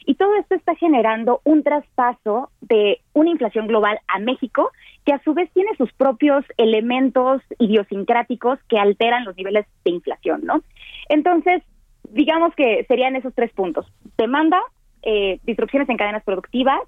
y 0.05 0.16
todo 0.16 0.36
esto 0.36 0.55
está 0.55 0.76
generando 0.76 1.41
un 1.43 1.64
traspaso 1.64 2.49
de 2.62 3.01
una 3.14 3.30
inflación 3.30 3.68
global 3.68 3.99
a 4.07 4.20
México, 4.20 4.72
que 5.05 5.14
a 5.14 5.24
su 5.24 5.34
vez 5.34 5.49
tiene 5.53 5.72
sus 5.78 5.91
propios 5.93 6.43
elementos 6.57 7.41
idiosincráticos 7.59 8.59
que 8.68 8.80
alteran 8.80 9.26
los 9.26 9.36
niveles 9.36 9.66
de 9.84 9.91
inflación, 9.91 10.41
¿no? 10.43 10.64
Entonces, 11.09 11.64
digamos 12.09 12.53
que 12.55 12.84
serían 12.88 13.16
esos 13.16 13.34
tres 13.34 13.51
puntos. 13.53 13.86
Demanda, 14.18 14.62
eh, 15.03 15.39
disrupciones 15.43 15.89
en 15.89 15.97
cadenas 15.97 16.24
productivas 16.24 16.80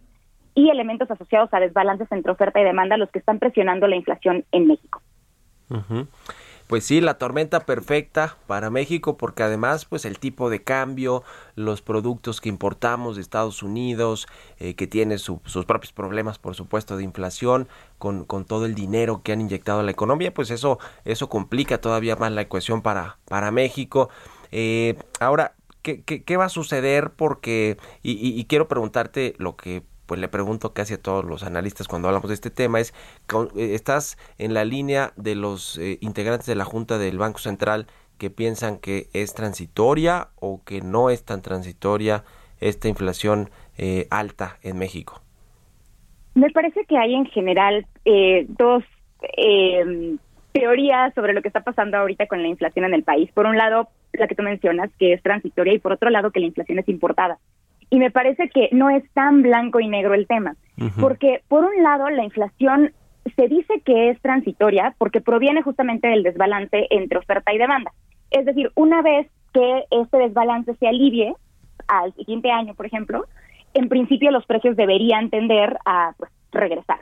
y 0.56 0.70
elementos 0.70 1.10
asociados 1.10 1.54
a 1.54 1.60
desbalances 1.60 2.12
entre 2.12 2.32
oferta 2.32 2.60
y 2.60 2.64
demanda 2.64 2.97
los 2.97 3.10
que 3.12 3.20
están 3.20 3.39
presionando 3.39 3.88
la 3.88 3.95
inflación 3.95 4.45
en 4.51 4.68
México. 4.68 5.01
Pues 6.68 6.86
sí, 6.86 7.01
la 7.01 7.18
tormenta 7.18 7.66
perfecta 7.66 8.38
para 8.47 8.70
México 8.70 9.18
porque 9.18 9.43
además 9.43 9.86
pues 9.86 10.06
el 10.06 10.18
tipo 10.18 10.49
de 10.49 10.64
cambio, 10.64 11.24
los 11.56 11.82
productos 11.82 12.41
que 12.41 12.49
importamos 12.49 13.16
de 13.16 13.22
Estados 13.22 13.64
Unidos, 13.64 14.28
eh, 14.60 14.76
que 14.76 14.88
tiene 14.88 15.18
sus 15.18 15.66
propios 15.66 15.91
problemas 15.91 16.39
por 16.39 16.56
supuesto 16.56 16.95
de 16.95 17.04
inflación, 17.04 17.68
con, 17.97 18.26
con, 18.26 18.45
todo 18.45 18.66
el 18.66 18.76
dinero 18.76 19.22
que 19.24 19.34
han 19.34 19.41
inyectado 19.41 19.82
a 19.82 19.84
la 19.84 19.91
economía, 19.91 20.34
pues 20.34 20.51
eso, 20.51 20.80
eso 21.06 21.30
complica 21.30 21.80
todavía 21.80 22.16
más 22.16 22.32
la 22.32 22.41
ecuación 22.41 22.82
para, 22.82 23.18
para 23.26 23.51
México. 23.51 24.10
Eh, 24.51 24.95
ahora, 25.20 25.54
¿qué, 25.82 26.01
¿qué, 26.04 26.24
qué, 26.24 26.38
va 26.38 26.45
a 26.45 26.49
suceder? 26.49 27.12
Porque, 27.12 27.78
y, 28.01 28.39
y 28.39 28.45
quiero 28.45 28.68
preguntarte 28.68 29.36
lo 29.38 29.56
que 29.56 29.84
pues 30.06 30.20
le 30.20 30.28
pregunto 30.28 30.74
casi 30.74 30.95
a 30.95 31.01
todos 31.01 31.26
los 31.26 31.43
analistas 31.43 31.88
cuando 31.88 32.08
hablamos 32.08 32.30
de 32.30 32.36
este 32.36 32.49
tema 32.49 32.80
es, 32.80 32.93
eh, 33.56 33.74
¿estás 33.74 34.18
en 34.38 34.54
la 34.54 34.66
línea 34.66 35.12
de 35.16 35.36
los 35.36 35.78
eh, 35.78 35.97
integrantes 36.01 36.47
de 36.47 36.56
la 36.56 36.66
Junta 36.66 36.97
del 36.97 37.18
Banco 37.18 37.39
Central 37.39 37.88
que 38.18 38.30
piensan 38.30 38.78
que 38.78 39.08
es 39.14 39.34
transitoria 39.34 40.30
o 40.39 40.62
que 40.64 40.82
no 40.82 41.10
es 41.10 41.26
tan 41.26 41.41
transitoria 41.41 42.24
esta 42.60 42.88
inflación 42.88 43.49
eh, 43.78 44.08
alta 44.10 44.58
en 44.62 44.78
México? 44.78 45.22
Me 46.36 46.49
parece 46.49 46.86
que 46.86 46.97
hay 46.97 47.14
en 47.14 47.26
general 47.28 47.86
dos 48.58 48.84
em, 49.38 50.18
teorías 50.51 51.14
sobre 51.14 51.34
lo 51.34 51.41
que 51.41 51.47
está 51.47 51.62
pasando 51.62 51.97
ahorita 51.97 52.28
con 52.28 52.41
la 52.41 52.47
inflación 52.47 52.86
en 52.86 52.93
el 52.93 53.04
país. 53.04 53.32
Por 53.34 53.45
un 53.45 53.58
lado, 53.58 53.89
la 54.14 54.28
que 54.28 54.36
tú 54.36 54.43
mencionas, 54.43 54.89
que 54.97 55.14
es 55.14 55.22
transitoria, 55.22 55.74
y 55.74 55.80
por 55.80 55.91
otro 55.91 56.10
lado, 56.10 56.32
que 56.32 56.39
la 56.39 56.47
inflación 56.47 56.80
es 56.80 56.89
importada. 56.89 57.38
Y 57.89 57.99
me 57.99 58.11
parece 58.11 58.49
que 58.49 58.69
no 58.71 58.89
es 58.89 59.03
tan 59.13 59.41
blanco 59.41 59.79
y 59.79 59.88
negro 59.88 60.13
el 60.13 60.27
tema, 60.27 60.55
porque 60.99 61.41
por 61.47 61.65
un 61.65 61.84
lado 61.84 62.09
la 62.09 62.23
inflación 62.23 62.91
se 63.36 63.47
dice 63.47 63.81
que 63.86 64.09
es 64.09 64.21
transitoria 64.21 64.95
porque 64.97 65.21
proviene 65.21 65.61
justamente 65.61 66.07
del 66.07 66.23
desbalance 66.23 66.88
entre 66.89 67.19
oferta 67.19 67.53
y 67.53 67.57
demanda. 67.57 67.91
Es 68.31 68.45
decir, 68.45 68.71
una 68.75 69.01
vez 69.01 69.27
que 69.53 69.84
este 69.91 70.17
desbalance 70.17 70.75
se 70.75 70.88
alivie 70.88 71.34
al 71.88 72.13
siguiente 72.13 72.51
año, 72.51 72.73
por 72.73 72.86
ejemplo, 72.86 73.25
en 73.73 73.89
principio 73.89 74.31
los 74.31 74.45
precios 74.45 74.75
deberían 74.75 75.29
tender 75.29 75.77
a 75.86 76.13
pues, 76.17 76.31
regresar. 76.51 76.99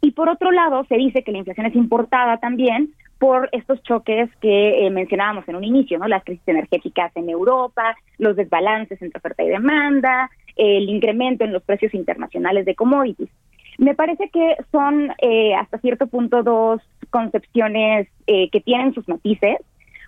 Y 0.00 0.12
por 0.12 0.28
otro 0.28 0.52
lado, 0.52 0.84
se 0.84 0.96
dice 0.96 1.22
que 1.22 1.32
la 1.32 1.38
inflación 1.38 1.66
es 1.66 1.74
importada 1.74 2.36
también 2.38 2.92
por 3.24 3.48
estos 3.52 3.82
choques 3.84 4.28
que 4.42 4.86
eh, 4.86 4.90
mencionábamos 4.90 5.48
en 5.48 5.56
un 5.56 5.64
inicio, 5.64 5.98
¿no? 5.98 6.06
Las 6.06 6.22
crisis 6.24 6.46
energéticas 6.46 7.10
en 7.16 7.30
Europa, 7.30 7.96
los 8.18 8.36
desbalances 8.36 9.00
entre 9.00 9.16
oferta 9.16 9.42
y 9.42 9.48
demanda, 9.48 10.30
el 10.56 10.90
incremento 10.90 11.42
en 11.42 11.54
los 11.54 11.62
precios 11.62 11.94
internacionales 11.94 12.66
de 12.66 12.74
commodities. 12.74 13.30
Me 13.78 13.94
parece 13.94 14.28
que 14.28 14.56
son 14.70 15.10
eh, 15.22 15.54
hasta 15.54 15.78
cierto 15.78 16.06
punto 16.06 16.42
dos 16.42 16.82
concepciones 17.08 18.08
eh, 18.26 18.50
que 18.50 18.60
tienen 18.60 18.92
sus 18.92 19.08
matices, 19.08 19.56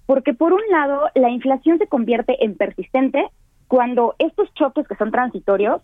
porque 0.04 0.34
por 0.34 0.52
un 0.52 0.60
lado 0.70 1.08
la 1.14 1.30
inflación 1.30 1.78
se 1.78 1.86
convierte 1.86 2.44
en 2.44 2.54
persistente 2.54 3.26
cuando 3.66 4.14
estos 4.18 4.52
choques 4.52 4.86
que 4.86 4.96
son 4.96 5.10
transitorios 5.10 5.80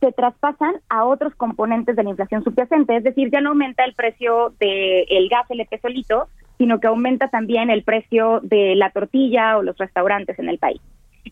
se 0.00 0.12
traspasan 0.12 0.74
a 0.90 1.06
otros 1.06 1.34
componentes 1.34 1.96
de 1.96 2.04
la 2.04 2.10
inflación 2.10 2.44
subyacente, 2.44 2.94
es 2.94 3.04
decir, 3.04 3.30
ya 3.30 3.40
no 3.40 3.50
aumenta 3.50 3.86
el 3.86 3.94
precio 3.94 4.52
del 4.60 5.30
gas 5.30 5.50
LP 5.50 5.78
solito, 5.78 6.28
sino 6.58 6.80
que 6.80 6.86
aumenta 6.86 7.28
también 7.28 7.70
el 7.70 7.82
precio 7.82 8.40
de 8.42 8.74
la 8.74 8.90
tortilla 8.90 9.58
o 9.58 9.62
los 9.62 9.76
restaurantes 9.76 10.38
en 10.38 10.48
el 10.48 10.58
país. 10.58 10.80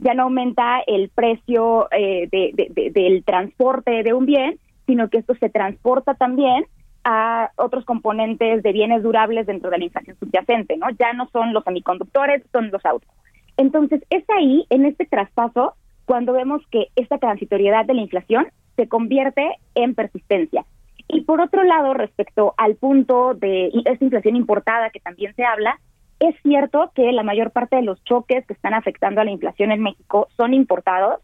Ya 0.00 0.14
no 0.14 0.24
aumenta 0.24 0.80
el 0.86 1.10
precio 1.10 1.88
eh, 1.92 2.28
del 2.30 3.24
transporte 3.24 4.02
de 4.02 4.14
un 4.14 4.26
bien, 4.26 4.58
sino 4.86 5.08
que 5.08 5.18
esto 5.18 5.34
se 5.34 5.48
transporta 5.48 6.14
también 6.14 6.64
a 7.04 7.50
otros 7.56 7.84
componentes 7.84 8.62
de 8.62 8.72
bienes 8.72 9.02
durables 9.02 9.46
dentro 9.46 9.70
de 9.70 9.78
la 9.78 9.84
inflación 9.84 10.16
subyacente, 10.18 10.76
¿no? 10.76 10.86
Ya 10.98 11.12
no 11.12 11.28
son 11.32 11.52
los 11.52 11.64
semiconductores, 11.64 12.42
son 12.52 12.70
los 12.70 12.84
autos. 12.86 13.08
Entonces, 13.56 14.02
es 14.10 14.24
ahí, 14.30 14.66
en 14.70 14.86
este 14.86 15.04
traspaso, 15.06 15.74
cuando 16.04 16.32
vemos 16.32 16.62
que 16.70 16.88
esta 16.96 17.18
transitoriedad 17.18 17.84
de 17.84 17.94
la 17.94 18.02
inflación 18.02 18.46
se 18.76 18.88
convierte 18.88 19.56
en 19.74 19.94
persistencia. 19.94 20.64
Y 21.08 21.22
por 21.22 21.40
otro 21.40 21.64
lado, 21.64 21.94
respecto 21.94 22.54
al 22.56 22.76
punto 22.76 23.34
de 23.34 23.70
esta 23.84 24.04
inflación 24.04 24.36
importada 24.36 24.90
que 24.90 25.00
también 25.00 25.34
se 25.34 25.44
habla, 25.44 25.78
es 26.20 26.36
cierto 26.42 26.92
que 26.94 27.10
la 27.12 27.22
mayor 27.22 27.50
parte 27.50 27.76
de 27.76 27.82
los 27.82 28.02
choques 28.04 28.46
que 28.46 28.54
están 28.54 28.74
afectando 28.74 29.20
a 29.20 29.24
la 29.24 29.30
inflación 29.30 29.72
en 29.72 29.82
México 29.82 30.28
son 30.36 30.54
importados, 30.54 31.20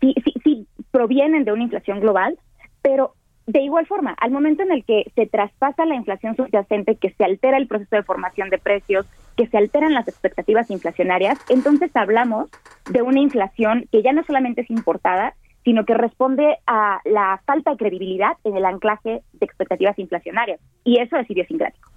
sí, 0.00 0.14
sí, 0.24 0.32
sí 0.42 0.66
provienen 0.90 1.44
de 1.44 1.52
una 1.52 1.64
inflación 1.64 2.00
global, 2.00 2.38
pero 2.82 3.14
de 3.46 3.60
igual 3.60 3.86
forma, 3.86 4.16
al 4.18 4.32
momento 4.32 4.62
en 4.62 4.72
el 4.72 4.84
que 4.84 5.12
se 5.14 5.26
traspasa 5.26 5.84
la 5.84 5.94
inflación 5.94 6.34
subyacente, 6.34 6.96
que 6.96 7.10
se 7.10 7.24
altera 7.24 7.58
el 7.58 7.68
proceso 7.68 7.94
de 7.94 8.02
formación 8.02 8.50
de 8.50 8.58
precios, 8.58 9.06
que 9.36 9.46
se 9.46 9.56
alteran 9.56 9.94
las 9.94 10.08
expectativas 10.08 10.70
inflacionarias, 10.70 11.38
entonces 11.48 11.94
hablamos 11.94 12.50
de 12.90 13.02
una 13.02 13.20
inflación 13.20 13.86
que 13.92 14.02
ya 14.02 14.12
no 14.12 14.24
solamente 14.24 14.62
es 14.62 14.70
importada, 14.70 15.34
sino 15.66 15.84
que 15.84 15.94
responde 15.94 16.58
a 16.68 17.00
la 17.04 17.42
falta 17.44 17.72
de 17.72 17.76
credibilidad 17.76 18.34
en 18.44 18.56
el 18.56 18.64
anclaje 18.64 19.24
de 19.32 19.44
expectativas 19.44 19.98
inflacionarias. 19.98 20.60
Y 20.84 21.00
eso 21.00 21.16
es 21.16 21.28
idiosincrático. 21.28 21.90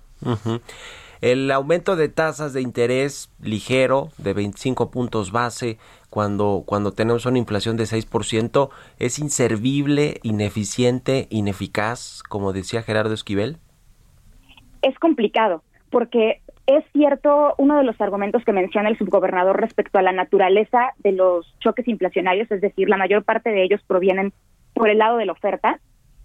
El 1.21 1.51
aumento 1.51 1.95
de 1.95 2.09
tasas 2.09 2.53
de 2.53 2.63
interés 2.63 3.31
ligero 3.39 4.09
de 4.17 4.33
25 4.33 4.89
puntos 4.89 5.31
base 5.31 5.77
cuando, 6.09 6.63
cuando 6.65 6.93
tenemos 6.93 7.27
una 7.27 7.37
inflación 7.37 7.77
de 7.77 7.83
6% 7.83 8.69
es 8.97 9.19
inservible, 9.19 10.19
ineficiente, 10.23 11.27
ineficaz, 11.29 12.23
como 12.27 12.53
decía 12.53 12.81
Gerardo 12.81 13.13
Esquivel? 13.13 13.57
Es 14.81 14.97
complicado, 14.97 15.61
porque 15.91 16.41
es 16.69 16.85
cierto 16.93 17.55
uno 17.57 17.77
de 17.77 17.83
los 17.83 17.99
argumentos 17.99 18.45
que 18.45 18.53
menciona 18.53 18.89
el 18.89 18.97
subgobernador 18.97 19.59
respecto 19.59 19.97
a 19.97 20.03
la 20.03 20.11
naturaleza 20.11 20.93
de 20.99 21.13
los 21.13 21.57
choques 21.59 21.87
inflacionarios, 21.87 22.51
es 22.51 22.61
decir, 22.61 22.87
la 22.89 22.97
mayor 22.97 23.23
parte 23.23 23.49
de 23.49 23.63
ellos 23.63 23.81
provienen 23.87 24.33
por 24.75 24.87
el 24.87 24.99
lado 24.99 25.17
de 25.17 25.25
la 25.25 25.31
oferta, 25.31 25.79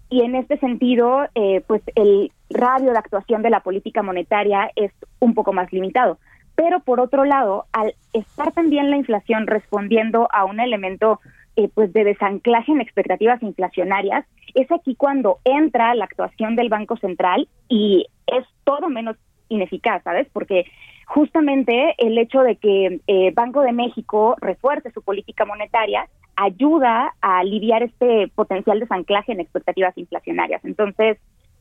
y 0.07 0.21
en 0.21 0.35
este 0.35 0.57
sentido, 0.57 1.25
eh, 1.33 1.63
pues 1.65 1.81
el 1.95 2.31
radio 2.51 2.91
de 2.91 2.97
actuación 2.97 3.41
de 3.41 3.49
la 3.49 3.61
política 3.61 4.03
monetaria 4.03 4.69
es 4.75 4.91
un 5.19 5.33
poco 5.33 5.51
más 5.51 5.73
limitado. 5.73 6.19
Pero 6.53 6.79
por 6.81 6.99
otro 6.99 7.25
lado, 7.25 7.65
al 7.73 7.95
estar 8.13 8.51
también 8.51 8.91
la 8.91 8.97
inflación 8.97 9.47
respondiendo 9.47 10.27
a 10.31 10.45
un 10.45 10.59
elemento 10.59 11.21
eh, 11.55 11.69
pues 11.73 11.91
de 11.91 12.03
desanclaje 12.03 12.71
en 12.71 12.81
expectativas 12.81 13.41
inflacionarias, 13.41 14.25
es 14.53 14.71
aquí 14.71 14.95
cuando 14.95 15.39
entra 15.43 15.95
la 15.95 16.05
actuación 16.05 16.55
del 16.55 16.69
Banco 16.69 16.97
Central 16.97 17.49
y 17.67 18.05
es 18.27 18.45
todo 18.63 18.89
menos 18.89 19.17
ineficaz, 19.49 20.03
¿sabes? 20.03 20.27
Porque 20.31 20.65
justamente 21.05 21.95
el 21.97 22.17
hecho 22.17 22.41
de 22.41 22.55
que 22.55 22.99
eh, 23.07 23.31
Banco 23.33 23.61
de 23.61 23.71
México 23.71 24.35
refuerce 24.41 24.91
su 24.91 25.01
política 25.01 25.45
monetaria 25.45 26.07
ayuda 26.35 27.13
a 27.21 27.39
aliviar 27.39 27.83
este 27.83 28.27
potencial 28.35 28.79
desanclaje 28.79 29.31
en 29.31 29.39
expectativas 29.39 29.97
inflacionarias. 29.97 30.63
Entonces, 30.65 31.17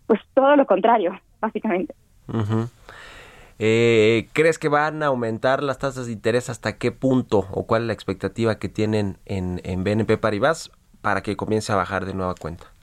pues 0.07 0.21
todo 0.35 0.57
lo 0.57 0.67
contrario, 0.67 1.19
básicamente. 1.41 1.95
Eh, 3.59 4.29
¿Crees 4.33 4.59
que 4.59 4.69
van 4.69 5.03
a 5.03 5.07
aumentar 5.07 5.63
las 5.63 5.79
tasas 5.79 6.07
de 6.07 6.13
interés 6.13 6.51
hasta 6.51 6.77
qué 6.77 6.91
punto 6.91 7.47
o 7.53 7.67
cuál 7.67 7.83
es 7.83 7.87
la 7.87 7.93
expectativa 7.93 8.59
que 8.59 8.69
tienen 8.69 9.19
en, 9.27 9.61
en 9.65 9.85
BNP 9.85 10.19
Paribas 10.19 10.73
para 11.03 11.23
que 11.23 11.37
comience 11.37 11.73
a 11.73 11.77
bajar 11.77 12.05
de 12.05 12.15
nueva 12.15 12.35
cuenta? 12.35 12.74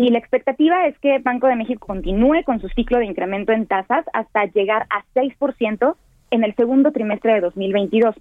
Sí, 0.00 0.08
la 0.08 0.18
expectativa 0.18 0.86
es 0.86 0.98
que 1.00 1.18
Banco 1.18 1.46
de 1.46 1.56
México 1.56 1.86
continúe 1.86 2.42
con 2.46 2.58
su 2.58 2.70
ciclo 2.70 2.96
de 2.96 3.04
incremento 3.04 3.52
en 3.52 3.66
tasas 3.66 4.06
hasta 4.14 4.46
llegar 4.46 4.86
a 4.88 5.04
6% 5.12 5.94
en 6.30 6.42
el 6.42 6.54
segundo 6.54 6.90
trimestre 6.90 7.34
de 7.34 7.40
2022. 7.42 8.14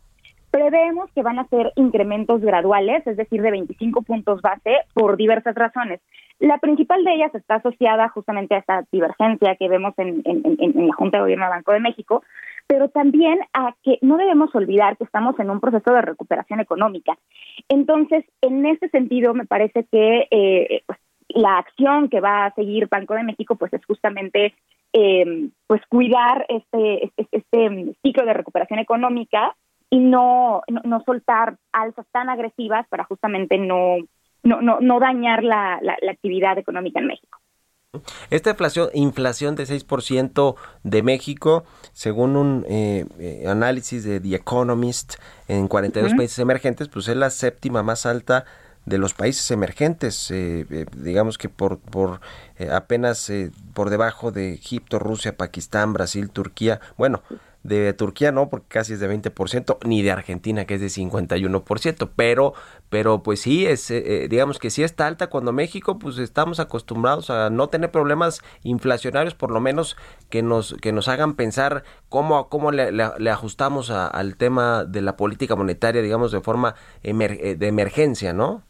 Preveemos 0.51 1.09
que 1.13 1.23
van 1.23 1.39
a 1.39 1.47
ser 1.47 1.71
incrementos 1.77 2.41
graduales, 2.41 3.07
es 3.07 3.15
decir, 3.15 3.41
de 3.41 3.51
25 3.51 4.01
puntos 4.01 4.41
base, 4.41 4.75
por 4.93 5.15
diversas 5.15 5.55
razones. 5.55 6.01
La 6.39 6.57
principal 6.57 7.01
de 7.05 7.13
ellas 7.13 7.33
está 7.33 7.55
asociada 7.55 8.09
justamente 8.09 8.55
a 8.55 8.59
esta 8.59 8.83
divergencia 8.91 9.55
que 9.55 9.69
vemos 9.69 9.93
en, 9.97 10.21
la 10.25 10.93
Junta 10.95 11.17
de 11.17 11.21
Gobierno 11.21 11.45
de 11.45 11.51
Banco 11.51 11.71
de 11.71 11.79
México, 11.79 12.23
pero 12.67 12.89
también 12.89 13.39
a 13.53 13.73
que 13.83 13.99
no 14.01 14.17
debemos 14.17 14.53
olvidar 14.53 14.97
que 14.97 15.05
estamos 15.05 15.39
en 15.39 15.49
un 15.49 15.61
proceso 15.61 15.93
de 15.93 16.01
recuperación 16.01 16.59
económica. 16.59 17.17
Entonces, 17.69 18.25
en 18.41 18.65
este 18.65 18.89
sentido, 18.89 19.33
me 19.33 19.45
parece 19.45 19.85
que 19.85 20.27
eh, 20.29 20.83
pues, 20.85 20.98
la 21.29 21.57
acción 21.57 22.09
que 22.09 22.21
va 22.21 22.45
a 22.45 22.53
seguir 22.55 22.87
Banco 22.87 23.13
de 23.13 23.23
México, 23.23 23.55
pues 23.55 23.73
es 23.73 23.85
justamente 23.85 24.53
eh, 24.93 25.49
pues 25.67 25.81
cuidar 25.87 26.45
este, 26.49 27.05
este, 27.05 27.27
este 27.31 27.95
ciclo 28.01 28.25
de 28.25 28.33
recuperación 28.33 28.79
económica 28.79 29.55
y 29.89 29.99
no, 29.99 30.61
no, 30.67 31.03
soltar 31.03 31.57
alzas 31.71 32.05
tan 32.11 32.29
agresivas 32.29 32.87
para 32.89 33.03
justamente 33.05 33.57
no, 33.57 33.97
no, 34.43 34.61
no, 34.61 34.79
no 34.81 34.99
dañar 34.99 35.43
la, 35.43 35.79
la, 35.81 36.11
actividad 36.11 36.57
económica 36.57 36.99
en 36.99 37.07
México. 37.07 37.39
Esta 38.29 38.51
inflación, 38.51 38.89
inflación 38.93 39.55
de 39.55 39.63
6% 39.63 40.55
de 40.83 41.01
México, 41.03 41.63
según 41.91 42.35
un 42.35 42.65
eh, 42.69 43.05
eh, 43.19 43.45
análisis 43.47 44.03
de 44.03 44.19
The 44.19 44.35
Economist 44.35 45.15
en 45.47 45.67
42 45.67 46.13
países 46.13 46.37
emergentes, 46.37 46.87
pues 46.87 47.07
es 47.07 47.15
la 47.15 47.31
séptima 47.31 47.81
más 47.81 48.05
alta 48.05 48.45
de 48.89 48.97
los 48.97 49.13
países 49.13 49.49
emergentes, 49.51 50.29
eh, 50.31 50.85
digamos 50.97 51.37
que 51.37 51.47
por, 51.47 51.79
por 51.79 52.19
apenas 52.71 53.31
por 53.73 53.89
debajo 53.89 54.31
de 54.31 54.53
Egipto, 54.53 54.99
Rusia, 54.99 55.37
Pakistán, 55.37 55.93
Brasil, 55.93 56.29
Turquía. 56.29 56.81
Bueno, 56.97 57.21
de 57.63 57.93
Turquía 57.93 58.31
no, 58.31 58.49
porque 58.49 58.67
casi 58.69 58.93
es 58.93 58.99
de 58.99 59.09
20%, 59.09 59.77
ni 59.85 60.01
de 60.01 60.11
Argentina, 60.11 60.65
que 60.65 60.75
es 60.75 60.81
de 60.81 60.87
51%, 60.87 62.09
pero, 62.15 62.53
pero 62.89 63.21
pues 63.21 63.41
sí, 63.41 63.65
es, 63.65 63.91
eh, 63.91 64.23
eh, 64.23 64.27
digamos 64.29 64.59
que 64.59 64.69
sí 64.69 64.83
está 64.83 65.07
alta 65.07 65.27
cuando 65.27 65.51
México, 65.51 65.99
pues 65.99 66.17
estamos 66.19 66.59
acostumbrados 66.59 67.29
a 67.29 67.49
no 67.49 67.67
tener 67.67 67.91
problemas 67.91 68.41
inflacionarios, 68.63 69.35
por 69.35 69.51
lo 69.51 69.59
menos 69.59 69.97
que 70.29 70.41
nos, 70.41 70.75
que 70.81 70.93
nos 70.93 71.07
hagan 71.09 71.35
pensar 71.35 71.83
cómo, 72.07 72.47
cómo 72.49 72.71
le, 72.71 73.03
ajustamos 73.29 73.89
al 73.89 74.37
tema 74.37 74.85
de 74.85 75.01
la 75.01 75.17
política 75.17 75.55
monetaria, 75.55 76.01
digamos, 76.01 76.31
de 76.31 76.41
forma 76.41 76.75
eh, 77.03 77.55
de 77.57 77.67
emergencia, 77.67 78.33
¿no? 78.33 78.63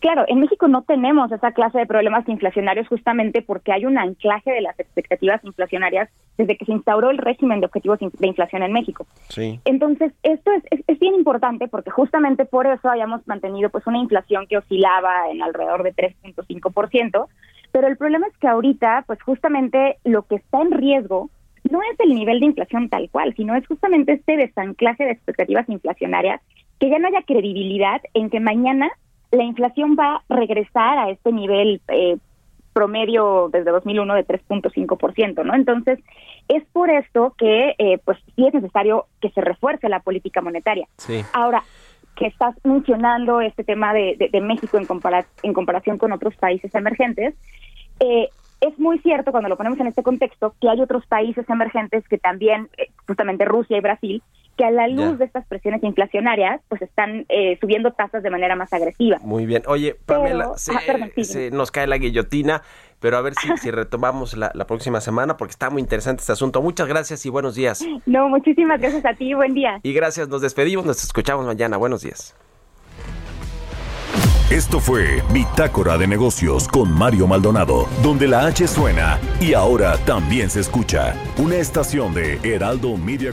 Claro, 0.00 0.24
en 0.28 0.40
México 0.40 0.68
no 0.68 0.82
tenemos 0.82 1.30
esa 1.32 1.52
clase 1.52 1.78
de 1.78 1.86
problemas 1.86 2.28
inflacionarios 2.28 2.88
justamente 2.88 3.42
porque 3.42 3.72
hay 3.72 3.84
un 3.84 3.98
anclaje 3.98 4.50
de 4.50 4.60
las 4.60 4.78
expectativas 4.78 5.44
inflacionarias 5.44 6.08
desde 6.38 6.56
que 6.56 6.64
se 6.64 6.72
instauró 6.72 7.10
el 7.10 7.18
régimen 7.18 7.60
de 7.60 7.66
objetivos 7.66 7.98
de 7.98 8.26
inflación 8.26 8.62
en 8.62 8.72
México. 8.72 9.06
Sí. 9.28 9.60
Entonces, 9.64 10.12
esto 10.22 10.50
es, 10.52 10.80
es, 10.86 10.98
bien 10.98 11.14
importante 11.14 11.68
porque 11.68 11.90
justamente 11.90 12.44
por 12.44 12.66
eso 12.66 12.90
hayamos 12.90 13.26
mantenido 13.26 13.70
pues 13.70 13.86
una 13.86 13.98
inflación 13.98 14.46
que 14.46 14.58
oscilaba 14.58 15.30
en 15.30 15.42
alrededor 15.42 15.82
de 15.82 15.94
3.5%, 15.94 17.26
pero 17.72 17.88
el 17.88 17.96
problema 17.96 18.26
es 18.26 18.36
que 18.36 18.48
ahorita 18.48 19.04
pues 19.06 19.22
justamente 19.22 19.96
lo 20.04 20.22
que 20.22 20.36
está 20.36 20.60
en 20.60 20.72
riesgo 20.72 21.30
no 21.70 21.80
es 21.82 22.00
el 22.00 22.14
nivel 22.14 22.40
de 22.40 22.46
inflación 22.46 22.88
tal 22.88 23.08
cual, 23.10 23.34
sino 23.36 23.54
es 23.54 23.66
justamente 23.66 24.12
este 24.12 24.36
desanclaje 24.36 25.04
de 25.04 25.12
expectativas 25.12 25.68
inflacionarias, 25.68 26.40
que 26.78 26.90
ya 26.90 26.98
no 26.98 27.08
haya 27.08 27.22
credibilidad 27.22 28.00
en 28.14 28.30
que 28.30 28.40
mañana 28.40 28.90
la 29.30 29.44
inflación 29.44 29.96
va 29.98 30.16
a 30.16 30.34
regresar 30.34 30.98
a 30.98 31.10
este 31.10 31.32
nivel 31.32 31.80
eh, 31.88 32.16
promedio 32.72 33.48
desde 33.52 33.70
2001 33.70 34.14
de 34.14 34.26
3.5%, 34.26 35.44
¿no? 35.44 35.54
Entonces, 35.54 35.98
es 36.48 36.64
por 36.72 36.90
esto 36.90 37.34
que, 37.36 37.74
eh, 37.78 37.98
pues, 38.04 38.18
sí 38.36 38.46
es 38.46 38.54
necesario 38.54 39.06
que 39.20 39.30
se 39.30 39.40
refuerce 39.40 39.88
la 39.88 40.00
política 40.00 40.40
monetaria. 40.40 40.86
Sí. 40.96 41.24
Ahora, 41.32 41.62
que 42.16 42.26
estás 42.26 42.54
mencionando 42.64 43.40
este 43.40 43.64
tema 43.64 43.92
de, 43.94 44.28
de, 44.30 44.40
México 44.40 44.78
en, 44.78 44.86
en 45.42 45.54
comparación 45.54 45.98
con 45.98 46.12
otros 46.12 46.36
países 46.36 46.74
emergentes, 46.74 47.34
eh, 47.98 48.28
es 48.60 48.78
muy 48.78 48.98
cierto 48.98 49.30
cuando 49.30 49.48
lo 49.48 49.56
ponemos 49.56 49.80
en 49.80 49.86
este 49.86 50.02
contexto 50.02 50.54
que 50.60 50.68
hay 50.68 50.80
otros 50.80 51.06
países 51.06 51.48
emergentes 51.48 52.06
que 52.08 52.18
también, 52.18 52.68
eh, 52.76 52.90
justamente 53.06 53.44
Rusia 53.44 53.78
y 53.78 53.80
Brasil, 53.80 54.22
que 54.60 54.66
a 54.66 54.70
la 54.70 54.88
luz 54.88 55.18
de 55.18 55.24
estas 55.24 55.46
presiones 55.46 55.82
inflacionarias, 55.82 56.60
pues 56.68 56.82
están 56.82 57.24
eh, 57.30 57.56
subiendo 57.62 57.92
tasas 57.92 58.22
de 58.22 58.28
manera 58.28 58.56
más 58.56 58.70
agresiva. 58.74 59.16
Muy 59.22 59.46
bien. 59.46 59.62
Oye, 59.66 59.96
Pamela, 60.04 60.52
se, 60.56 61.50
nos 61.50 61.70
cae 61.70 61.86
la 61.86 61.96
guillotina, 61.96 62.60
pero 62.98 63.16
a 63.16 63.22
ver 63.22 63.32
si, 63.36 63.48
si 63.56 63.70
retomamos 63.70 64.36
la, 64.36 64.50
la, 64.54 64.66
próxima 64.66 65.00
semana, 65.00 65.38
porque 65.38 65.52
está 65.52 65.70
muy 65.70 65.80
interesante 65.80 66.20
este 66.20 66.32
asunto. 66.32 66.60
Muchas 66.60 66.88
gracias 66.88 67.24
y 67.24 67.30
buenos 67.30 67.54
días. 67.54 67.82
No, 68.04 68.28
muchísimas 68.28 68.78
gracias 68.82 69.06
a 69.06 69.14
ti. 69.14 69.32
Buen 69.32 69.54
día. 69.54 69.80
Y 69.82 69.94
gracias. 69.94 70.28
Nos 70.28 70.42
despedimos. 70.42 70.84
Nos 70.84 71.02
escuchamos 71.02 71.46
mañana. 71.46 71.78
Buenos 71.78 72.02
días. 72.02 72.36
Esto 74.50 74.78
fue 74.78 75.22
Bitácora 75.32 75.96
de 75.96 76.06
Negocios 76.06 76.68
con 76.68 76.92
Mario 76.92 77.26
Maldonado, 77.26 77.88
donde 78.02 78.28
la 78.28 78.44
H 78.44 78.66
suena 78.66 79.18
y 79.40 79.54
ahora 79.54 79.96
también 80.04 80.50
se 80.50 80.60
escucha. 80.60 81.14
Una 81.38 81.56
estación 81.56 82.12
de 82.12 82.38
Heraldo 82.42 82.98
Media. 82.98 83.32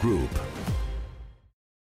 Group 0.00 0.30